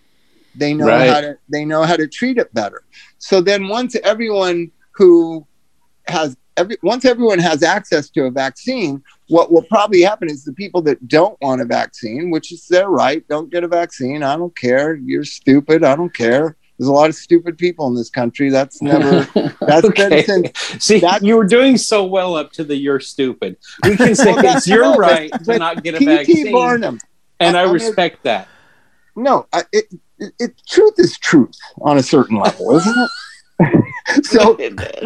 They 0.55 0.73
know 0.73 0.87
Right. 0.87 1.09
how 1.09 1.21
to 1.21 1.37
they 1.49 1.63
know 1.63 1.83
how 1.83 1.95
to 1.95 2.07
treat 2.07 2.37
it 2.37 2.53
better. 2.53 2.83
So 3.17 3.39
then 3.39 3.69
once 3.69 3.95
everyone 4.03 4.71
who 4.95 5.47
has 6.07 6.35
every 6.59 6.77
once 6.83 7.05
everyone 7.05 7.39
has 7.39 7.63
access 7.63 8.09
to 8.11 8.25
a 8.25 8.31
vaccine, 8.31 9.01
what 9.29 9.51
will 9.51 9.63
probably 9.63 10.01
happen 10.01 10.29
is 10.29 10.43
the 10.43 10.53
people 10.53 10.81
that 10.83 11.07
don't 11.07 11.39
want 11.41 11.61
a 11.61 11.65
vaccine, 11.65 12.29
which 12.31 12.51
is 12.51 12.67
their 12.67 12.89
right, 12.89 13.27
don't 13.27 13.49
get 13.49 13.63
a 13.63 13.67
vaccine. 13.67 14.21
I 14.23 14.35
don't 14.35 14.55
care. 14.55 14.95
You're 14.95 15.23
stupid. 15.23 15.83
I 15.83 15.95
don't 15.95 16.13
care. 16.13 16.55
There's 16.77 16.87
a 16.87 16.93
lot 16.93 17.09
of 17.09 17.15
stupid 17.15 17.57
people 17.57 17.87
in 17.87 17.95
this 17.95 18.09
country. 18.09 18.49
That's 18.49 18.81
never 18.91 19.27
that's 19.61 19.85
okay. 19.85 20.23
been 20.25 20.51
since 20.53 20.83
See, 20.85 20.99
that- 20.99 21.23
you 21.23 21.35
were 21.37 21.45
doing 21.47 21.77
so 21.77 22.05
well 22.05 22.35
up 22.35 22.51
to 22.53 22.63
the 22.63 22.75
"you're 22.75 22.99
stupid." 23.01 23.57
We 23.83 23.97
can 23.97 24.15
say 24.15 24.33
Well, 24.33 24.55
it's 24.57 24.67
your 24.67 24.83
but- 24.93 24.99
right 24.99 25.31
to 25.45 25.57
not 25.57 25.83
get 25.83 25.95
a 26.01 26.05
vaccine, 26.05 26.51
Barnum. 26.51 26.99
and 27.39 27.57
I 27.57 27.63
gonna- 27.63 27.73
respect 27.73 28.23
that. 28.23 28.47
No, 29.15 29.45
I, 29.51 29.63
it, 29.73 29.85
it, 30.19 30.33
it 30.39 30.51
truth 30.69 30.93
is 30.97 31.17
truth 31.17 31.57
on 31.81 31.97
a 31.97 32.03
certain 32.03 32.37
level, 32.39 32.75
isn't 32.77 32.95
it? 32.97 33.83
so 34.23 34.55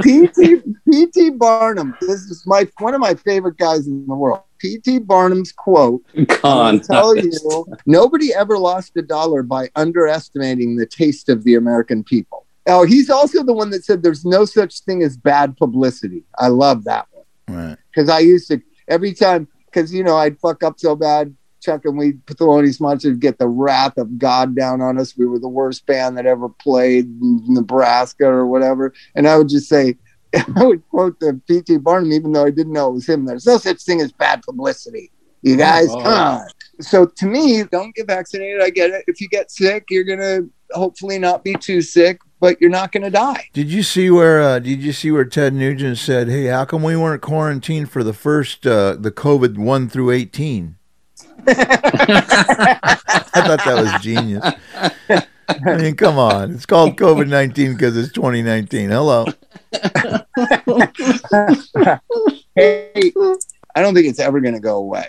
P.T. 0.01 0.61
P.T. 0.91 1.29
Barnum, 1.31 1.95
this 2.01 2.21
is 2.21 2.43
my 2.45 2.67
one 2.79 2.93
of 2.93 3.01
my 3.01 3.13
favorite 3.15 3.57
guys 3.57 3.87
in 3.87 4.05
the 4.07 4.13
world. 4.15 4.41
P.T. 4.59 4.99
Barnum's 4.99 5.51
quote 5.51 6.01
Con. 6.29 6.75
I 6.75 6.79
tell 6.79 7.15
you, 7.15 7.65
nobody 7.85 8.33
ever 8.33 8.57
lost 8.57 8.95
a 8.97 9.01
dollar 9.01 9.43
by 9.43 9.69
underestimating 9.75 10.75
the 10.77 10.85
taste 10.85 11.29
of 11.29 11.43
the 11.43 11.55
American 11.55 12.03
people. 12.03 12.45
Oh, 12.65 12.85
he's 12.85 13.09
also 13.09 13.43
the 13.43 13.53
one 13.53 13.69
that 13.71 13.83
said 13.83 14.01
there's 14.01 14.23
no 14.23 14.45
such 14.45 14.79
thing 14.81 15.03
as 15.03 15.17
bad 15.17 15.57
publicity. 15.57 16.23
I 16.37 16.47
love 16.47 16.85
that 16.85 17.07
one 17.11 17.57
Right. 17.57 17.77
because 17.93 18.09
I 18.09 18.19
used 18.19 18.47
to 18.49 18.61
every 18.87 19.13
time 19.13 19.47
because 19.65 19.93
you 19.93 20.03
know 20.03 20.15
I'd 20.15 20.39
fuck 20.39 20.63
up 20.63 20.79
so 20.79 20.95
bad. 20.95 21.35
Chuck 21.63 21.85
and 21.85 21.97
we 21.97 22.13
Thelonious 22.27 22.79
Monster 22.81 23.09
would 23.09 23.19
get 23.19 23.39
the 23.39 23.47
wrath 23.47 23.97
of 23.97 24.17
God 24.19 24.55
down 24.55 24.81
on 24.81 24.97
us. 24.99 25.17
We 25.17 25.25
were 25.25 25.39
the 25.39 25.47
worst 25.47 25.85
band 25.85 26.17
that 26.17 26.25
ever 26.25 26.49
played 26.49 27.05
in 27.05 27.41
Nebraska 27.47 28.25
or 28.25 28.45
whatever. 28.45 28.93
And 29.15 29.27
I 29.27 29.37
would 29.37 29.49
just 29.49 29.67
say, 29.69 29.95
I 30.55 30.63
would 30.65 30.87
quote 30.89 31.19
the 31.19 31.39
P.T. 31.47 31.77
Barnum, 31.77 32.11
even 32.11 32.31
though 32.33 32.45
I 32.45 32.51
didn't 32.51 32.73
know 32.73 32.89
it 32.89 32.93
was 32.93 33.07
him. 33.07 33.25
There's 33.25 33.45
no 33.45 33.57
such 33.57 33.81
thing 33.83 34.01
as 34.01 34.11
bad 34.11 34.41
publicity. 34.43 35.11
You 35.41 35.57
guys, 35.57 35.89
Oh. 35.89 35.99
come 36.01 36.13
on. 36.13 36.47
So 36.79 37.05
to 37.05 37.25
me, 37.25 37.63
don't 37.63 37.93
get 37.93 38.07
vaccinated. 38.07 38.61
I 38.61 38.69
get 38.69 38.89
it. 38.91 39.03
If 39.07 39.21
you 39.21 39.27
get 39.27 39.51
sick, 39.51 39.85
you're 39.89 40.03
gonna 40.05 40.47
hopefully 40.71 41.19
not 41.19 41.43
be 41.43 41.53
too 41.53 41.81
sick, 41.81 42.19
but 42.39 42.59
you're 42.59 42.69
not 42.71 42.91
gonna 42.91 43.11
die. 43.11 43.49
Did 43.53 43.69
you 43.69 43.83
see 43.83 44.09
where? 44.09 44.41
Uh, 44.41 44.57
did 44.59 44.81
you 44.81 44.91
see 44.93 45.11
where 45.11 45.25
Ted 45.25 45.53
Nugent 45.53 45.97
said, 45.99 46.29
"Hey, 46.29 46.45
how 46.45 46.65
come 46.65 46.81
we 46.81 46.95
weren't 46.95 47.21
quarantined 47.21 47.91
for 47.91 48.03
the 48.03 48.13
first 48.13 48.65
uh, 48.65 48.95
the 48.97 49.11
COVID 49.11 49.57
one 49.57 49.87
through 49.87 50.11
18? 50.11 50.77
I 51.47 52.95
thought 53.33 53.65
that 53.65 53.75
was 53.75 54.01
genius. 54.01 54.43
I 55.65 55.77
mean, 55.77 55.95
come 55.95 56.17
on. 56.17 56.53
It's 56.53 56.65
called 56.65 56.95
COVID 56.95 57.27
nineteen 57.27 57.73
because 57.73 57.97
it's 57.97 58.13
2019. 58.13 58.89
Hello. 58.89 59.25
hey, 62.55 63.11
I 63.75 63.81
don't 63.81 63.93
think 63.93 64.07
it's 64.07 64.19
ever 64.19 64.39
going 64.39 64.53
to 64.53 64.59
go 64.59 64.77
away, 64.77 65.07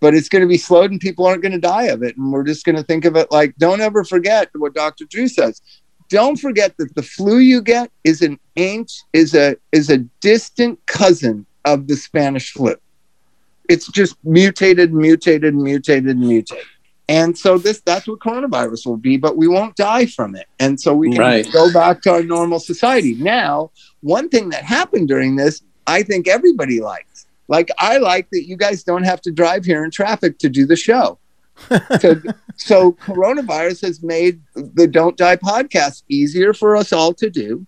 but 0.00 0.14
it's 0.14 0.28
going 0.28 0.42
to 0.42 0.48
be 0.48 0.58
slowed 0.58 0.90
and 0.92 1.00
people 1.00 1.26
aren't 1.26 1.42
going 1.42 1.52
to 1.52 1.58
die 1.58 1.84
of 1.84 2.02
it. 2.02 2.16
And 2.16 2.32
we're 2.32 2.44
just 2.44 2.64
going 2.64 2.76
to 2.76 2.84
think 2.84 3.04
of 3.04 3.16
it 3.16 3.32
like, 3.32 3.56
don't 3.58 3.80
ever 3.80 4.04
forget 4.04 4.50
what 4.54 4.74
Dr. 4.74 5.04
Drew 5.06 5.26
says. 5.26 5.60
Don't 6.08 6.36
forget 6.36 6.76
that 6.76 6.94
the 6.94 7.02
flu 7.02 7.38
you 7.38 7.60
get 7.60 7.90
is 8.04 8.22
an 8.22 8.38
ancient, 8.56 9.08
is 9.12 9.34
a 9.34 9.56
is 9.72 9.90
a 9.90 9.98
distant 10.20 10.78
cousin 10.86 11.46
of 11.64 11.88
the 11.88 11.96
Spanish 11.96 12.52
flu. 12.52 12.76
It's 13.68 13.86
just 13.88 14.16
mutated, 14.24 14.92
mutated, 14.92 15.54
mutated, 15.54 16.18
mutated. 16.18 16.64
And 17.08 17.36
so 17.36 17.58
this 17.58 17.80
that's 17.80 18.06
what 18.06 18.20
coronavirus 18.20 18.86
will 18.86 18.96
be, 18.96 19.16
but 19.16 19.36
we 19.36 19.48
won't 19.48 19.76
die 19.76 20.06
from 20.06 20.34
it. 20.34 20.46
And 20.60 20.80
so 20.80 20.94
we 20.94 21.10
can 21.10 21.18
Right. 21.20 21.52
go 21.52 21.72
back 21.72 22.00
to 22.02 22.10
our 22.12 22.22
normal 22.22 22.58
society. 22.60 23.14
Now, 23.16 23.70
one 24.00 24.28
thing 24.28 24.50
that 24.50 24.64
happened 24.64 25.08
during 25.08 25.36
this, 25.36 25.62
I 25.86 26.02
think 26.02 26.28
everybody 26.28 26.80
likes. 26.80 27.26
Like 27.48 27.70
I 27.78 27.98
like 27.98 28.28
that 28.32 28.46
you 28.46 28.56
guys 28.56 28.82
don't 28.82 29.02
have 29.04 29.20
to 29.22 29.30
drive 29.32 29.64
here 29.64 29.84
in 29.84 29.90
traffic 29.90 30.38
to 30.38 30.48
do 30.48 30.64
the 30.64 30.76
show. 30.76 31.18
so, 32.00 32.20
so 32.56 32.92
coronavirus 32.92 33.82
has 33.82 34.02
made 34.02 34.40
the 34.54 34.86
Don't 34.86 35.16
Die 35.16 35.36
podcast 35.36 36.02
easier 36.08 36.54
for 36.54 36.76
us 36.76 36.92
all 36.92 37.12
to 37.14 37.28
do. 37.28 37.66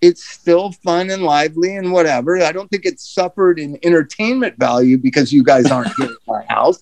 It's 0.00 0.24
still 0.24 0.72
fun 0.72 1.10
and 1.10 1.22
lively 1.22 1.76
and 1.76 1.92
whatever. 1.92 2.38
I 2.42 2.52
don't 2.52 2.68
think 2.70 2.84
it's 2.84 3.08
suffered 3.14 3.58
in 3.58 3.78
entertainment 3.82 4.58
value 4.58 4.98
because 4.98 5.32
you 5.32 5.42
guys 5.42 5.70
aren't 5.70 5.92
here 5.96 6.10
at 6.10 6.26
my 6.26 6.44
house. 6.48 6.80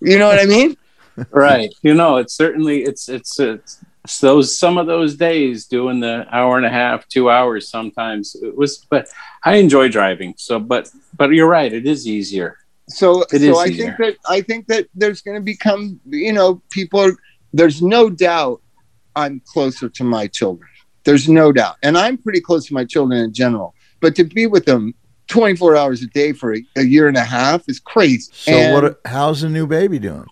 You 0.00 0.18
know 0.18 0.28
what 0.28 0.40
I 0.40 0.46
mean? 0.46 0.76
right 1.30 1.74
you 1.82 1.94
know 1.94 2.18
it's 2.18 2.34
certainly 2.34 2.82
it's 2.82 3.08
it's 3.08 3.40
it's 3.40 3.82
it's 4.04 4.20
those 4.20 4.56
some 4.56 4.76
of 4.76 4.86
those 4.86 5.16
days 5.16 5.64
doing 5.64 5.98
the 5.98 6.26
hour 6.30 6.58
and 6.58 6.66
a 6.66 6.70
half 6.70 7.08
two 7.08 7.30
hours 7.30 7.70
sometimes 7.70 8.36
it 8.42 8.54
was 8.54 8.84
but 8.90 9.08
i 9.42 9.54
enjoy 9.56 9.88
driving 9.88 10.34
so 10.36 10.60
but 10.60 10.90
but 11.16 11.30
you're 11.30 11.48
right 11.48 11.72
it 11.72 11.86
is 11.86 12.06
easier 12.06 12.58
so 12.88 13.22
It 13.32 13.40
so 13.40 13.58
I 13.58 13.66
easier. 13.66 13.86
think 13.86 13.96
that 13.98 14.16
I 14.28 14.40
think 14.42 14.66
that 14.68 14.86
there's 14.94 15.22
going 15.22 15.36
to 15.36 15.42
become 15.42 15.98
you 16.04 16.32
know 16.32 16.62
people 16.70 17.00
are 17.00 17.16
there's 17.52 17.80
no 17.82 18.10
doubt 18.10 18.60
I'm 19.16 19.40
closer 19.40 19.88
to 19.88 20.04
my 20.04 20.26
children. 20.26 20.68
There's 21.06 21.28
no 21.28 21.52
doubt, 21.52 21.76
and 21.82 21.96
I'm 21.96 22.18
pretty 22.18 22.40
close 22.40 22.66
to 22.66 22.74
my 22.74 22.84
children 22.84 23.20
in 23.20 23.32
general. 23.32 23.74
But 24.00 24.14
to 24.16 24.24
be 24.24 24.46
with 24.46 24.66
them 24.66 24.94
24 25.28 25.76
hours 25.76 26.02
a 26.02 26.06
day 26.08 26.32
for 26.32 26.54
a, 26.54 26.62
a 26.76 26.82
year 26.82 27.08
and 27.08 27.16
a 27.16 27.24
half 27.24 27.66
is 27.68 27.80
crazy. 27.80 28.30
So 28.32 28.52
And 28.52 28.74
what? 28.74 29.00
How's 29.06 29.40
the 29.40 29.48
new 29.48 29.66
baby 29.66 29.98
doing? 29.98 30.26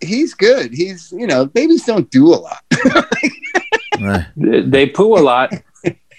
He's 0.00 0.34
good. 0.34 0.72
He's 0.72 1.10
you 1.10 1.26
know 1.26 1.46
babies 1.46 1.84
don't 1.84 2.10
do 2.10 2.28
a 2.28 2.36
lot. 2.36 2.62
Right. 4.00 4.26
they 4.36 4.60
they 4.62 4.86
poo 4.86 5.16
a 5.16 5.22
lot 5.22 5.52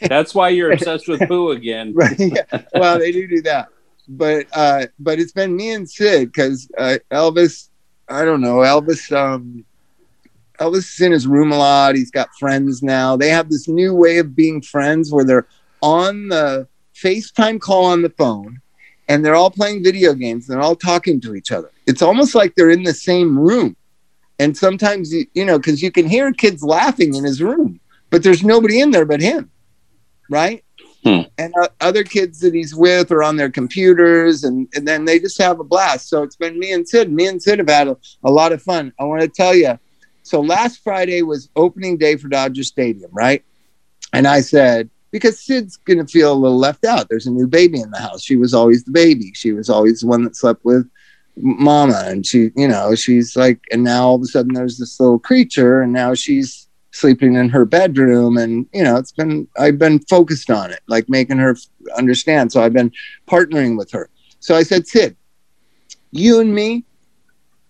that's 0.01 0.33
why 0.33 0.49
you're 0.49 0.71
obsessed 0.71 1.09
with 1.09 1.19
poo 1.27 1.51
again 1.51 1.93
right 1.95 2.15
yeah. 2.17 2.61
well 2.73 2.97
they 2.97 3.11
do 3.11 3.27
do 3.27 3.41
that 3.41 3.67
but 4.07 4.47
uh 4.53 4.86
but 4.97 5.19
it's 5.19 5.33
been 5.33 5.55
me 5.55 5.71
and 5.71 5.89
sid 5.89 6.31
because 6.31 6.69
uh 6.77 6.97
elvis 7.11 7.69
i 8.07 8.23
don't 8.23 8.39
know 8.39 8.59
elvis 8.59 9.11
um 9.15 9.65
elvis 10.59 10.93
is 10.93 11.01
in 11.01 11.11
his 11.11 11.27
room 11.27 11.51
a 11.51 11.57
lot. 11.57 11.95
He's 11.95 12.11
got 12.11 12.29
friends 12.39 12.83
now. 12.83 13.15
They 13.15 13.29
have 13.29 13.49
this 13.49 13.67
new 13.67 13.93
way 13.93 14.17
of 14.17 14.35
being 14.35 14.61
friends 14.61 15.11
where 15.11 15.25
they're 15.25 15.47
on 15.81 16.29
the 16.29 16.67
facetime 16.95 17.59
call 17.59 17.85
on 17.85 18.01
the 18.01 18.09
phone 18.09 18.59
and 19.07 19.23
they're 19.23 19.35
all 19.35 19.51
playing 19.51 19.83
video 19.83 20.13
games. 20.13 20.47
And 20.47 20.55
they're 20.55 20.65
all 20.65 20.75
talking 20.75 21.21
to 21.21 21.35
each 21.35 21.51
other. 21.51 21.71
It's 21.85 22.01
almost 22.01 22.35
like 22.35 22.55
they're 22.55 22.71
in 22.71 22.83
the 22.83 22.93
same 22.93 23.37
room. 23.37 23.75
And 24.39 24.55
sometimes 24.57 25.13
you, 25.13 25.25
you 25.33 25.45
know 25.45 25.57
because 25.57 25.81
you 25.81 25.91
can 25.91 26.07
hear 26.07 26.31
kids 26.31 26.63
laughing 26.63 27.15
in 27.15 27.23
his 27.23 27.41
room 27.41 27.79
but 28.09 28.21
there's 28.21 28.43
nobody 28.43 28.81
in 28.81 28.91
there 28.91 29.05
but 29.05 29.21
him 29.21 29.49
right? 30.29 30.63
And 31.37 31.53
uh, 31.61 31.67
other 31.81 32.03
kids 32.03 32.39
that 32.39 32.53
he's 32.53 32.73
with 32.75 33.11
are 33.11 33.23
on 33.23 33.35
their 33.35 33.49
computers 33.49 34.43
and, 34.43 34.67
and 34.73 34.87
then 34.87 35.05
they 35.05 35.19
just 35.19 35.39
have 35.39 35.59
a 35.59 35.63
blast. 35.63 36.09
So 36.09 36.23
it's 36.23 36.35
been 36.35 36.57
me 36.57 36.71
and 36.71 36.87
sid. 36.87 37.11
Me 37.11 37.27
and 37.27 37.41
sid 37.41 37.59
have 37.59 37.69
had 37.69 37.87
a, 37.87 37.97
a 38.23 38.31
lot 38.31 38.51
of 38.51 38.61
fun. 38.61 38.91
I 38.99 39.03
want 39.03 39.21
to 39.21 39.27
tell 39.27 39.53
you 39.53 39.77
so 40.26 40.41
last 40.41 40.84
friday 40.84 41.21
was 41.21 41.49
opening 41.55 41.97
day 41.97 42.15
for 42.15 42.28
dodger 42.28 42.63
stadium 42.63 43.11
right? 43.13 43.43
And 44.13 44.28
i 44.28 44.41
said 44.41 44.89
because 45.15 45.39
sid's 45.39 45.78
going 45.78 46.05
to 46.05 46.11
feel 46.11 46.34
a 46.34 46.36
little 46.36 46.57
left 46.57 46.84
out. 46.84 47.07
There's 47.07 47.26
a 47.26 47.32
new 47.32 47.47
baby 47.47 47.80
in 47.80 47.89
the 47.89 47.99
house. 47.99 48.21
She 48.21 48.36
was 48.36 48.53
always 48.53 48.84
the 48.84 48.91
baby. 48.91 49.32
She 49.34 49.53
was 49.53 49.69
always 49.69 50.01
the 50.01 50.07
one 50.07 50.26
that 50.26 50.36
slept 50.36 50.65
with 50.65 50.89
mama. 51.38 52.03
And 52.05 52.26
she 52.26 52.51
you 52.57 52.67
know 52.67 52.95
she's 52.95 53.34
like 53.38 53.61
and 53.71 53.82
now 53.82 54.07
all 54.07 54.15
of 54.15 54.21
a 54.23 54.26
sudden 54.26 54.53
there's 54.53 54.78
this 54.78 54.99
little 54.99 55.17
creature 55.17 55.82
and 55.82 55.93
now 55.93 56.15
she's 56.15 56.67
sleeping 56.91 57.36
in 57.36 57.47
her 57.47 57.63
bedroom. 57.63 58.38
And 58.38 58.67
you 58.73 58.84
know 58.84 58.97
it's 58.97 59.13
been 59.13 59.47
i've 59.57 59.80
been 59.80 59.99
focused 59.99 60.49
on 60.49 60.71
it 60.71 60.82
like 60.88 61.07
making 61.07 61.38
her 61.38 61.55
understand. 61.95 62.51
So 62.51 62.61
i've 62.61 62.73
been 62.73 62.91
partnering 63.26 63.78
with 63.78 63.91
her. 63.91 64.09
So 64.41 64.53
i 64.53 64.63
said 64.63 64.86
sid 64.86 65.15
you 66.11 66.41
and 66.41 66.53
me 66.53 66.84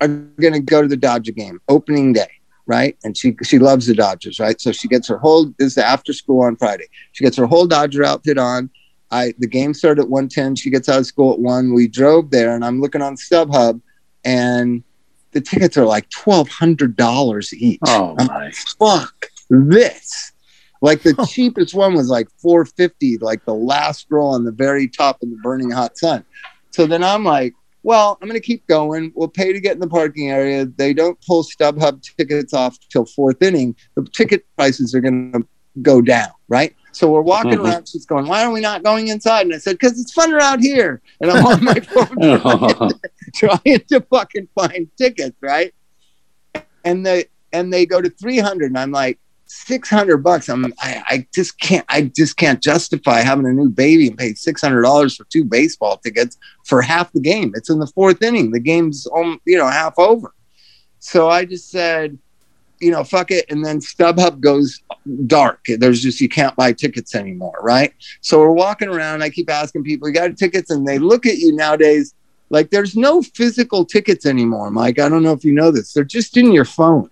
are 0.02 0.08
going 0.08 0.54
to 0.54 0.60
go 0.60 0.82
to 0.82 0.88
the 0.88 0.98
dodger 0.98 1.32
game 1.32 1.60
opening 1.70 2.12
day 2.12 2.32
right? 2.68 2.98
And 3.04 3.18
she 3.18 3.36
she 3.44 3.60
loves 3.60 3.88
the 3.88 3.96
dodgers 3.96 4.40
right? 4.40 4.60
So 4.60 4.72
she 4.72 4.88
gets 4.88 5.08
her 5.08 5.18
whole 5.18 5.54
this 5.58 5.74
is 5.74 5.78
after 5.78 6.14
school 6.14 6.44
on 6.44 6.56
friday. 6.56 6.88
She 7.12 7.24
gets 7.24 7.38
her 7.38 7.46
whole 7.46 7.68
dodger 7.68 8.04
outfit 8.04 8.38
on. 8.38 8.70
I 9.12 9.34
the 9.40 9.48
game 9.48 9.74
started 9.74 10.02
at 10.02 10.10
110 10.10 10.56
she 10.56 10.70
gets 10.70 10.90
out 10.90 11.00
of 11.00 11.06
school 11.06 11.34
at 11.34 11.40
1 11.40 11.74
we 11.74 11.88
drove 11.88 12.32
there 12.32 12.56
and 12.56 12.66
i'm 12.66 12.82
looking 12.82 13.04
on 13.04 13.16
stubhub 13.16 13.80
and 14.26 14.84
the 15.36 15.42
tickets 15.42 15.78
are 15.78 15.86
like 15.86 16.10
$1200 16.10 17.54
each. 17.54 17.80
Oh 17.86 18.16
I'm 18.18 18.28
my. 18.28 18.52
fuck. 18.80 19.28
this. 19.50 20.32
Like 20.82 21.04
the 21.04 21.14
cheapest 21.30 21.76
one 21.76 21.94
was 21.94 22.08
like 22.08 22.30
450, 22.42 23.18
like 23.18 23.44
the 23.44 23.54
last 23.54 24.08
row 24.10 24.28
on 24.28 24.46
the 24.46 24.52
very 24.54 24.88
top 24.88 25.18
in 25.22 25.32
the 25.32 25.38
burning 25.38 25.72
hot 25.72 25.98
sun. 25.98 26.24
So 26.72 26.88
then 26.88 27.04
I'm 27.04 27.26
like, 27.26 27.54
well, 27.86 28.18
I'm 28.20 28.28
going 28.28 28.40
to 28.42 28.46
keep 28.46 28.66
going. 28.66 29.12
We'll 29.16 29.28
pay 29.28 29.54
to 29.54 29.60
get 29.60 29.74
in 29.74 29.80
the 29.80 29.88
parking 29.88 30.32
area. 30.32 30.66
They 30.66 30.92
don't 30.92 31.20
pull 31.22 31.44
StubHub 31.44 32.02
tickets 32.18 32.52
off 32.52 32.76
till 32.90 33.06
fourth 33.06 33.44
inning. 33.44 33.76
The 33.96 34.04
ticket 34.12 34.44
prices 34.58 34.96
are 34.96 35.02
going 35.02 35.32
to 35.34 35.48
go 35.84 36.02
down, 36.02 36.30
right? 36.50 36.76
So 36.94 37.12
we're 37.12 37.22
walking 37.22 37.52
Mhm. 37.52 37.64
around. 37.66 37.88
She's 37.88 38.08
going, 38.08 38.26
"Why 38.26 38.44
are 38.44 38.52
we 38.52 38.60
not 38.60 38.84
going 38.84 39.10
inside?" 39.10 39.46
And 39.46 39.54
I 39.54 39.60
said, 39.60 39.74
"Because 39.74 40.00
it's 40.00 40.16
funner 40.16 40.42
out 40.42 40.62
here." 40.62 41.00
And 41.22 41.30
I'm 41.30 41.46
on 41.46 41.64
my 41.64 41.76
phone 41.76 42.18
trying, 42.42 42.92
trying 43.36 43.80
to 43.90 44.02
fucking 44.10 44.48
find 44.56 44.88
tickets, 44.98 45.38
right? 45.42 45.72
And 46.84 47.06
they 47.06 47.26
and 47.54 47.72
they 47.72 47.86
go 47.86 48.02
to 48.02 48.10
300, 48.10 48.72
and 48.72 48.80
I'm 48.80 48.92
like, 48.92 49.20
600 49.48 50.18
bucks. 50.18 50.50
I'm 50.50 50.66
I, 50.80 51.04
I 51.08 51.28
just 51.34 51.60
can't 51.60 51.86
I 51.90 52.04
just 52.04 52.38
can't 52.38 52.62
justify 52.62 53.22
having 53.22 53.46
a 53.46 53.54
new 53.54 53.70
baby 53.70 54.08
and 54.08 54.18
pay 54.18 54.34
600 54.34 54.82
dollars 54.82 55.16
for 55.16 55.26
two 55.26 55.44
baseball 55.44 55.98
tickets 55.98 56.38
for 56.64 56.82
half 56.82 57.12
the 57.14 57.20
game. 57.20 57.54
It's 57.56 57.70
in 57.70 57.80
the 57.80 57.88
fourth 57.88 58.22
inning. 58.22 58.52
The 58.52 58.60
game's 58.60 59.08
you 59.46 59.58
know 59.58 59.68
half 59.68 59.98
over. 59.98 60.34
So 61.00 61.30
I 61.30 61.46
just 61.46 61.70
said, 61.70 62.18
you 62.80 62.90
know, 62.90 63.04
fuck 63.04 63.30
it. 63.30 63.46
And 63.50 63.64
then 63.64 63.80
StubHub 63.80 64.40
goes 64.40 64.82
dark. 65.28 65.64
There's 65.68 66.02
just 66.02 66.20
you 66.20 66.30
can't 66.30 66.56
buy 66.56 66.74
tickets 66.74 67.14
anymore, 67.14 67.60
right? 67.62 67.94
So 68.22 68.40
we're 68.40 68.52
walking 68.52 68.90
around. 68.90 69.22
I 69.22 69.30
keep 69.30 69.50
asking 69.50 69.84
people, 69.84 70.08
"You 70.08 70.14
got 70.16 70.36
tickets?" 70.38 70.72
And 70.72 70.88
they 70.88 70.98
look 70.98 71.26
at 71.26 71.38
you 71.38 71.54
nowadays 71.54 72.16
like 72.50 72.70
there's 72.70 72.96
no 72.96 73.22
physical 73.22 73.86
tickets 73.86 74.26
anymore, 74.26 74.70
Mike. 74.72 75.00
I 75.00 75.10
don't 75.10 75.24
know 75.24 75.34
if 75.34 75.44
you 75.44 75.54
know 75.54 75.72
this. 75.72 75.94
They're 75.94 76.04
just 76.04 76.38
in 76.38 76.52
your 76.52 76.66
phone. 76.66 77.10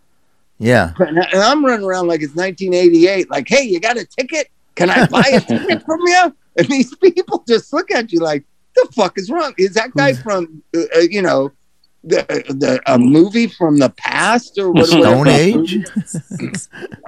Yeah. 0.63 0.93
And, 0.99 1.19
I'm 1.19 1.63
running 1.63 1.85
around 1.85 2.07
like 2.07 2.21
it's 2.21 2.35
1988. 2.35 3.29
Like, 3.29 3.47
hey, 3.47 3.63
you 3.63 3.79
got 3.79 3.97
a 3.97 4.05
ticket? 4.05 4.49
Can 4.75 4.89
I 4.89 5.05
buy 5.07 5.23
a 5.33 5.41
ticket 5.41 5.83
from 5.83 5.99
you? 6.01 6.35
And 6.55 6.67
these 6.67 6.95
people 6.97 7.43
just 7.47 7.73
look 7.73 7.89
at 7.89 8.11
you 8.11 8.19
like, 8.19 8.43
the 8.75 8.87
fuck 8.95 9.17
is 9.17 9.31
wrong? 9.31 9.55
Is 9.57 9.73
that 9.73 9.91
guy 9.95 10.13
from, 10.25 10.61
uh, 10.75 10.81
uh, 10.95 10.99
you 10.99 11.23
know, 11.23 11.51
the, 12.03 12.21
the 12.49 12.79
a 12.85 12.99
movie 12.99 13.47
from 13.47 13.79
the 13.79 13.89
past 13.89 14.59
or 14.59 14.71
what? 14.71 14.85
Stone 14.85 15.29
Age? 15.29 15.83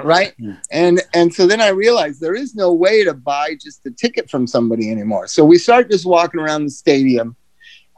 right 0.03 0.34
and 0.72 1.01
and 1.14 1.34
so 1.34 1.45
then 1.45 1.60
i 1.60 1.68
realized 1.68 2.22
there 2.22 2.36
is 2.36 2.56
no 2.56 2.72
way 2.72 3.03
to 3.03 3.14
buy 3.14 3.56
just 3.62 3.86
a 3.86 3.91
ticket 3.91 4.30
from 4.30 4.47
somebody 4.47 4.89
anymore 4.89 5.28
so 5.28 5.43
we 5.43 5.58
start 5.58 5.91
just 5.91 6.06
walking 6.06 6.39
around 6.39 6.64
the 6.64 6.70
stadium 6.70 7.36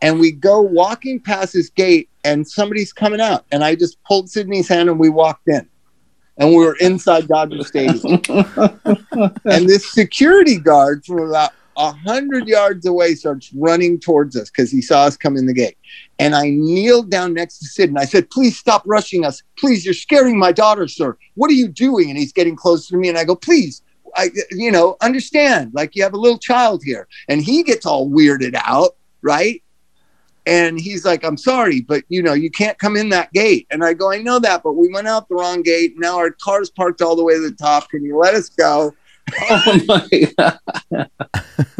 and 0.02 0.20
we 0.20 0.32
go 0.32 0.62
walking 0.62 1.20
past 1.20 1.54
this 1.54 1.70
gate 1.70 2.10
and 2.24 2.48
somebody's 2.48 2.94
coming 2.94 3.22
out 3.22 3.46
and 3.52 3.64
i 3.64 3.76
just 3.76 4.02
pulled 4.04 4.30
sydney's 4.30 4.68
hand 4.68 4.90
and 4.90 5.00
we 5.00 5.10
walked 5.10 5.48
in 5.48 5.68
and 6.38 6.50
we 6.50 6.58
were 6.58 6.76
inside 6.80 7.28
dodger 7.28 7.64
stadium 7.64 8.22
and 9.46 9.68
this 9.68 9.92
security 9.92 10.58
guard 10.58 11.06
from 11.06 11.20
about 11.20 11.52
a 11.78 11.92
hundred 11.92 12.48
yards 12.48 12.86
away 12.88 13.14
starts 13.14 13.54
running 13.54 14.00
towards 14.00 14.36
us 14.36 14.50
because 14.50 14.72
he 14.72 14.82
saw 14.82 15.04
us 15.04 15.16
come 15.16 15.38
in 15.38 15.46
the 15.46 15.54
gate. 15.54 15.78
And 16.18 16.36
I 16.36 16.50
kneeled 16.50 17.12
down 17.12 17.36
next 17.36 17.60
to 17.60 17.66
Sid 17.66 17.90
and 17.90 18.00
I 18.00 18.06
said, 18.06 18.30
Please 18.32 18.58
stop 18.58 18.82
rushing 18.86 19.24
us. 19.24 19.44
Please, 19.60 19.86
you're 19.86 19.94
scaring 19.94 20.38
my 20.40 20.52
daughter, 20.52 20.88
sir. 20.88 21.16
What 21.36 21.52
are 21.52 21.54
you 21.54 21.68
doing? 21.68 22.10
And 22.10 22.18
he's 22.18 22.34
getting 22.34 22.56
closer 22.56 22.90
to 22.90 22.98
me. 22.98 23.10
And 23.10 23.18
I 23.18 23.24
go, 23.24 23.36
Please, 23.36 23.84
I, 24.16 24.32
you 24.52 24.72
know, 24.72 24.98
understand, 25.02 25.72
like 25.74 25.96
you 25.96 26.02
have 26.02 26.14
a 26.14 26.20
little 26.20 26.40
child 26.40 26.82
here. 26.84 27.08
And 27.30 27.44
he 27.44 27.62
gets 27.62 27.86
all 27.86 28.10
weirded 28.10 28.60
out, 28.66 28.96
right? 29.22 29.62
And 30.48 30.80
he's 30.80 31.04
like, 31.04 31.26
I'm 31.26 31.36
sorry, 31.36 31.82
but 31.82 32.06
you 32.08 32.24
know, 32.24 32.34
you 32.34 32.50
can't 32.50 32.80
come 32.80 32.96
in 32.96 33.10
that 33.10 33.34
gate. 33.34 33.68
And 33.70 33.84
I 33.84 33.94
go, 33.94 34.12
I 34.12 34.22
know 34.22 34.40
that, 34.40 34.64
but 34.64 34.74
we 34.74 34.88
went 34.88 35.08
out 35.08 35.28
the 35.28 35.36
wrong 35.36 35.62
gate. 35.62 35.96
Now 35.98 36.18
our 36.18 36.32
car's 36.32 36.70
parked 36.70 37.02
all 37.02 37.18
the 37.18 37.24
way 37.24 37.34
to 37.34 37.42
the 37.42 37.56
top. 37.56 37.90
Can 37.90 38.04
you 38.06 38.18
let 38.18 38.34
us 38.34 38.48
go? 38.48 38.96
oh 39.50 39.80
my 39.88 40.08
God. 40.38 40.60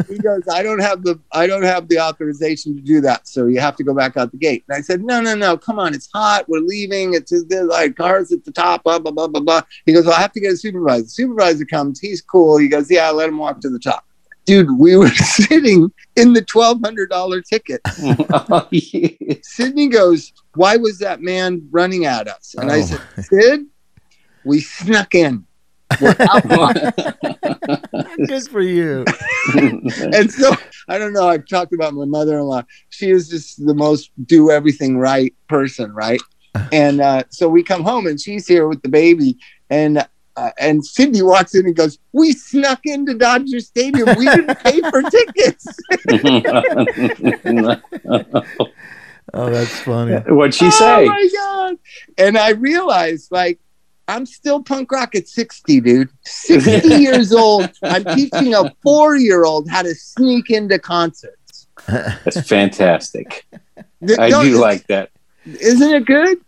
he 0.06 0.18
goes, 0.18 0.42
I 0.52 0.62
don't 0.62 0.80
have 0.80 1.02
the 1.02 1.18
I 1.32 1.46
don't 1.46 1.62
have 1.62 1.88
the 1.88 1.98
authorization 1.98 2.76
to 2.76 2.82
do 2.82 3.00
that, 3.00 3.26
so 3.26 3.46
you 3.46 3.58
have 3.58 3.74
to 3.76 3.84
go 3.84 3.94
back 3.94 4.18
out 4.18 4.32
the 4.32 4.36
gate. 4.36 4.64
And 4.68 4.76
I 4.76 4.82
said, 4.82 5.02
No, 5.02 5.22
no, 5.22 5.34
no, 5.34 5.56
come 5.56 5.78
on, 5.78 5.94
it's 5.94 6.10
hot, 6.12 6.46
we're 6.46 6.60
leaving, 6.60 7.14
it's 7.14 7.32
like 7.32 7.96
cars 7.96 8.32
at 8.32 8.44
the 8.44 8.52
top, 8.52 8.84
blah 8.84 8.98
blah 8.98 9.12
blah 9.12 9.28
blah 9.28 9.40
blah. 9.40 9.62
He 9.86 9.94
goes, 9.94 10.04
well, 10.04 10.14
I 10.14 10.20
have 10.20 10.32
to 10.32 10.40
get 10.40 10.52
a 10.52 10.56
supervisor. 10.58 11.04
The 11.04 11.08
supervisor 11.08 11.64
comes, 11.64 12.00
he's 12.00 12.20
cool. 12.20 12.58
He 12.58 12.68
goes, 12.68 12.90
Yeah, 12.90 13.08
let 13.08 13.30
him 13.30 13.38
walk 13.38 13.60
to 13.62 13.70
the 13.70 13.78
top. 13.78 14.04
Dude, 14.48 14.78
we 14.78 14.96
were 14.96 15.08
sitting 15.14 15.92
in 16.16 16.32
the 16.32 16.40
twelve 16.42 16.78
hundred 16.82 17.10
dollar 17.10 17.42
ticket. 17.42 17.82
Oh, 18.50 18.66
yeah. 18.70 19.34
Sydney 19.42 19.88
goes, 19.88 20.32
Why 20.54 20.76
was 20.76 20.98
that 21.00 21.20
man 21.20 21.68
running 21.70 22.06
at 22.06 22.28
us? 22.28 22.54
And 22.56 22.70
I 22.72 22.78
Oh. 22.80 22.82
said, 22.86 23.00
Sid, 23.26 23.66
we 24.44 24.60
snuck 24.60 25.14
in. 25.14 25.44
Good 28.26 28.48
for 28.50 28.60
you. 28.62 29.04
and 29.54 30.30
so 30.32 30.54
I 30.88 30.96
don't 30.98 31.12
know. 31.12 31.28
I've 31.28 31.46
talked 31.46 31.72
about 31.74 31.92
my 31.94 32.04
mother-in-law. 32.06 32.62
She 32.90 33.10
is 33.10 33.28
just 33.28 33.64
the 33.66 33.74
most 33.74 34.10
do 34.26 34.50
everything 34.50 34.96
right 34.98 35.34
person, 35.48 35.92
right? 35.92 36.20
And 36.72 37.00
uh, 37.02 37.22
so 37.28 37.48
we 37.48 37.62
come 37.62 37.84
home 37.84 38.06
and 38.06 38.18
she's 38.20 38.46
here 38.48 38.66
with 38.66 38.80
the 38.82 38.88
baby, 38.88 39.36
and 39.70 40.06
uh, 40.38 40.50
and 40.58 40.84
Sydney 40.84 41.22
walks 41.22 41.54
in 41.54 41.64
and 41.66 41.74
goes, 41.74 41.98
"We 42.12 42.32
snuck 42.32 42.80
into 42.84 43.14
Dodger 43.14 43.60
Stadium. 43.60 44.08
We 44.18 44.26
didn't 44.26 44.58
pay 44.64 44.80
for 44.90 45.02
tickets." 45.02 45.66
Oh, 49.34 49.50
that's 49.50 49.80
funny. 49.80 50.14
What'd 50.34 50.54
she 50.54 50.70
say? 50.70 51.04
Oh 51.04 51.06
my 51.06 51.28
god! 51.34 51.76
And 52.16 52.38
I 52.38 52.50
realized, 52.52 53.30
like, 53.30 53.58
I'm 54.08 54.24
still 54.24 54.62
punk 54.62 54.90
rock 54.90 55.14
at 55.14 55.28
60, 55.28 55.82
dude. 55.82 56.08
60 56.24 56.88
years 56.94 57.30
old. 57.34 57.68
I'm 57.82 58.04
teaching 58.16 58.54
a 58.54 58.74
four-year-old 58.82 59.68
how 59.68 59.82
to 59.82 59.94
sneak 59.94 60.50
into 60.50 60.78
concerts. 60.78 61.66
That's 61.86 62.48
fantastic. 62.48 63.46
Th- 64.06 64.18
I 64.18 64.30
don't- 64.30 64.46
do 64.46 64.58
like 64.58 64.86
that. 64.86 65.10
isn't 65.44 65.90
it 65.94 66.06
good? 66.06 66.38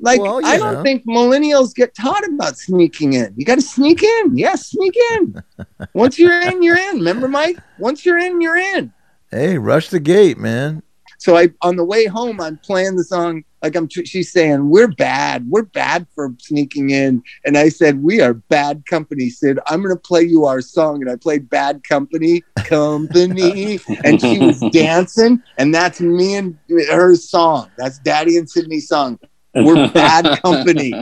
Like 0.00 0.20
Well, 0.20 0.40
I 0.44 0.58
don't 0.58 0.74
know. 0.74 0.82
think 0.82 1.04
millennials 1.06 1.74
get 1.74 1.94
taught 1.94 2.26
about 2.28 2.56
sneaking 2.56 3.14
in. 3.14 3.34
You 3.36 3.44
got 3.44 3.56
to 3.56 3.62
sneak 3.62 4.02
in. 4.02 4.36
Yes, 4.36 4.68
sneak 4.68 4.94
in. 5.12 5.42
Once 5.94 6.18
you're 6.18 6.40
in, 6.42 6.62
you're 6.62 6.78
in. 6.78 6.98
Remember, 6.98 7.28
Mike? 7.28 7.58
Once 7.78 8.04
you're 8.06 8.18
in, 8.18 8.40
you're 8.40 8.56
in. 8.56 8.92
Hey, 9.30 9.58
rush 9.58 9.88
the 9.88 10.00
gate, 10.00 10.38
man. 10.38 10.82
So 11.18 11.36
I, 11.36 11.48
on 11.62 11.74
the 11.76 11.84
way 11.84 12.06
home, 12.06 12.40
I'm 12.40 12.58
playing 12.58 12.94
the 12.96 13.02
song. 13.04 13.42
Like 13.60 13.74
I'm, 13.74 13.88
she's 13.88 14.30
saying, 14.30 14.70
"We're 14.70 14.86
bad. 14.86 15.50
We're 15.50 15.64
bad 15.64 16.06
for 16.14 16.32
sneaking 16.38 16.90
in." 16.90 17.24
And 17.44 17.58
I 17.58 17.70
said, 17.70 18.04
"We 18.04 18.20
are 18.20 18.34
bad 18.34 18.86
company, 18.86 19.28
Sid. 19.28 19.58
I'm 19.66 19.82
going 19.82 19.92
to 19.94 20.00
play 20.00 20.22
you 20.22 20.44
our 20.44 20.60
song." 20.60 21.02
And 21.02 21.10
I 21.10 21.16
played 21.16 21.50
"Bad 21.50 21.82
Company, 21.82 22.44
Company," 22.58 23.80
and 24.04 24.20
she 24.20 24.38
was 24.38 24.60
dancing. 24.70 25.42
And 25.56 25.74
that's 25.74 26.00
me 26.00 26.36
and 26.36 26.56
her 26.88 27.16
song. 27.16 27.68
That's 27.76 27.98
Daddy 27.98 28.36
and 28.36 28.48
Sydney's 28.48 28.86
song. 28.86 29.18
We're 29.54 29.88
bad 29.92 30.40
company. 30.42 30.92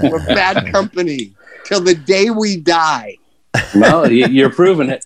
We're 0.00 0.26
bad 0.26 0.66
company 0.72 1.34
till 1.64 1.80
the 1.80 1.94
day 1.94 2.30
we 2.30 2.56
die. 2.56 3.16
well, 3.74 4.10
you- 4.10 4.26
you're 4.28 4.50
proving 4.50 4.90
it. 4.90 5.04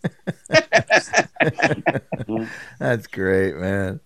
That's 2.78 3.06
great, 3.06 3.56
man. 3.56 4.00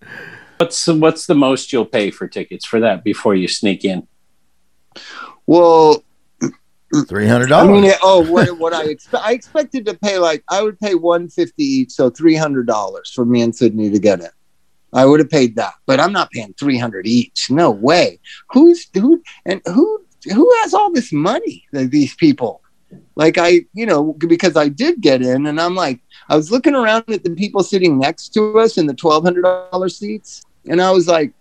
What's 0.57 0.87
what's 0.87 1.25
the 1.25 1.35
most 1.35 1.73
you'll 1.73 1.85
pay 1.85 2.11
for 2.11 2.27
tickets 2.27 2.65
for 2.65 2.79
that 2.81 3.03
before 3.03 3.35
you 3.35 3.47
sneak 3.47 3.83
in? 3.85 4.07
Well, 5.47 6.03
three 7.07 7.27
hundred 7.27 7.47
dollars. 7.47 7.69
I 7.69 7.71
mean, 7.71 7.81
dollars. 7.83 7.97
oh, 8.03 8.31
what, 8.31 8.57
what 8.59 8.73
I 8.73 8.83
expect? 8.85 9.23
I 9.23 9.31
expected 9.33 9.85
to 9.87 9.95
pay 9.95 10.17
like 10.19 10.43
I 10.49 10.61
would 10.61 10.79
pay 10.79 10.95
one 10.95 11.29
fifty 11.29 11.63
each, 11.63 11.91
so 11.91 12.09
three 12.09 12.35
hundred 12.35 12.67
dollars 12.67 13.11
for 13.11 13.25
me 13.25 13.41
and 13.41 13.55
Sydney 13.55 13.89
to 13.89 13.99
get 13.99 14.21
it. 14.21 14.31
I 14.93 15.05
would 15.05 15.19
have 15.19 15.29
paid 15.29 15.55
that, 15.55 15.73
but 15.85 15.99
I'm 15.99 16.11
not 16.11 16.31
paying 16.31 16.53
three 16.59 16.77
hundred 16.77 17.07
each. 17.07 17.49
No 17.49 17.71
way. 17.71 18.19
Who's 18.51 18.87
who 18.93 19.21
and 19.45 19.61
who 19.65 20.03
who 20.33 20.51
has 20.61 20.73
all 20.73 20.91
this 20.91 21.11
money? 21.11 21.65
These 21.71 22.15
people. 22.15 22.61
Like 23.15 23.37
I, 23.37 23.61
you 23.73 23.85
know, 23.85 24.13
because 24.13 24.57
I 24.57 24.67
did 24.67 24.99
get 24.99 25.21
in, 25.21 25.45
and 25.45 25.61
I'm 25.61 25.75
like, 25.75 26.01
I 26.27 26.35
was 26.35 26.51
looking 26.51 26.75
around 26.75 27.05
at 27.09 27.23
the 27.23 27.29
people 27.31 27.63
sitting 27.63 27.97
next 27.97 28.29
to 28.33 28.59
us 28.59 28.77
in 28.77 28.85
the 28.85 28.93
twelve 28.93 29.23
hundred 29.23 29.43
dollar 29.43 29.87
seats, 29.87 30.43
and 30.67 30.81
I 30.81 30.91
was 30.91 31.07
like, 31.07 31.31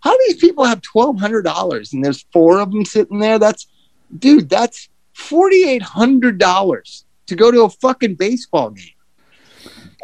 how 0.00 0.12
do 0.12 0.24
these 0.26 0.38
people 0.38 0.64
have 0.64 0.80
twelve 0.80 1.20
hundred 1.20 1.42
dollars? 1.42 1.92
And 1.92 2.02
there's 2.02 2.24
four 2.32 2.60
of 2.60 2.70
them 2.70 2.84
sitting 2.84 3.18
there. 3.18 3.38
That's 3.38 3.66
dude, 4.18 4.48
that's 4.48 4.88
forty-eight 5.12 5.82
hundred 5.82 6.38
dollars 6.38 7.04
to 7.26 7.36
go 7.36 7.50
to 7.50 7.64
a 7.64 7.70
fucking 7.70 8.14
baseball 8.14 8.70
game. 8.70 8.86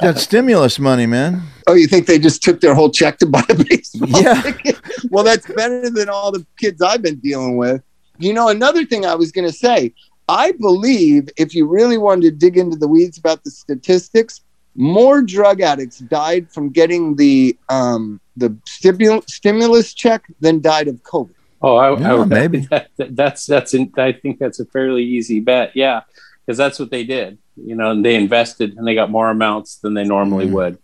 That's 0.00 0.22
stimulus 0.22 0.78
money, 0.78 1.06
man. 1.06 1.42
Oh, 1.66 1.74
you 1.74 1.86
think 1.86 2.06
they 2.06 2.18
just 2.18 2.42
took 2.42 2.60
their 2.60 2.74
whole 2.74 2.90
check 2.90 3.18
to 3.18 3.26
buy 3.26 3.44
a 3.48 3.54
baseball 3.54 4.08
Yeah. 4.22 4.40
ticket? 4.42 4.80
Well, 5.10 5.22
that's 5.24 5.46
better 5.46 5.88
than 5.90 6.08
all 6.08 6.32
the 6.32 6.44
kids 6.58 6.82
I've 6.82 7.02
been 7.02 7.18
dealing 7.20 7.56
with. 7.56 7.82
You 8.18 8.32
know, 8.32 8.48
another 8.48 8.84
thing 8.84 9.04
I 9.06 9.14
was 9.14 9.30
going 9.32 9.46
to 9.46 9.52
say, 9.52 9.92
I 10.28 10.52
believe 10.52 11.28
if 11.36 11.54
you 11.54 11.66
really 11.66 11.98
wanted 11.98 12.22
to 12.22 12.30
dig 12.32 12.56
into 12.56 12.76
the 12.76 12.88
weeds 12.88 13.18
about 13.18 13.44
the 13.44 13.50
statistics, 13.50 14.40
more 14.74 15.20
drug 15.22 15.60
addicts 15.60 15.98
died 15.98 16.50
from 16.50 16.70
getting 16.70 17.14
the 17.16 17.56
um, 17.68 18.20
the 18.36 18.48
stimul- 18.68 19.28
stimulus 19.28 19.92
check 19.92 20.24
than 20.40 20.60
died 20.62 20.88
of 20.88 21.02
COVID. 21.02 21.34
Oh, 21.60 21.76
I, 21.76 22.00
Yeah, 22.00 22.22
I, 22.22 22.24
maybe. 22.24 22.60
that- 22.70 22.88
that's 22.96 23.46
that's. 23.46 23.74
In, 23.74 23.92
I 23.98 24.12
think 24.12 24.38
that's 24.38 24.58
a 24.60 24.64
fairly 24.64 25.04
easy 25.04 25.40
bet. 25.40 25.72
Yeah, 25.76 26.00
because 26.46 26.58
that's 26.58 26.78
what 26.78 26.90
they 26.90 27.04
did. 27.04 27.38
You 27.56 27.74
know, 27.76 27.90
and 27.90 28.04
they 28.04 28.14
invested 28.14 28.76
and 28.76 28.86
they 28.86 28.94
got 28.94 29.10
more 29.10 29.30
amounts 29.30 29.76
than 29.76 29.94
they 29.94 30.04
normally 30.04 30.46
Mm. 30.46 30.52
would. 30.52 30.78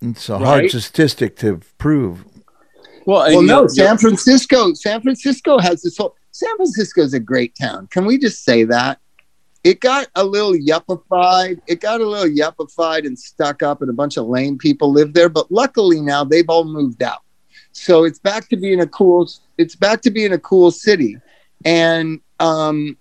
It's 0.00 0.28
a 0.28 0.38
hard 0.38 0.68
statistic 0.68 1.36
to 1.38 1.60
prove. 1.78 2.24
Well, 3.06 3.20
Well, 3.22 3.32
you- 3.42 3.46
no, 3.46 3.66
San 3.68 3.98
Francisco. 3.98 4.74
San 4.74 5.00
Francisco 5.00 5.58
has 5.58 5.82
this 5.82 5.96
whole. 5.96 6.14
San 6.32 6.54
Francisco 6.56 7.02
is 7.02 7.14
a 7.14 7.20
great 7.20 7.54
town. 7.60 7.88
Can 7.90 8.04
we 8.06 8.18
just 8.18 8.44
say 8.44 8.64
that? 8.64 8.98
It 9.64 9.78
got 9.80 10.08
a 10.16 10.24
little 10.24 10.54
yuppified. 10.54 11.60
It 11.68 11.80
got 11.80 12.00
a 12.00 12.06
little 12.06 12.26
yuppified 12.28 13.06
and 13.06 13.16
stuck 13.16 13.62
up, 13.62 13.80
and 13.80 13.88
a 13.90 13.92
bunch 13.92 14.16
of 14.16 14.26
lame 14.26 14.58
people 14.58 14.90
live 14.92 15.12
there. 15.14 15.28
But 15.28 15.52
luckily 15.52 16.00
now 16.00 16.24
they've 16.24 16.48
all 16.48 16.64
moved 16.64 17.02
out, 17.02 17.20
so 17.70 18.02
it's 18.04 18.18
back 18.18 18.48
to 18.48 18.56
being 18.56 18.80
a 18.80 18.86
cool. 18.88 19.30
It's 19.58 19.76
back 19.76 20.00
to 20.02 20.10
being 20.10 20.32
a 20.32 20.38
cool 20.38 20.72
city, 20.72 21.16
and 21.64 22.18
um, 22.40 22.96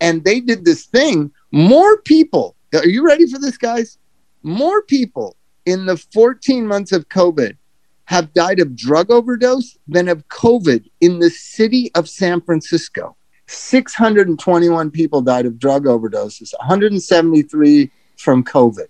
and 0.00 0.24
they 0.24 0.40
did 0.40 0.64
this 0.64 0.86
thing. 0.86 1.30
More 1.52 2.00
people. 2.02 2.56
Are 2.74 2.86
you 2.86 3.06
ready 3.06 3.26
for 3.26 3.38
this, 3.38 3.56
guys? 3.56 3.98
More 4.42 4.82
people 4.82 5.36
in 5.66 5.86
the 5.86 5.96
14 5.96 6.66
months 6.66 6.92
of 6.92 7.08
COVID 7.08 7.56
have 8.04 8.32
died 8.32 8.60
of 8.60 8.74
drug 8.74 9.10
overdose 9.10 9.76
than 9.86 10.08
of 10.08 10.26
COVID 10.28 10.88
in 11.00 11.18
the 11.18 11.30
city 11.30 11.90
of 11.94 12.08
San 12.08 12.40
Francisco. 12.40 13.16
621 13.48 14.90
people 14.90 15.22
died 15.22 15.46
of 15.46 15.58
drug 15.58 15.84
overdoses, 15.84 16.52
173 16.58 17.90
from 18.16 18.44
COVID. 18.44 18.86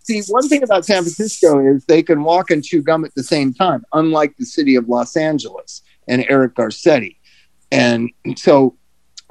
See, 0.00 0.22
one 0.28 0.48
thing 0.48 0.62
about 0.62 0.84
San 0.84 1.02
Francisco 1.02 1.66
is 1.66 1.84
they 1.86 2.02
can 2.02 2.24
walk 2.24 2.50
and 2.50 2.62
chew 2.62 2.82
gum 2.82 3.04
at 3.04 3.14
the 3.14 3.22
same 3.22 3.54
time, 3.54 3.84
unlike 3.92 4.36
the 4.36 4.44
city 4.44 4.76
of 4.76 4.88
Los 4.88 5.16
Angeles 5.16 5.82
and 6.08 6.26
Eric 6.28 6.54
Garcetti. 6.54 7.16
And 7.72 8.10
so 8.36 8.76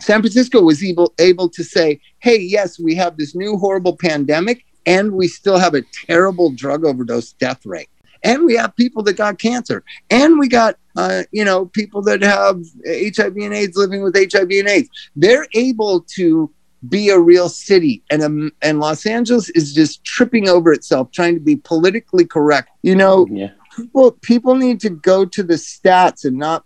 San 0.02 0.22
Francisco 0.22 0.62
was 0.62 0.84
able, 0.84 1.14
able 1.20 1.50
to 1.50 1.64
say, 1.64 2.00
hey, 2.20 2.38
yes, 2.38 2.80
we 2.80 2.96
have 2.96 3.18
this 3.18 3.36
new 3.36 3.58
horrible 3.58 3.96
pandemic, 3.96 4.66
and 4.86 5.14
we 5.14 5.28
still 5.28 5.58
have 5.58 5.76
a 5.76 5.84
terrible 6.06 6.52
drug 6.52 6.86
overdose 6.86 7.34
death 7.34 7.66
rate. 7.66 7.90
And 8.24 8.46
we 8.46 8.56
have 8.56 8.76
people 8.76 9.04
that 9.04 9.18
got 9.18 9.38
cancer. 9.38 9.84
And 10.10 10.40
we 10.40 10.48
got 10.48 10.78
uh, 10.96 11.24
you 11.32 11.44
know 11.44 11.66
people 11.66 12.02
that 12.04 12.22
have 12.22 12.62
hiv 12.86 13.36
and 13.36 13.54
aids 13.54 13.76
living 13.76 14.04
with 14.04 14.16
hiv 14.16 14.50
and 14.50 14.70
aids. 14.70 14.90
They're 15.16 15.48
able 15.54 16.02
to 16.16 16.52
be 16.88 17.10
a 17.10 17.20
real 17.20 17.50
city. 17.50 18.04
And 18.10 18.24
um, 18.24 18.52
and 18.62 18.80
los 18.80 19.06
angeles 19.06 19.50
is 19.50 19.74
just 19.74 20.04
tripping 20.04 20.48
over 20.48 20.72
itself 20.72 21.12
trying 21.12 21.34
to 21.36 21.42
be 21.42 21.58
politically 21.58 22.26
correct. 22.26 22.70
You 22.82 22.96
know 22.96 23.28
yeah. 23.30 23.52
people 23.76 24.12
people 24.22 24.56
need 24.56 24.80
to 24.82 24.90
go 24.90 25.26
to 25.26 25.44
the 25.44 25.56
stats 25.56 26.26
and 26.26 26.38
not 26.38 26.66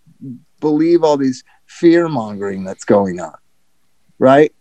believe 0.60 1.04
all 1.04 1.18
these 1.18 1.44
fear 1.80 2.08
mongering 2.08 2.64
that's 2.64 2.86
going 2.86 3.20
on 3.20 3.36
right? 4.20 4.54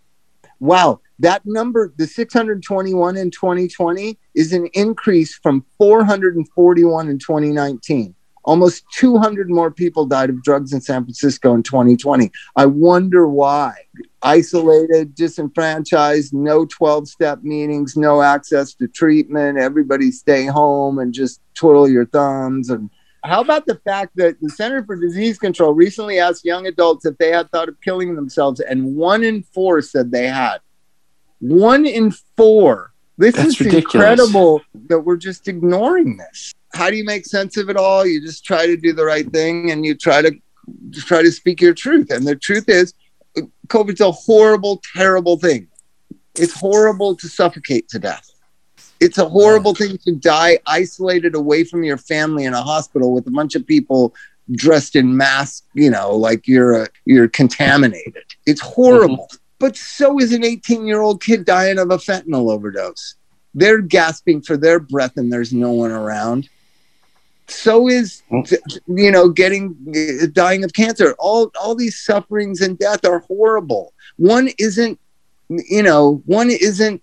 Wow 0.60 1.00
that 1.18 1.42
number 1.46 1.92
the 1.96 2.06
621 2.06 3.16
in 3.16 3.30
2020 3.30 4.18
is 4.34 4.52
an 4.52 4.68
increase 4.74 5.34
from 5.34 5.64
441 5.78 7.08
in 7.08 7.18
2019 7.18 8.14
almost 8.44 8.84
200 8.92 9.50
more 9.50 9.70
people 9.70 10.06
died 10.06 10.30
of 10.30 10.42
drugs 10.42 10.72
in 10.72 10.80
san 10.80 11.04
francisco 11.04 11.54
in 11.54 11.62
2020 11.62 12.30
i 12.56 12.66
wonder 12.66 13.26
why. 13.26 13.74
Isolated 14.22 15.14
disenfranchised 15.14 16.34
no 16.34 16.66
12 16.66 17.08
step 17.08 17.42
meetings 17.42 17.96
no 17.96 18.22
access 18.22 18.74
to 18.74 18.88
treatment 18.88 19.58
everybody 19.58 20.10
stay 20.10 20.46
home 20.46 20.98
and 20.98 21.14
just 21.14 21.40
twiddle 21.54 21.88
your 21.88 22.06
thumbs 22.06 22.68
and 22.68 22.90
how 23.26 23.40
about 23.40 23.66
the 23.66 23.76
fact 23.84 24.16
that 24.16 24.40
the 24.40 24.48
Center 24.50 24.84
for 24.84 24.96
Disease 24.96 25.38
Control 25.38 25.72
recently 25.72 26.18
asked 26.18 26.44
young 26.44 26.66
adults 26.66 27.04
if 27.04 27.18
they 27.18 27.30
had 27.30 27.50
thought 27.50 27.68
of 27.68 27.80
killing 27.80 28.14
themselves, 28.14 28.60
and 28.60 28.96
one 28.96 29.24
in 29.24 29.42
four 29.42 29.82
said 29.82 30.10
they 30.10 30.26
had. 30.26 30.58
One 31.40 31.86
in 31.86 32.12
four. 32.36 32.92
This 33.18 33.34
That's 33.34 33.48
is 33.48 33.60
ridiculous. 33.60 33.94
incredible 33.94 34.62
that 34.88 35.00
we're 35.00 35.16
just 35.16 35.48
ignoring 35.48 36.16
this. 36.16 36.52
How 36.74 36.90
do 36.90 36.96
you 36.96 37.04
make 37.04 37.24
sense 37.24 37.56
of 37.56 37.70
it 37.70 37.76
all? 37.76 38.06
You 38.06 38.20
just 38.20 38.44
try 38.44 38.66
to 38.66 38.76
do 38.76 38.92
the 38.92 39.04
right 39.04 39.30
thing 39.30 39.70
and 39.70 39.84
you 39.84 39.94
try 39.94 40.22
to 40.22 40.32
just 40.90 41.06
try 41.06 41.22
to 41.22 41.32
speak 41.32 41.60
your 41.60 41.74
truth. 41.74 42.10
And 42.10 42.26
the 42.26 42.36
truth 42.36 42.68
is, 42.68 42.92
COVID's 43.68 44.00
a 44.00 44.12
horrible, 44.12 44.82
terrible 44.94 45.38
thing. 45.38 45.68
It's 46.34 46.52
horrible 46.52 47.16
to 47.16 47.28
suffocate 47.28 47.88
to 47.88 47.98
death. 47.98 48.28
It's 49.00 49.18
a 49.18 49.28
horrible 49.28 49.74
thing 49.74 49.98
to 49.98 50.12
die 50.12 50.58
isolated 50.66 51.34
away 51.34 51.64
from 51.64 51.84
your 51.84 51.98
family 51.98 52.44
in 52.44 52.54
a 52.54 52.62
hospital 52.62 53.12
with 53.12 53.26
a 53.26 53.30
bunch 53.30 53.54
of 53.54 53.66
people 53.66 54.14
dressed 54.52 54.96
in 54.96 55.16
masks, 55.16 55.66
you 55.74 55.90
know, 55.90 56.14
like 56.14 56.46
you're 56.46 56.82
a, 56.82 56.88
you're 57.04 57.28
contaminated. 57.28 58.24
It's 58.46 58.62
mm-hmm. 58.62 58.72
horrible. 58.74 59.30
But 59.58 59.76
so 59.76 60.18
is 60.20 60.32
an 60.32 60.44
18 60.44 60.86
year 60.86 61.00
old 61.00 61.22
kid 61.22 61.44
dying 61.44 61.78
of 61.78 61.90
a 61.90 61.96
fentanyl 61.96 62.50
overdose. 62.50 63.16
They're 63.54 63.80
gasping 63.80 64.42
for 64.42 64.56
their 64.56 64.78
breath 64.78 65.16
and 65.16 65.32
there's 65.32 65.52
no 65.52 65.72
one 65.72 65.90
around. 65.90 66.48
So 67.48 67.88
is 67.88 68.22
mm. 68.30 68.78
you 68.86 69.10
know 69.10 69.28
getting 69.28 69.76
uh, 69.88 70.26
dying 70.32 70.64
of 70.64 70.72
cancer. 70.72 71.14
All 71.18 71.50
all 71.60 71.74
these 71.74 71.98
sufferings 71.98 72.60
and 72.60 72.78
death 72.78 73.04
are 73.04 73.20
horrible. 73.20 73.94
One 74.16 74.50
isn't 74.58 74.98
you 75.48 75.82
know 75.82 76.22
one 76.26 76.50
isn't 76.50 77.02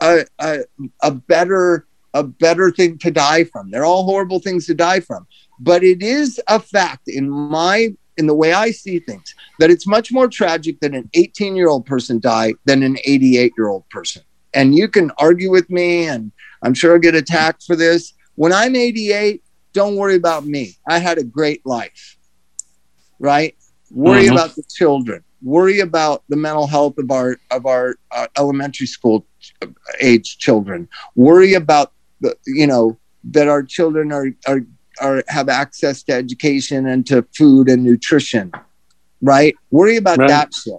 a, 0.00 0.24
a, 0.38 0.60
a 1.02 1.10
better 1.12 1.86
a 2.14 2.22
better 2.22 2.70
thing 2.70 2.98
to 2.98 3.10
die 3.10 3.44
from. 3.44 3.70
They're 3.70 3.84
all 3.84 4.04
horrible 4.04 4.40
things 4.40 4.66
to 4.66 4.74
die 4.74 5.00
from. 5.00 5.26
But 5.60 5.84
it 5.84 6.02
is 6.02 6.40
a 6.48 6.58
fact 6.58 7.02
in 7.06 7.28
my 7.28 7.90
in 8.16 8.26
the 8.26 8.34
way 8.34 8.52
I 8.52 8.70
see 8.72 8.98
things 8.98 9.34
that 9.60 9.70
it's 9.70 9.86
much 9.86 10.10
more 10.10 10.26
tragic 10.26 10.80
that 10.80 10.94
an 10.94 11.08
18 11.14 11.54
year 11.54 11.68
old 11.68 11.86
person 11.86 12.18
die 12.18 12.54
than 12.64 12.82
an 12.82 12.96
88 13.04 13.52
year 13.56 13.68
old 13.68 13.88
person. 13.90 14.22
And 14.54 14.74
you 14.74 14.88
can 14.88 15.12
argue 15.18 15.50
with 15.50 15.68
me, 15.70 16.06
and 16.08 16.32
I'm 16.62 16.74
sure 16.74 16.94
I'll 16.94 16.98
get 16.98 17.14
attacked 17.14 17.64
for 17.64 17.76
this. 17.76 18.14
When 18.34 18.52
I'm 18.52 18.74
88, 18.74 19.42
don't 19.72 19.96
worry 19.96 20.16
about 20.16 20.46
me. 20.46 20.76
I 20.88 20.98
had 20.98 21.18
a 21.18 21.24
great 21.24 21.64
life, 21.66 22.16
right? 23.18 23.54
Worry 23.90 24.26
Mhm. 24.26 24.32
about 24.32 24.54
the 24.56 24.64
children. 24.74 25.22
Worry 25.42 25.80
about 25.80 26.24
the 26.28 26.36
mental 26.36 26.66
health 26.66 26.98
of 26.98 27.10
our 27.10 27.36
of 27.50 27.66
our 27.66 27.96
uh, 28.10 28.26
elementary 28.36 28.86
school 28.86 29.26
age 30.00 30.38
children. 30.38 30.88
Worry 31.14 31.54
about 31.54 31.92
the 32.20 32.36
you 32.46 32.66
know 32.66 32.98
that 33.24 33.48
our 33.48 33.62
children 33.62 34.12
are 34.12 34.28
are 34.46 34.60
are 35.00 35.22
have 35.28 35.48
access 35.48 36.02
to 36.04 36.12
education 36.12 36.86
and 36.86 37.06
to 37.06 37.24
food 37.36 37.68
and 37.68 37.84
nutrition, 37.84 38.52
right? 39.22 39.54
Worry 39.70 39.96
about 39.96 40.18
Right. 40.18 40.28
that 40.28 40.52
shit. 40.54 40.74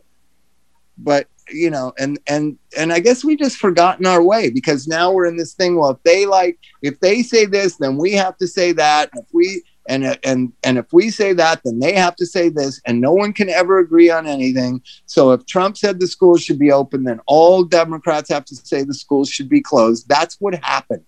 But 0.97 1.28
you 1.51 1.70
know, 1.70 1.93
and 1.97 2.20
and 2.28 2.57
and 2.78 2.91
I 2.91 2.99
guess 2.99 3.24
we 3.24 3.36
just 3.36 3.57
forgotten 3.57 4.05
our 4.05 4.22
way 4.22 4.49
because 4.49 4.88
now 4.88 5.12
we're 5.12 5.26
in 5.26 5.38
this 5.38 5.53
thing. 5.53 5.78
Well, 5.78 5.91
if 5.91 6.03
they 6.03 6.26
like, 6.26 6.60
if 6.82 6.99
they 6.99 7.24
say 7.24 7.45
this, 7.45 7.78
then 7.78 7.97
we 7.97 8.12
have 8.14 8.38
to 8.38 8.47
say 8.47 8.72
that. 8.74 9.10
If 9.16 9.26
we 9.34 9.64
and 9.90 10.20
and 10.24 10.54
and 10.64 10.78
if 10.78 10.86
we 10.94 11.10
say 11.10 11.34
that, 11.34 11.62
then 11.66 11.80
they 11.80 11.94
have 11.94 12.16
to 12.18 12.26
say 12.26 12.50
this, 12.50 12.80
and 12.86 13.02
no 13.02 13.12
one 13.12 13.34
can 13.34 13.50
ever 13.50 13.80
agree 13.80 14.10
on 14.10 14.28
anything. 14.28 14.82
So 15.06 15.32
if 15.32 15.46
Trump 15.46 15.78
said 15.78 16.00
the 16.00 16.08
schools 16.08 16.44
should 16.44 16.60
be 16.60 16.72
open, 16.72 17.04
then 17.04 17.20
all 17.26 17.64
Democrats 17.64 18.30
have 18.30 18.46
to 18.46 18.56
say 18.56 18.84
the 18.84 18.94
schools 18.94 19.30
should 19.30 19.50
be 19.50 19.62
closed. 19.62 20.08
That's 20.08 20.36
what 20.40 20.64
happened. 20.64 21.06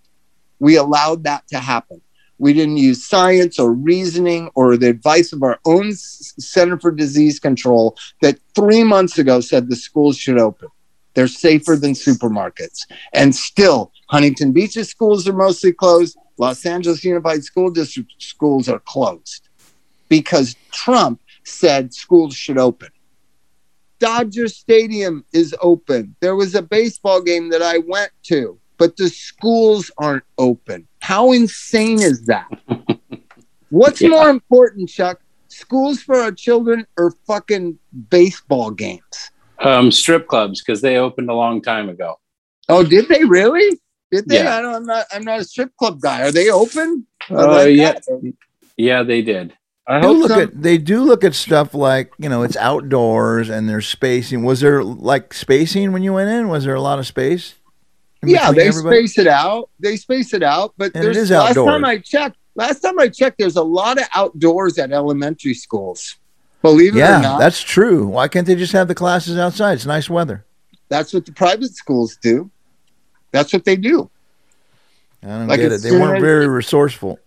We 0.60 0.76
allowed 0.78 1.24
that 1.24 1.48
to 1.50 1.60
happen. 1.60 2.02
We 2.38 2.54
didn't 2.54 2.78
use 2.78 3.06
science 3.06 3.60
or 3.60 3.72
reasoning 3.72 4.50
or 4.56 4.76
the 4.76 4.90
advice 4.90 5.32
of 5.32 5.44
our 5.44 5.60
own 5.66 5.94
Center 5.94 6.80
for 6.80 6.92
Disease 6.92 7.40
Control 7.40 7.96
that 8.24 8.40
three 8.56 8.84
months 8.84 9.20
ago 9.20 9.42
said 9.42 9.70
the 9.70 9.76
schools 9.76 10.18
should 10.18 10.40
open. 10.40 10.70
They're 11.14 11.28
safer 11.28 11.76
than 11.76 11.92
supermarkets. 11.94 12.88
And 13.14 13.36
still, 13.36 13.92
Huntington 14.10 14.54
Beach's 14.54 14.90
schools 14.90 15.28
are 15.28 15.34
mostly 15.34 15.72
closed. 15.72 16.18
Los 16.38 16.66
Angeles 16.66 17.04
Unified 17.04 17.44
School 17.44 17.70
District 17.72 18.12
schools 18.20 18.68
are 18.70 18.80
closed 18.80 19.48
because 20.10 20.56
Trump 20.72 21.22
said 21.44 21.94
schools 21.94 22.36
should 22.36 22.58
open. 22.58 22.90
Dodger 24.00 24.48
Stadium 24.48 25.24
is 25.34 25.56
open. 25.62 26.16
There 26.22 26.36
was 26.36 26.56
a 26.56 26.62
baseball 26.62 27.22
game 27.22 27.50
that 27.50 27.62
I 27.62 27.78
went 27.80 28.12
to, 28.24 28.60
but 28.78 28.98
the 28.98 29.10
schools 29.10 29.92
aren't 30.00 30.24
open. 30.40 30.88
How 31.00 31.32
insane 31.32 32.02
is 32.02 32.24
that? 32.26 32.48
What's 33.70 34.02
Yeah. 34.02 34.10
more 34.10 34.30
important, 34.30 34.90
Chuck? 34.90 35.22
Schools 35.50 36.02
for 36.02 36.16
our 36.18 36.32
children 36.32 36.88
or 36.98 37.12
fucking 37.28 37.78
baseball 38.10 38.72
games? 38.72 39.32
Um, 39.60 39.92
strip 39.92 40.28
clubs 40.28 40.62
because 40.64 40.82
they 40.82 40.98
opened 40.98 41.30
a 41.30 41.34
long 41.36 41.62
time 41.62 41.88
ago. 41.90 42.20
Oh, 42.70 42.84
did 42.84 43.08
they 43.08 43.24
really? 43.24 43.80
Did 44.12 44.28
they? 44.28 44.44
Yeah. 44.44 44.58
I 44.58 44.62
don't, 44.62 44.76
I'm 44.76 44.86
not. 44.86 45.06
I'm 45.14 45.24
not 45.24 45.40
a 45.40 45.44
strip 45.44 45.76
club 45.78 46.02
guy. 46.02 46.22
Are 46.22 46.32
they 46.32 46.50
open? 46.50 47.06
Are 47.30 47.38
Uh, 47.38 47.64
they- 47.64 47.72
yeah, 47.76 47.94
yeah, 48.78 49.04
they 49.04 49.22
did. 49.22 49.54
I 49.88 50.00
do 50.00 50.08
hope 50.08 50.18
look 50.18 50.32
so. 50.32 50.42
at 50.42 50.62
they 50.62 50.78
do 50.78 51.04
look 51.04 51.24
at 51.24 51.34
stuff 51.34 51.74
like 51.74 52.12
you 52.20 52.30
know 52.30 52.44
it's 52.44 52.56
outdoors 52.56 53.50
and 53.50 53.68
there's 53.68 53.88
spacing. 53.88 54.44
Was 54.44 54.60
there 54.62 54.84
like 54.84 55.34
spacing 55.34 55.92
when 55.92 56.04
you 56.04 56.14
went 56.14 56.30
in? 56.30 56.50
Was 56.50 56.66
there 56.66 56.76
a 56.76 56.82
lot 56.82 57.00
of 57.00 57.08
space? 57.08 57.56
yeah, 58.24 58.52
they 58.52 58.68
everybody? 58.68 59.08
space 59.08 59.18
it 59.18 59.28
out. 59.28 59.70
They 59.80 59.96
space 59.96 60.34
it 60.34 60.44
out, 60.44 60.74
but 60.78 60.92
And 60.94 61.04
there's 61.04 61.18
is 61.18 61.32
last 61.32 61.56
time 61.56 61.84
I 61.84 61.98
checked. 61.98 62.38
Last 62.56 62.82
time 62.82 63.00
I 63.00 63.08
checked, 63.08 63.40
there's 63.40 63.56
a 63.56 63.64
lot 63.64 63.98
of 64.00 64.08
outdoors 64.14 64.78
at 64.78 64.92
elementary 64.92 65.54
schools. 65.56 66.18
Believe 66.62 66.96
it 66.96 67.00
or 67.00 67.02
Yeah, 67.02 67.22
not, 67.22 67.40
that's 67.40 67.62
true. 67.62 68.06
Why 68.08 68.28
can't 68.28 68.46
they 68.46 68.56
just 68.56 68.74
have 68.74 68.88
the 68.88 68.94
classes 68.96 69.38
outside? 69.38 69.74
It's 69.74 69.86
nice 69.86 70.10
weather. 70.10 70.46
that's 70.90 71.12
what 71.14 71.26
the 71.26 71.32
private 71.32 71.74
schools 71.76 72.18
do. 72.22 72.52
That's 73.32 73.54
what 73.54 73.66
they 73.66 73.76
do. 73.76 74.10
I 75.24 75.28
don't 75.28 75.48
Like, 75.48 75.60
get 75.60 75.72
it. 75.72 75.82
They 75.82 75.92
weren't 75.92 76.22
very 76.22 76.48
resourceful. 76.48 77.20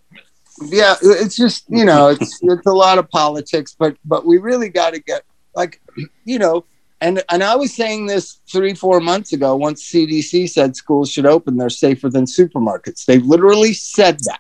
yeah 0.69 0.95
it's 1.03 1.35
just 1.37 1.65
you 1.69 1.85
know 1.85 2.07
it's 2.09 2.39
it's 2.43 2.67
a 2.67 2.73
lot 2.73 2.97
of 2.97 3.11
politics 3.11 3.75
but 3.77 3.97
but 4.05 4.25
we 4.25 4.39
really 4.39 4.69
got 4.69 4.95
to 4.95 5.01
get 5.01 5.23
like 5.57 5.81
you 6.25 6.39
know 6.39 6.65
and 7.01 7.21
and 7.29 7.43
i 7.43 7.57
was 7.57 7.75
saying 7.75 8.07
this 8.07 8.39
three 8.53 8.73
four 8.73 9.01
months 9.01 9.33
ago 9.33 9.57
once 9.57 9.83
cdc 9.91 10.49
said 10.49 10.77
schools 10.77 11.11
should 11.11 11.27
open 11.27 11.57
they're 11.57 11.69
safer 11.69 12.09
than 12.09 12.25
supermarkets 12.25 13.05
they 13.05 13.19
literally 13.19 13.73
said 13.73 14.17
that 14.29 14.39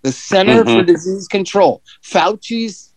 the 0.00 0.10
center 0.12 0.64
for 0.64 0.80
Mhm. 0.82 0.86
disease 0.86 1.28
control 1.28 1.82
fauci's 2.02 2.93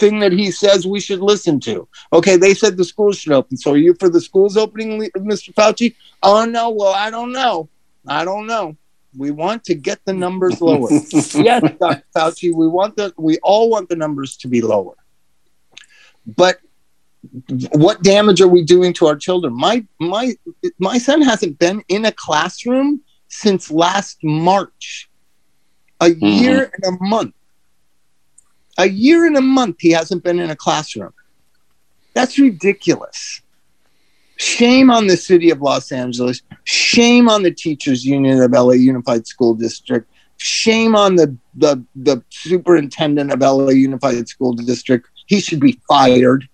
thing 0.00 0.18
that 0.18 0.32
he 0.32 0.50
says 0.50 0.86
we 0.86 0.98
should 0.98 1.20
listen 1.20 1.60
to 1.60 1.86
okay 2.12 2.36
they 2.36 2.52
said 2.52 2.76
the 2.76 2.84
schools 2.84 3.16
should 3.18 3.32
open 3.32 3.56
so 3.56 3.72
are 3.72 3.76
you 3.76 3.94
for 4.00 4.08
the 4.08 4.20
schools 4.20 4.56
opening 4.56 5.00
mr 5.18 5.54
fauci 5.54 5.94
oh 6.24 6.44
no 6.44 6.70
well 6.70 6.92
i 6.92 7.10
don't 7.10 7.30
know 7.30 7.68
i 8.08 8.24
don't 8.24 8.46
know 8.46 8.76
we 9.16 9.30
want 9.30 9.64
to 9.64 9.74
get 9.74 10.04
the 10.04 10.12
numbers 10.12 10.60
lower 10.60 10.90
yes, 10.90 11.62
Dr. 11.80 12.02
Fauci, 12.14 12.54
we 12.54 12.68
want 12.68 12.96
the 12.96 13.12
we 13.16 13.38
all 13.42 13.70
want 13.70 13.88
the 13.88 13.96
numbers 13.96 14.36
to 14.38 14.48
be 14.48 14.60
lower. 14.60 14.94
But 16.26 16.58
what 17.72 18.02
damage 18.02 18.40
are 18.40 18.48
we 18.48 18.62
doing 18.62 18.92
to 18.94 19.06
our 19.06 19.16
children? 19.16 19.54
My 19.54 19.84
my 20.00 20.34
my 20.78 20.98
son 20.98 21.22
hasn't 21.22 21.58
been 21.58 21.82
in 21.88 22.04
a 22.04 22.12
classroom 22.12 23.02
since 23.28 23.70
last 23.70 24.18
March. 24.22 25.08
A 26.00 26.06
mm-hmm. 26.06 26.26
year 26.26 26.70
and 26.74 26.96
a 26.96 27.04
month. 27.04 27.34
A 28.78 28.88
year 28.88 29.26
and 29.26 29.36
a 29.36 29.42
month 29.42 29.76
he 29.80 29.90
hasn't 29.90 30.22
been 30.22 30.38
in 30.38 30.50
a 30.50 30.56
classroom. 30.56 31.12
That's 32.14 32.38
ridiculous. 32.38 33.42
Shame 34.36 34.90
on 34.90 35.06
the 35.06 35.16
city 35.16 35.50
of 35.50 35.62
Los 35.62 35.92
Angeles. 35.92 36.42
Shame 36.64 37.28
on 37.28 37.42
the 37.42 37.50
teachers 37.50 38.04
union 38.04 38.40
of 38.42 38.52
LA 38.52 38.72
Unified 38.72 39.26
School 39.26 39.54
District 39.54 40.08
shame 40.38 40.94
on 40.94 41.16
the, 41.16 41.36
the 41.54 41.84
the 41.94 42.22
superintendent 42.30 43.32
of 43.32 43.40
LA 43.40 43.70
Unified 43.70 44.28
School 44.28 44.52
District. 44.52 45.08
He 45.26 45.40
should 45.40 45.60
be 45.60 45.80
fired. 45.88 46.48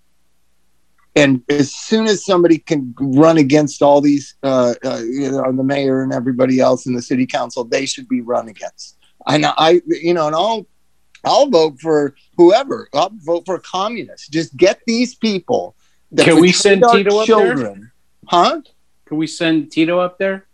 And 1.15 1.43
as 1.47 1.75
soon 1.75 2.07
as 2.07 2.25
somebody 2.25 2.57
can 2.57 2.95
run 2.99 3.37
against 3.37 3.83
all 3.83 4.01
these, 4.01 4.35
uh, 4.41 4.73
uh, 4.83 4.99
you 5.03 5.29
know, 5.29 5.51
the 5.51 5.63
mayor 5.63 6.01
and 6.01 6.11
everybody 6.11 6.59
else 6.59 6.87
in 6.87 6.93
the 6.93 7.03
city 7.03 7.27
council, 7.27 7.63
they 7.63 7.85
should 7.85 8.07
be 8.07 8.21
run 8.21 8.47
against. 8.47 8.97
And 9.27 9.45
I, 9.45 9.81
you 9.85 10.15
know, 10.15 10.25
and 10.25 10.35
I'll, 10.35 10.65
I'll 11.23 11.49
vote 11.49 11.79
for 11.79 12.15
whoever. 12.37 12.89
I'll 12.93 13.11
vote 13.13 13.45
for 13.45 13.59
communists. 13.59 14.27
Just 14.27 14.55
get 14.57 14.81
these 14.85 15.15
people. 15.15 15.75
that 16.11 16.25
Can 16.25 16.39
we 16.39 16.51
send 16.51 16.83
our 16.83 16.95
Tito 16.95 17.19
up 17.19 17.27
there? 17.27 17.93
Huh? 18.27 18.61
Can 19.05 19.17
we 19.17 19.27
send 19.27 19.71
Tito 19.71 19.99
up 19.99 20.17
there? 20.17 20.47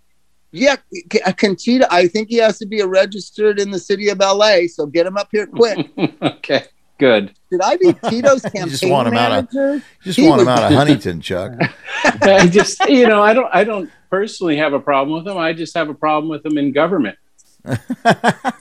Yeah, 0.51 0.77
a 1.23 1.29
uh, 1.29 1.31
Conchita. 1.33 1.87
I 1.91 2.07
think 2.07 2.29
he 2.29 2.37
has 2.37 2.57
to 2.59 2.65
be 2.65 2.79
a 2.79 2.87
registered 2.87 3.59
in 3.59 3.69
the 3.69 3.77
city 3.77 4.09
of 4.09 4.19
LA. 4.19 4.61
So 4.67 4.87
get 4.87 5.05
him 5.05 5.15
up 5.15 5.29
here 5.31 5.45
quick. 5.45 5.89
okay, 6.21 6.65
good. 6.97 7.33
Should 7.51 7.61
I 7.61 7.77
be 7.77 7.93
Tito's 8.09 8.41
campaign 8.43 8.69
just 8.69 8.87
want 8.87 9.07
him 9.07 9.13
out 9.13 9.31
of- 9.31 9.53
manager? 9.53 9.85
Just 10.03 10.19
He 10.19 10.27
want 10.27 10.41
him 10.41 10.47
out 10.47 10.63
of 10.63 10.71
Huntington, 10.75 11.21
Chuck. 11.21 11.53
I 12.03 12.47
just, 12.47 12.79
you 12.89 13.07
know, 13.07 13.21
I 13.21 13.33
don't, 13.33 13.49
I 13.53 13.63
don't 13.63 13.91
personally 14.09 14.57
have 14.57 14.73
a 14.73 14.79
problem 14.79 15.23
with 15.23 15.31
him. 15.31 15.37
I 15.37 15.53
just 15.53 15.75
have 15.75 15.89
a 15.89 15.93
problem 15.93 16.29
with 16.29 16.43
him 16.43 16.57
in 16.57 16.71
government. 16.71 17.17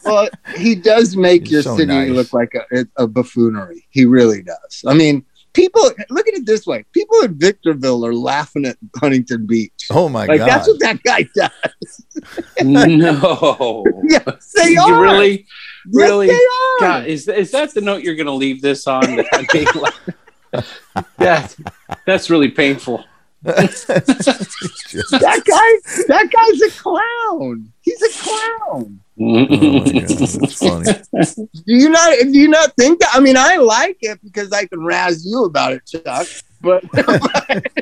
Well, 0.04 0.28
he 0.56 0.74
does 0.74 1.16
make 1.16 1.42
He's 1.42 1.52
your 1.52 1.62
so 1.62 1.76
city 1.76 1.92
nice. 1.92 2.10
look 2.10 2.32
like 2.32 2.54
a, 2.72 2.86
a 2.96 3.06
buffoonery. 3.06 3.86
He 3.90 4.06
really 4.06 4.42
does. 4.42 4.82
I 4.86 4.94
mean, 4.94 5.22
people 5.52 5.82
look 6.08 6.26
at 6.26 6.34
it 6.34 6.46
this 6.46 6.66
way: 6.66 6.84
people 6.92 7.20
in 7.20 7.38
Victorville 7.38 8.06
are 8.06 8.14
laughing 8.14 8.64
at 8.64 8.78
Huntington 8.96 9.46
Beach. 9.46 9.86
Oh 9.90 10.08
my 10.08 10.24
like 10.24 10.38
God. 10.38 10.48
that's 10.48 10.66
what 10.68 10.80
that 10.80 11.02
guy 11.02 11.26
does. 11.34 12.06
no, 12.62 13.84
Yes, 14.08 14.52
they 14.56 14.70
you 14.70 14.80
are. 14.80 15.02
really, 15.02 15.46
Yes, 15.90 16.08
really, 16.08 16.26
they 16.28 16.34
are. 16.34 16.80
God, 16.80 17.06
is 17.06 17.28
is 17.28 17.50
that 17.50 17.74
the 17.74 17.80
note 17.80 18.02
you're 18.02 18.16
going 18.16 18.26
to 18.26 18.32
leave 18.32 18.62
this 18.62 18.86
on? 18.86 19.02
That, 20.50 20.64
I 20.96 21.04
that 21.18 21.54
that's 22.06 22.30
really 22.30 22.50
painful. 22.50 23.04
That 25.10 25.42
guy, 25.44 26.04
that 26.08 26.30
guy's 26.30 26.60
a 26.62 26.70
clown. 26.80 27.72
He's 27.82 28.02
a 28.02 28.08
clown. 28.22 29.00
Oh 29.20 29.80
my 29.80 29.92
God, 29.92 30.08
that's 30.08 30.54
funny. 30.54 31.44
Do 31.66 31.74
you 31.74 31.88
not? 31.88 32.18
Do 32.20 32.38
you 32.38 32.48
not 32.48 32.74
think 32.76 33.00
that? 33.00 33.10
I 33.12 33.20
mean, 33.20 33.36
I 33.36 33.56
like 33.56 33.98
it 34.00 34.20
because 34.22 34.52
I 34.52 34.66
can 34.66 34.84
razz 34.84 35.24
you 35.26 35.44
about 35.44 35.72
it, 35.72 35.86
Chuck. 35.86 36.26
But 36.60 36.84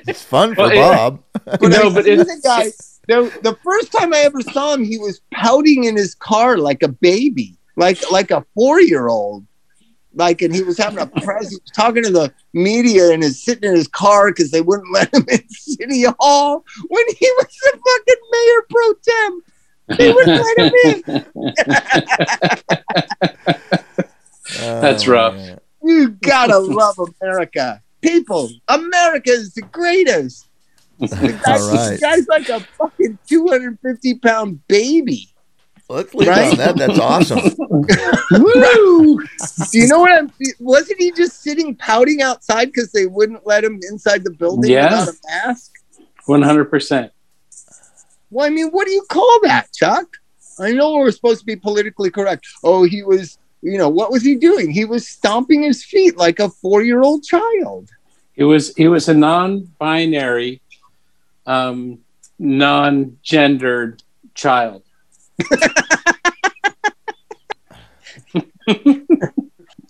It's 0.09 0.23
fun 0.23 0.55
for 0.55 0.63
Well, 0.69 0.71
it- 0.71 0.97
Bob. 0.97 1.23
But 1.45 1.69
no, 1.71 1.91
I 1.91 1.95
but 1.95 2.05
see 2.05 2.11
it's 2.13 2.25
the 2.25 2.41
guy. 2.43 2.71
The, 3.09 3.31
the 3.43 3.57
first 3.63 3.93
time 3.93 4.13
I 4.13 4.19
ever 4.19 4.41
saw 4.43 4.75
him, 4.75 4.85
he 4.85 4.99
was 4.99 5.21
pouting 5.33 5.85
in 5.85 5.97
his 5.97 6.15
car 6.17 6.59
like 6.59 6.83
a 6.83 6.89
baby, 6.89 7.57
like 7.77 7.99
like 8.11 8.31
a 8.33 8.45
four 8.55 8.81
year 8.81 9.09
old. 9.09 9.46
Like, 10.17 10.41
and 10.43 10.55
he 10.55 10.63
was 10.63 10.79
having 10.79 10.99
a 10.99 11.07
press, 11.07 11.51
he 11.51 11.57
was 11.57 11.71
talking 11.75 12.03
to 12.03 12.11
the 12.11 12.33
media 12.55 13.11
and 13.13 13.23
is 13.23 13.43
sitting 13.45 13.69
in 13.69 13.77
his 13.77 13.87
car 13.87 14.29
because 14.31 14.51
they 14.51 14.63
wouldn't 14.63 14.91
let 14.93 15.13
him 15.15 15.25
in 15.31 15.49
City 15.51 16.05
Hall 16.19 16.65
when 16.89 17.05
he 17.19 17.31
was 17.37 17.47
the 17.63 17.79
fucking 17.87 18.23
mayor 18.33 18.63
pro 18.71 18.95
tem. 19.07 19.43
They 19.99 20.13
wouldn't 20.13 20.43
let 20.43 20.59
him 20.59 20.73
in. 20.85 21.27
That's 24.59 25.07
Oh, 25.09 25.13
rough. 25.13 25.35
man. 25.35 25.59
You 25.83 26.09
gotta 26.11 26.59
love 26.59 26.99
America. 27.21 27.83
People, 28.01 28.51
America 28.69 29.31
is 29.31 29.53
the 29.55 29.63
greatest. 29.63 30.47
The 30.99 31.39
guy's, 31.45 31.61
All 31.61 31.73
right. 31.75 31.91
the 31.91 31.99
guy's 32.01 32.27
like 32.27 32.49
a 32.49 32.59
fucking 32.79 33.19
250 33.29 34.15
pound 34.21 34.67
baby. 34.67 35.29
Let's 35.89 36.13
leave 36.15 36.29
Right? 36.29 36.51
on 36.51 36.57
that. 36.59 36.77
That's 36.77 36.99
awesome. 36.99 37.39
Woo! 38.33 39.19
Do 39.71 39.79
you 39.79 39.87
know 39.87 40.01
what 40.01 40.11
I'm? 40.13 40.33
Wasn't 40.59 40.99
he 40.99 41.13
just 41.13 41.43
sitting 41.43 41.77
pouting 41.77 42.23
outside 42.23 42.67
because 42.67 42.91
they 42.93 43.07
wouldn't 43.07 43.47
let 43.47 43.63
him 43.63 43.79
inside 43.89 44.25
the 44.25 44.33
building 44.33 44.71
Yeah. 44.73 44.91
without 45.01 45.09
a 45.15 45.17
mask? 45.47 45.73
One 46.27 46.43
hundred 46.43 46.65
percent. 46.67 47.13
Well, 48.31 48.45
I 48.47 48.51
mean, 48.51 48.69
what 48.71 48.87
do 48.87 48.93
you 48.93 49.05
call 49.09 49.39
that, 49.45 49.73
Chuck? 49.73 50.07
I 50.59 50.73
know 50.73 50.95
we're 50.97 51.13
supposed 51.13 51.41
to 51.41 51.47
be 51.47 51.55
politically 51.55 52.11
correct. 52.11 52.47
Oh, 52.65 52.83
he 52.83 53.03
was. 53.05 53.39
You 53.63 53.79
know 53.79 53.89
what 53.89 54.11
was 54.11 54.23
he 54.23 54.35
doing? 54.37 54.71
He 54.71 54.85
was 54.85 55.07
stomping 55.07 55.63
his 55.63 55.85
feet 55.85 56.17
like 56.17 56.41
a 56.41 56.49
four-year-old 56.49 57.23
child. 57.25 57.91
It 58.35 58.45
was 58.45 58.75
he 58.77 58.89
was 58.89 59.09
a 59.09 59.15
non-binary, 59.15 60.61
um, 61.47 61.99
non-gendered 62.39 64.03
child. 64.35 64.83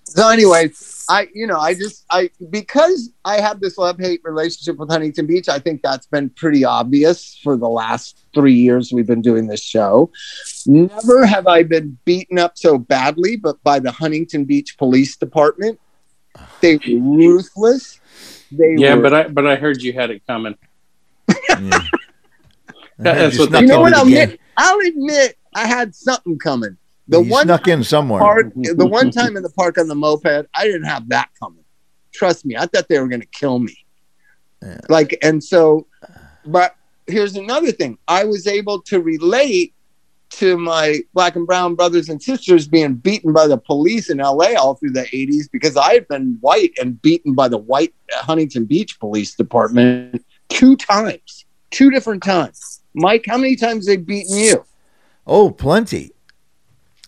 So 0.04 0.28
anyway, 0.28 0.70
I 1.10 1.28
you 1.34 1.46
know 1.46 1.58
I 1.58 1.74
just 1.74 2.04
I 2.10 2.30
because 2.48 3.10
I 3.24 3.40
have 3.40 3.60
this 3.60 3.76
love 3.76 3.98
hate 3.98 4.20
relationship 4.24 4.76
with 4.78 4.88
Huntington 4.90 5.26
Beach. 5.26 5.48
I 5.48 5.58
think 5.58 5.82
that's 5.82 6.06
been 6.06 6.30
pretty 6.30 6.64
obvious 6.64 7.38
for 7.42 7.56
the 7.56 7.68
last 7.68 8.24
three 8.32 8.54
years 8.54 8.92
we've 8.92 9.06
been 9.06 9.20
doing 9.20 9.46
this 9.46 9.62
show. 9.62 10.10
Never 10.66 11.26
have 11.26 11.46
I 11.46 11.64
been 11.64 11.98
beaten 12.06 12.38
up 12.38 12.56
so 12.56 12.78
badly, 12.78 13.36
but 13.36 13.62
by 13.62 13.78
the 13.78 13.90
Huntington 13.90 14.44
Beach 14.46 14.78
Police 14.78 15.16
Department. 15.16 15.78
They 16.62 16.76
were 16.76 17.16
ruthless. 17.16 18.00
They 18.50 18.76
Yeah, 18.78 18.94
were, 18.94 19.02
but 19.02 19.14
I 19.14 19.28
but 19.28 19.46
I 19.46 19.56
heard 19.56 19.82
you 19.82 19.92
had 19.92 20.10
it 20.10 20.22
coming. 20.26 20.54
Yeah. 21.60 21.80
That's 22.98 23.34
You 23.34 23.40
what 23.40 23.48
snuck 23.50 23.60
you 23.62 23.66
know 23.68 23.80
what? 23.80 23.92
I'll 23.92 24.06
again. 24.06 24.30
admit, 24.30 24.40
I'll 24.56 24.80
admit 24.80 25.36
I 25.54 25.66
had 25.66 25.94
something 25.94 26.38
coming. 26.38 26.76
The 27.08 27.22
You 27.22 27.30
one 27.30 27.46
snuck 27.46 27.68
in 27.68 27.84
somewhere. 27.84 28.20
park, 28.20 28.52
the 28.54 28.86
one 28.86 29.10
time 29.10 29.36
in 29.36 29.42
the 29.42 29.50
park 29.50 29.78
on 29.78 29.88
the 29.88 29.94
moped, 29.94 30.46
I 30.54 30.64
didn't 30.64 30.84
have 30.84 31.08
that 31.10 31.28
coming. 31.40 31.64
Trust 32.12 32.44
me, 32.44 32.56
I 32.56 32.66
thought 32.66 32.88
they 32.88 32.98
were 32.98 33.08
going 33.08 33.20
to 33.20 33.26
kill 33.28 33.58
me. 33.58 33.76
Yeah. 34.62 34.80
Like, 34.88 35.18
and 35.22 35.42
so, 35.42 35.86
but 36.46 36.74
here's 37.06 37.36
another 37.36 37.72
thing: 37.72 37.98
I 38.08 38.24
was 38.24 38.46
able 38.46 38.80
to 38.82 39.00
relate 39.00 39.74
to 40.28 40.58
my 40.58 41.00
black 41.14 41.36
and 41.36 41.46
brown 41.46 41.74
brothers 41.74 42.08
and 42.08 42.20
sisters 42.20 42.66
being 42.66 42.94
beaten 42.94 43.32
by 43.32 43.46
the 43.46 43.56
police 43.56 44.10
in 44.10 44.18
LA 44.18 44.54
all 44.58 44.74
through 44.74 44.90
the 44.90 45.04
80s 45.04 45.48
because 45.50 45.76
I 45.76 45.94
had 45.94 46.08
been 46.08 46.36
white 46.40 46.72
and 46.80 47.00
beaten 47.00 47.34
by 47.34 47.48
the 47.48 47.58
white 47.58 47.94
Huntington 48.10 48.64
Beach 48.64 48.98
Police 48.98 49.34
Department 49.34 50.24
two 50.48 50.76
times, 50.76 51.44
two 51.70 51.90
different 51.90 52.22
times. 52.22 52.75
Mike, 52.96 53.26
how 53.28 53.36
many 53.36 53.54
times 53.56 53.86
they 53.86 53.96
beaten 53.98 54.36
you? 54.36 54.64
Oh, 55.26 55.50
plenty. 55.50 56.12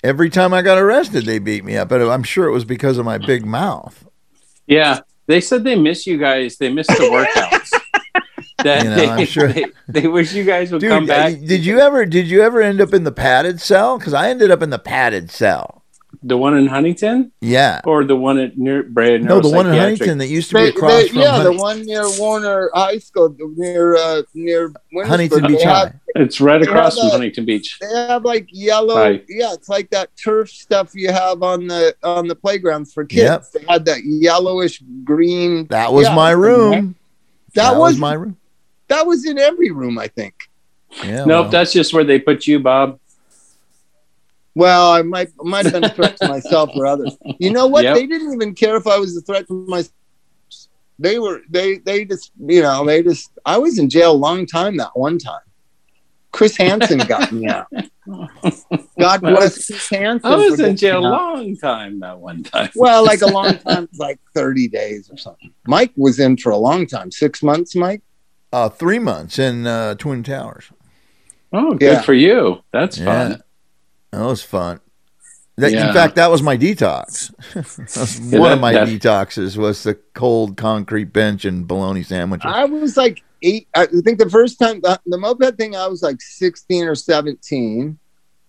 Every 0.05 0.31
time 0.31 0.55
I 0.55 0.63
got 0.63 0.79
arrested, 0.79 1.25
they 1.25 1.39
beat 1.41 1.65
me 1.65 1.77
up, 1.77 1.89
but 1.89 2.01
I'm 2.03 2.23
sure 2.23 2.47
it 2.47 2.53
was 2.53 2.65
because 2.65 2.99
of 2.99 3.05
my 3.05 3.19
big 3.19 3.45
mouth. 3.45 4.07
Yeah, 4.67 5.01
they 5.27 5.41
said 5.41 5.65
they 5.65 5.75
miss 5.77 6.07
you 6.07 6.19
guys. 6.19 6.57
They 6.59 6.71
miss 6.71 6.87
the 6.87 6.95
workouts. 6.95 8.23
that 8.65 8.85
You 8.85 8.91
know, 8.91 8.97
they, 8.97 9.09
I'm 9.09 9.27
sure- 9.27 9.49
they, 9.49 9.65
they 9.89 10.07
wish 10.07 10.33
you 10.35 10.45
guys 10.45 10.71
would 10.71 10.81
Dude, 10.83 10.91
come 10.91 11.07
back. 11.07 11.33
did 11.41 11.65
you 11.65 11.81
ever 11.81 12.05
did 12.05 12.29
you 12.29 12.43
ever 12.43 12.61
end 12.61 12.81
up 12.81 12.93
in 12.93 13.05
the 13.05 13.13
padded 13.13 13.61
cell? 13.61 13.99
Because 13.99 14.15
I 14.15 14.29
ended 14.29 14.51
up 14.51 14.63
in 14.63 14.71
the 14.71 14.79
padded 14.79 15.31
cell. 15.31 15.78
The 16.23 16.37
one 16.37 16.57
in 16.57 16.67
Huntington 16.67 17.31
Yeah. 17.41 17.81
or 17.85 18.05
the 18.05 18.17
one 18.17 18.39
at 18.39 18.59
near 18.59 18.83
Brad? 18.83 19.23
No, 19.23 19.41
the 19.41 19.49
one 19.51 19.67
in 19.69 19.75
Huntington 19.75 20.19
that 20.19 20.27
used 20.27 20.49
to 20.51 20.57
be 20.57 20.63
They- 20.63 20.69
across 20.71 20.93
they- 20.93 21.09
from 21.09 21.19
yeah, 21.19 21.43
the 21.43 21.53
one 21.53 21.83
near 21.87 22.05
Warner 22.19 22.71
High 22.75 22.99
School, 22.99 23.37
near 23.57 23.95
uh, 23.97 24.23
near 24.35 24.71
Wintersburg. 24.93 25.07
Huntington 25.07 25.47
Beach 25.47 25.63
have- 25.63 25.89
High. 25.89 25.95
It's 26.17 26.41
right 26.41 26.61
across 26.61 26.99
from 26.99 27.09
a- 27.09 27.11
Huntington 27.11 27.45
Beach. 27.45 27.79
They 27.81 27.87
have 28.09 28.25
like 28.25 28.49
yellow, 28.51 28.97
Right. 28.97 29.25
yeah, 29.29 29.53
it's 29.53 29.69
like 29.69 29.91
that 29.91 30.11
turf 30.17 30.51
stuff 30.51 30.91
you 30.95 31.13
have 31.13 31.43
on 31.45 31.69
the 31.69 31.95
on 32.03 32.27
the 32.27 32.35
playgrounds 32.35 32.93
for 32.93 33.05
kids. 33.05 33.23
Yep. 33.23 33.45
They 33.67 33.73
had 33.73 33.85
that 33.85 34.01
yellowish 34.05 34.83
green. 35.05 35.67
That 35.69 35.93
was 35.93 36.07
Yeah. 36.07 36.15
my 36.17 36.31
room. 36.33 36.97
That, 37.55 37.77
was, 37.77 37.97
my 37.97 38.13
room. 38.15 38.37
that 38.89 39.07
was 39.07 39.25
in 39.27 39.39
every 39.39 39.71
room, 39.71 39.99
I 39.99 40.09
think. 40.09 40.35
Yeah. 41.05 41.25
Nope, 41.25 41.27
well, 41.27 41.49
that's 41.49 41.73
just 41.73 41.93
where 41.95 42.05
they 42.05 42.19
put 42.19 42.47
you, 42.47 42.59
Bob. 42.61 42.99
Well, 44.59 44.91
I 44.93 45.03
might 45.03 45.29
I 45.41 45.49
might 45.49 45.65
have 45.67 45.73
been 45.75 45.85
a 45.85 45.95
threat 45.99 46.17
to 46.19 46.27
myself 46.29 46.71
or 46.75 46.85
others. 46.85 47.17
You 47.39 47.53
know 47.53 47.67
what? 47.69 47.85
Yep. 47.85 47.95
They 47.95 48.07
didn't 48.09 48.33
even 48.33 48.55
care 48.57 48.77
if 48.77 48.87
I 48.89 48.99
was 48.99 49.17
a 49.17 49.21
threat 49.21 49.47
to 49.47 49.55
myself. 49.69 49.95
They 50.99 51.21
were 51.21 51.43
they 51.49 51.79
they 51.79 52.05
just 52.05 52.33
you 52.45 52.63
know 52.63 52.85
they 52.85 53.03
just 53.05 53.31
I 53.47 53.57
was 53.59 53.79
in 53.79 53.89
jail 53.89 54.11
a 54.13 54.21
long 54.29 54.47
time 54.47 54.77
that 54.79 54.91
one 54.97 55.19
time. 55.19 55.43
Chris 56.33 56.57
Hansen 56.57 56.99
got 56.99 57.31
me 57.33 57.47
out. 57.49 57.69
God 58.99 59.21
bless 59.21 59.67
Chris 59.67 59.89
Hansen. 59.91 60.31
I 60.31 60.35
was 60.37 60.59
in 60.61 60.77
jail 60.77 60.99
a 60.99 61.01
getting 61.01 61.03
me 61.03 61.07
out. 61.07 61.13
long 61.13 61.57
time 61.57 62.01
that 62.01 62.19
one 62.19 62.43
time. 62.43 62.71
Well, 62.75 63.05
like 63.05 63.23
a 63.23 63.27
long 63.39 63.59
time, 63.59 63.89
like 63.97 64.19
thirty 64.35 64.67
days 64.67 65.09
or 65.11 65.17
something. 65.17 65.53
Mike 65.69 65.93
was 65.97 66.19
in 66.19 66.37
for 66.37 66.51
a 66.51 66.57
long 66.57 66.87
time, 66.87 67.11
six 67.13 67.43
months. 67.45 67.77
Mike. 67.77 68.03
uh, 68.53 68.69
three 68.69 68.99
months 68.99 69.39
in 69.39 69.67
uh, 69.69 69.95
Twin 69.95 70.23
Towers. 70.25 70.71
Oh, 71.53 71.75
good 71.75 71.93
Yeah. 71.93 72.03
for 72.03 72.15
you. 72.15 72.59
That's 72.73 72.99
Yeah. 72.99 73.05
fun. 73.05 73.43
That 74.13 74.23
was 74.25 74.43
fun. 74.43 74.81
That, 75.57 75.73
Yeah. 75.73 75.89
In 75.89 75.95
fact, 75.95 76.15
that 76.17 76.31
was 76.31 76.41
my 76.41 76.57
detox. 76.57 77.33
Was 77.99 78.21
Yeah, 78.21 78.39
one 78.39 78.51
that- 78.51 78.55
of 78.55 78.61
my 78.61 78.73
that- 78.73 78.89
detoxes 78.89 79.57
was 79.57 79.83
the 79.83 79.95
cold 80.15 80.57
concrete 80.57 81.13
bench 81.13 81.45
and 81.45 81.67
bologna 81.67 82.03
sandwiches. 82.05 82.51
I 82.53 82.65
was 82.65 82.97
like 82.97 83.23
eight. 83.43 83.67
I 83.75 83.87
think 83.87 84.19
the 84.21 84.31
first 84.31 84.59
time 84.61 84.81
the, 84.83 85.01
the 85.07 85.19
moped 85.19 85.57
thing, 85.59 85.75
I 85.75 85.89
was 85.89 86.01
like 86.03 86.21
sixteen 86.23 86.85
or 86.85 86.95
seventeen, 86.95 87.99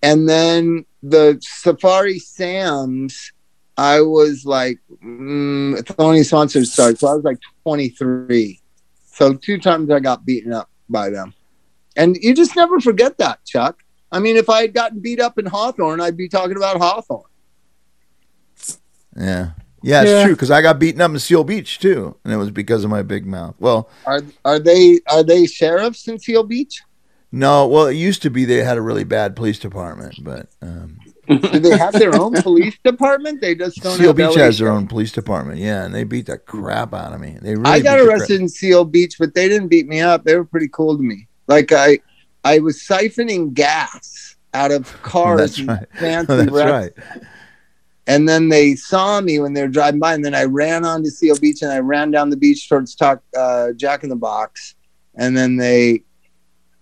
and 0.04 0.30
then 0.30 0.86
the 1.02 1.40
Safari 1.42 2.20
Sam's, 2.20 3.32
I 3.78 4.02
was 4.02 4.46
like 4.46 4.78
mm, 5.04 5.84
Tony 5.98 6.22
Swanson 6.24 6.64
started, 6.66 7.00
so 7.00 7.08
I 7.08 7.14
was 7.16 7.24
like 7.24 7.40
twenty 7.64 7.90
three. 7.90 8.62
So 9.12 9.34
two 9.34 9.58
times 9.58 9.90
I 9.90 10.00
got 10.00 10.26
beaten 10.26 10.54
up 10.54 10.70
by 10.90 11.10
them, 11.10 11.34
and 11.96 12.16
you 12.22 12.36
just 12.36 12.56
never 12.56 12.80
forget 12.80 13.18
that, 13.18 13.44
Chuck. 13.46 13.80
I 14.12 14.20
mean, 14.20 14.38
if 14.38 14.50
I 14.50 14.62
had 14.62 14.74
gotten 14.74 15.00
beat 15.00 15.20
up 15.22 15.38
in 15.38 15.46
Hawthorne, 15.46 16.02
I'd 16.02 16.18
be 16.18 16.28
talking 16.30 16.58
about 16.58 16.78
Hawthorne. 16.78 17.24
yeah. 19.16 19.52
Yeah, 19.82 20.02
it's 20.02 20.12
Yeah. 20.12 20.24
true 20.26 20.34
because 20.36 20.52
I 20.52 20.62
got 20.62 20.78
beaten 20.78 21.00
up 21.00 21.12
in 21.12 21.20
Seal 21.20 21.44
Beach 21.46 21.80
too, 21.80 22.16
and 22.26 22.34
it 22.34 22.38
was 22.38 22.52
because 22.52 22.84
of 22.84 22.90
my 22.90 23.02
big 23.02 23.26
mouth. 23.26 23.56
Well, 23.60 23.90
Are 24.06 24.22
are 24.44 24.60
they 24.60 25.00
are 25.08 25.24
they 25.24 25.46
sheriffs 25.46 26.08
in 26.10 26.20
Seal 26.20 26.44
Beach? 26.44 26.82
no, 27.32 27.66
well, 27.68 27.88
it 27.88 27.94
used 27.94 28.22
to 28.24 28.30
be 28.30 28.44
they 28.44 28.58
had 28.64 28.78
a 28.78 28.82
really 28.82 29.06
bad 29.06 29.36
police 29.38 29.58
department, 29.60 30.16
but 30.22 30.48
um, 30.62 30.98
Do 31.28 31.60
they 31.60 31.78
have 31.78 31.94
their 31.94 32.14
own 32.20 32.34
police 32.42 32.76
department? 32.84 33.40
They 33.40 33.56
just 33.56 33.82
don't. 33.82 33.96
Seal 33.98 34.08
have 34.08 34.16
Beach 34.18 34.36
LA 34.36 34.44
has 34.44 34.58
their 34.60 34.70
own 34.70 34.86
police 34.88 35.14
department. 35.14 35.60
Yeah, 35.60 35.86
and 35.86 35.96
they 35.96 36.04
beat 36.04 36.26
the 36.26 36.38
crap 36.40 36.94
out 36.94 37.14
of 37.14 37.22
me. 37.22 37.38
They 37.42 37.56
really 37.56 37.70
I 37.72 37.80
got 37.80 38.00
arrested 38.02 38.42
in 38.42 38.50
Seal 38.50 38.84
Beach, 38.84 39.16
but 39.18 39.34
they 39.34 39.48
didn't 39.48 39.70
beat 39.70 39.88
me 39.88 40.02
up. 40.02 40.26
They 40.26 40.36
were 40.36 40.44
pretty 40.46 40.68
cool 40.74 40.98
to 40.98 41.04
me. 41.04 41.28
Like 41.48 41.72
I, 41.72 42.00
I 42.44 42.60
was 42.60 42.78
siphoning 42.80 43.54
gas 43.54 44.36
out 44.54 44.72
of 44.72 45.02
cars. 45.02 45.58
That's 45.58 45.62
right. 45.62 45.88
Fancy 46.00 46.36
That's 46.36 46.52
right. 46.52 46.92
And 48.08 48.28
then 48.28 48.50
they 48.50 48.76
saw 48.76 49.22
me 49.22 49.40
when 49.40 49.54
they 49.54 49.62
were 49.62 49.68
driving 49.68 50.00
by, 50.00 50.16
and 50.16 50.26
then 50.26 50.34
I 50.34 50.46
ran 50.46 50.84
onto 50.84 51.10
Seal 51.10 51.38
Beach 51.38 51.62
and 51.62 51.72
I 51.72 51.78
ran 51.78 52.10
down 52.10 52.32
the 52.32 52.38
beach 52.38 52.68
towards 52.68 52.96
Talk, 52.96 53.22
uh, 53.38 53.74
Jack 53.74 54.04
in 54.04 54.10
the 54.10 54.16
Box, 54.16 54.76
and 55.16 55.38
then 55.38 55.58
they 55.58 56.04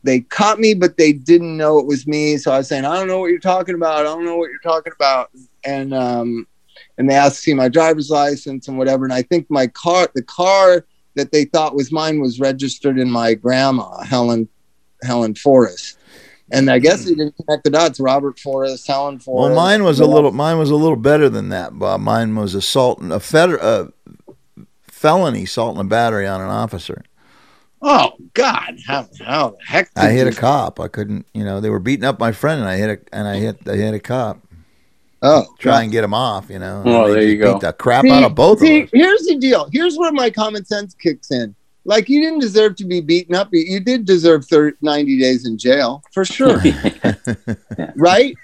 they 0.03 0.21
caught 0.21 0.57
me, 0.57 0.73
but 0.73 0.95
they 0.95 1.11
didn't 1.11 1.57
know 1.57 1.79
it 1.79 1.85
was 1.85 2.07
me. 2.07 2.37
So 2.37 2.51
I 2.51 2.59
was 2.59 2.69
saying, 2.69 2.85
I 2.85 2.95
don't 2.95 3.09
know 3.09 3.19
what 3.19 3.27
you're 3.29 3.39
talking 3.39 3.75
about. 3.75 3.99
I 3.99 4.03
don't 4.03 4.23
know 4.23 4.37
what 4.37 4.49
you're 4.49 4.59
talking 4.59 4.93
about. 4.95 5.31
And 5.65 5.93
um, 5.93 6.47
and 6.97 7.09
they 7.09 7.15
asked 7.15 7.37
to 7.37 7.41
see 7.41 7.53
my 7.53 7.67
driver's 7.67 8.09
license 8.09 8.69
and 8.69 8.77
whatever. 8.77 9.03
And 9.03 9.13
I 9.13 9.21
think 9.23 9.47
my 9.49 9.67
car, 9.67 10.07
the 10.15 10.23
car 10.23 10.85
that 11.15 11.33
they 11.33 11.43
thought 11.43 11.75
was 11.75 11.91
mine, 11.91 12.21
was 12.21 12.39
registered 12.39 12.97
in 12.97 13.11
my 13.11 13.33
grandma, 13.33 14.01
Helen 14.03 14.47
Helen 15.03 15.35
Forrest. 15.35 15.97
And 16.51 16.69
I 16.71 16.79
guess 16.79 17.03
they 17.03 17.13
didn't 17.13 17.35
connect 17.35 17.65
the 17.65 17.69
dots. 17.69 17.99
Robert 17.99 18.39
Forrest, 18.39 18.87
Helen 18.87 19.19
Forrest. 19.19 19.53
Well, 19.53 19.55
mine 19.55 19.83
was 19.83 19.99
a 19.99 20.05
little. 20.05 20.31
Mine 20.31 20.57
was 20.57 20.69
a 20.69 20.75
little 20.75 20.95
better 20.95 21.27
than 21.27 21.49
that, 21.49 21.77
Bob. 21.77 21.99
Mine 21.99 22.35
was 22.35 22.55
assault, 22.55 22.99
and 22.99 23.11
a 23.11 23.19
feder, 23.19 23.61
uh, 23.61 23.87
felony 24.87 25.43
assault 25.43 25.77
and 25.77 25.81
a 25.85 25.89
battery 25.89 26.25
on 26.25 26.39
an 26.41 26.47
officer. 26.47 27.03
Oh 27.81 28.13
God! 28.33 28.77
How 28.87 29.07
how 29.23 29.49
the 29.51 29.57
heck? 29.65 29.91
I 29.95 30.07
did 30.07 30.15
hit 30.15 30.27
a 30.27 30.39
cop. 30.39 30.79
I 30.79 30.87
couldn't. 30.87 31.27
You 31.33 31.43
know, 31.43 31.59
they 31.59 31.69
were 31.69 31.79
beating 31.79 32.05
up 32.05 32.17
my 32.19 32.31
friend, 32.31 32.61
and 32.61 32.69
I 32.69 32.77
hit 32.77 32.89
a 32.89 33.15
and 33.15 33.27
I 33.27 33.35
hit 33.37 33.57
I 33.67 33.75
hit 33.75 33.93
a 33.93 33.99
cop. 33.99 34.39
Oh, 35.21 35.45
Try 35.59 35.81
and 35.83 35.91
get 35.91 36.03
him 36.03 36.13
off. 36.13 36.49
You 36.49 36.59
know. 36.59 36.83
Oh, 36.85 36.91
Well, 36.91 37.07
there 37.07 37.17
just 37.21 37.27
you 37.27 37.37
go. 37.39 37.53
Beat 37.53 37.61
the 37.61 37.73
crap 37.73 38.03
See- 38.03 38.11
out 38.11 38.23
of 38.23 38.35
both 38.35 38.59
see, 38.59 38.81
of 38.81 38.83
us. 38.85 38.89
Here's 38.93 39.21
the 39.23 39.35
deal. 39.35 39.67
Here's 39.73 39.97
where 39.97 40.11
my 40.11 40.29
common 40.29 40.63
sense 40.63 40.93
kicks 40.95 41.31
in. 41.31 41.55
Like 41.87 42.09
you 42.09 42.21
didn't 42.21 42.39
deserve 42.39 42.75
to 42.75 42.85
be 42.85 42.99
beaten 42.99 43.33
up. 43.33 43.47
You- 43.53 43.79
did 43.79 44.03
deserve 44.05 44.45
30, 44.45 44.77
90 44.81 45.19
days 45.19 45.47
in 45.47 45.57
jail 45.57 46.03
for 46.11 46.25
sure, 46.25 46.61
right? 47.95 48.35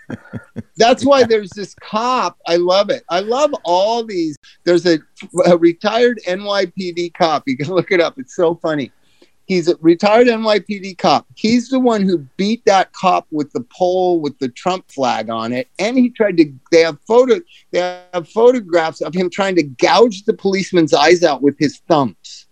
That's 0.78 1.06
why 1.06 1.26
there's 1.26 1.50
this 1.50 1.76
cop. 1.76 2.38
I 2.48 2.56
love 2.56 2.90
it. 2.90 3.04
I 3.10 3.20
love 3.20 3.54
all 3.66 4.06
these. 4.06 4.38
There's 4.64 4.86
a, 4.86 5.00
a 5.46 5.58
retired 5.58 6.22
NYPD 6.26 7.14
cop. 7.16 7.44
You 7.46 7.58
can 7.58 7.68
look 7.68 7.92
it 7.92 8.00
up. 8.00 8.18
It's 8.18 8.36
so 8.36 8.56
funny. 8.56 8.92
He's 9.46 9.68
a 9.68 9.76
retired 9.82 10.28
NYPD 10.28 10.98
cop. 10.98 11.28
He's 11.36 11.68
the 11.68 11.80
one 11.80 12.04
who 12.04 12.20
beat 12.38 12.64
that 12.64 12.94
cop 12.94 13.28
with 13.30 13.52
the 13.52 13.66
pole 13.76 14.22
with 14.22 14.40
the 14.40 14.48
Trump 14.48 14.90
flag 14.90 15.30
on 15.30 15.52
it, 15.52 15.68
and 15.80 15.98
he 15.98 16.10
tried 16.10 16.38
to. 16.38 16.54
They 16.72 16.82
have 16.82 16.98
photo. 17.06 17.42
They 17.72 18.04
have 18.14 18.30
photographs 18.30 19.02
of 19.02 19.14
him 19.14 19.30
trying 19.30 19.56
to 19.58 19.64
gouge 19.64 20.24
the 20.24 20.34
policeman's 20.34 20.94
eyes 20.94 21.24
out 21.24 21.42
with 21.42 21.58
his 21.60 21.80
thumbs. 21.90 22.43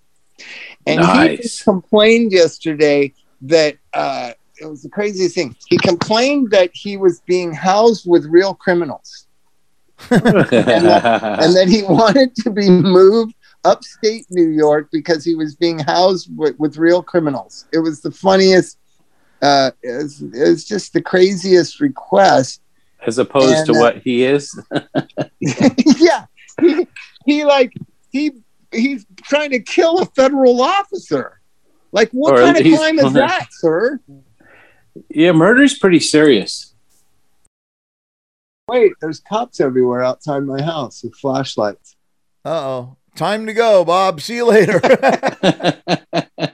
And 0.87 0.99
he 0.99 1.05
Nice. 1.05 1.41
just 1.41 1.63
complained 1.63 2.31
yesterday 2.31 3.13
that 3.41 3.77
uh, 3.93 4.33
it 4.59 4.65
was 4.65 4.83
the 4.83 4.89
craziest 4.89 5.35
thing. 5.35 5.55
He 5.67 5.77
complained 5.77 6.51
that 6.51 6.71
he 6.73 6.97
was 6.97 7.21
being 7.21 7.53
housed 7.53 8.07
with 8.07 8.25
real 8.25 8.53
criminals 8.53 9.27
and 10.09 10.21
that 10.21 11.65
he 11.67 11.83
wanted 11.83 12.35
to 12.35 12.49
be 12.49 12.69
moved 12.69 13.35
upstate 13.63 14.25
New 14.29 14.49
York 14.49 14.89
because 14.91 15.23
he 15.23 15.35
was 15.35 15.55
being 15.55 15.79
housed 15.79 16.35
with, 16.35 16.57
with 16.59 16.77
real 16.77 17.03
criminals. 17.03 17.65
It 17.71 17.79
was 17.79 18.01
the 18.01 18.11
funniest. 18.11 18.77
Uh, 19.41 19.71
it, 19.81 20.03
was, 20.03 20.21
it 20.21 20.49
was 20.49 20.65
just 20.65 20.93
the 20.93 21.01
craziest 21.01 21.79
request. 21.79 22.61
As 23.05 23.17
opposed 23.17 23.55
And, 23.55 23.67
to 23.67 23.73
uh, 23.73 23.79
what 23.79 23.97
he 23.97 24.23
is. 24.23 24.59
yeah, 25.39 26.25
he, 26.59 26.87
he 27.25 27.45
like 27.45 27.73
he 28.11 28.31
he's 28.71 29.05
trying 29.23 29.51
to 29.51 29.59
kill 29.59 29.99
a 29.99 30.05
federal 30.05 30.61
officer. 30.61 31.39
Like, 31.91 32.09
what 32.11 32.33
Or 32.33 32.37
kind 32.37 32.57
of 32.57 32.63
crime 32.79 32.99
is 32.99 33.13
that, 33.13 33.47
sir? 33.51 33.99
Yeah, 35.09 35.31
murder's 35.33 35.77
pretty 35.77 35.99
serious. 35.99 36.73
Wait, 38.67 38.93
there's 39.01 39.19
cops 39.19 39.59
everywhere 39.59 40.03
outside 40.03 40.39
my 40.43 40.61
house 40.61 41.03
with 41.03 41.15
flashlights. 41.15 41.95
Uh 42.45 42.49
oh. 42.49 42.97
Time 43.15 43.45
to 43.45 43.53
go, 43.53 43.83
Bob. 43.83 44.21
See 44.21 44.35
you 44.35 44.45
later. 44.45 44.79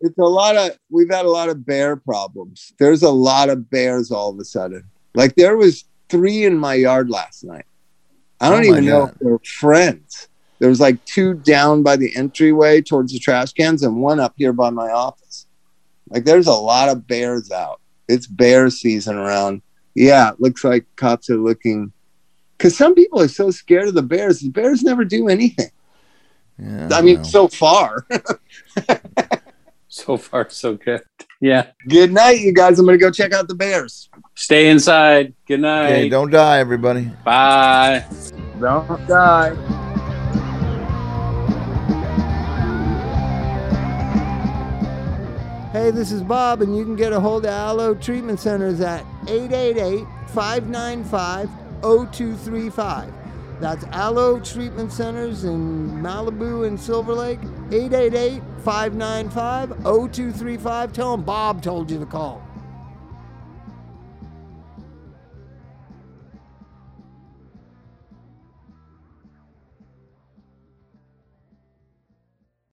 It's 0.00 0.16
a 0.18 0.22
lot 0.22 0.56
of 0.56 0.78
we've 0.90 1.10
had 1.10 1.26
a 1.26 1.30
lot 1.30 1.48
of 1.48 1.66
bear 1.66 1.96
problems. 1.96 2.72
There's 2.78 3.02
a 3.02 3.10
lot 3.10 3.48
of 3.48 3.68
bears 3.68 4.12
all 4.12 4.30
of 4.30 4.38
a 4.38 4.44
sudden. 4.44 4.84
Like 5.14 5.34
there 5.34 5.56
was 5.56 5.86
three 6.08 6.44
in 6.44 6.56
my 6.56 6.74
yard 6.74 7.10
last 7.10 7.42
night. 7.42 7.64
I 8.40 8.48
don't 8.48 8.64
Oh 8.64 8.70
my 8.70 8.78
even 8.78 8.84
know 8.84 9.06
if 9.06 9.14
they're 9.20 9.38
friends. 9.40 10.28
There 10.58 10.68
was 10.68 10.80
like 10.80 11.04
two 11.04 11.34
down 11.34 11.82
by 11.82 11.96
the 11.96 12.14
entryway 12.16 12.80
towards 12.80 13.12
the 13.12 13.18
trash 13.18 13.52
cans 13.52 13.82
and 13.82 14.00
one 14.02 14.20
up 14.20 14.34
here 14.36 14.52
by 14.52 14.70
my 14.70 14.90
office. 14.90 15.46
Like 16.08 16.24
there's 16.24 16.46
a 16.46 16.52
lot 16.52 16.88
of 16.88 17.06
bears 17.06 17.50
out. 17.50 17.80
It's 18.08 18.26
bear 18.26 18.70
season 18.70 19.16
around. 19.16 19.62
Yeah, 19.94 20.30
it 20.30 20.40
looks 20.40 20.64
like 20.64 20.86
cops 20.96 21.28
are 21.30 21.36
looking 21.36 21.92
because 22.56 22.76
some 22.76 22.94
people 22.94 23.20
are 23.20 23.28
so 23.28 23.50
scared 23.50 23.88
of 23.88 23.94
the 23.94 24.02
bears. 24.02 24.40
The 24.40 24.50
bears 24.50 24.82
never 24.82 25.04
do 25.04 25.28
anything. 25.28 25.70
yeah, 26.58 26.88
I 26.92 27.02
mean, 27.02 27.16
well. 27.16 27.24
so 27.24 27.48
far. 27.48 28.06
so 29.88 30.16
far, 30.16 30.48
so 30.50 30.74
good. 30.74 31.02
Yeah. 31.40 31.66
Good 31.88 32.12
night, 32.12 32.40
you 32.40 32.52
guys. 32.52 32.78
I'm 32.78 32.86
gonna 32.86 32.98
go 32.98 33.10
check 33.10 33.32
out 33.32 33.48
the 33.48 33.54
bears. 33.54 34.08
Stay 34.34 34.68
inside. 34.68 35.34
Good 35.46 35.60
night. 35.60 35.90
Okay, 35.90 36.08
don't 36.08 36.30
die, 36.30 36.58
everybody. 36.58 37.10
Bye. 37.24 38.04
Don't 38.60 39.06
die. 39.06 39.77
Hey, 45.78 45.92
this 45.92 46.10
is 46.10 46.24
Bob, 46.24 46.60
and 46.60 46.76
you 46.76 46.82
can 46.82 46.96
get 46.96 47.12
a 47.12 47.20
hold 47.20 47.46
of 47.46 47.52
Alo 47.52 47.94
Treatment 47.94 48.40
Centers 48.40 48.80
at 48.80 49.06
888 49.28 50.04
595 50.26 51.48
0235. 51.82 53.12
That's 53.60 53.84
Alo 53.92 54.40
Treatment 54.40 54.92
Centers 54.92 55.44
in 55.44 56.02
Malibu 56.02 56.66
and 56.66 56.80
Silver 56.80 57.14
Lake, 57.14 57.38
888 57.70 58.42
595 58.64 59.68
0235. 59.84 60.92
Tell 60.92 61.12
them 61.12 61.24
Bob 61.24 61.62
told 61.62 61.92
you 61.92 62.00
to 62.00 62.06
call. 62.06 62.47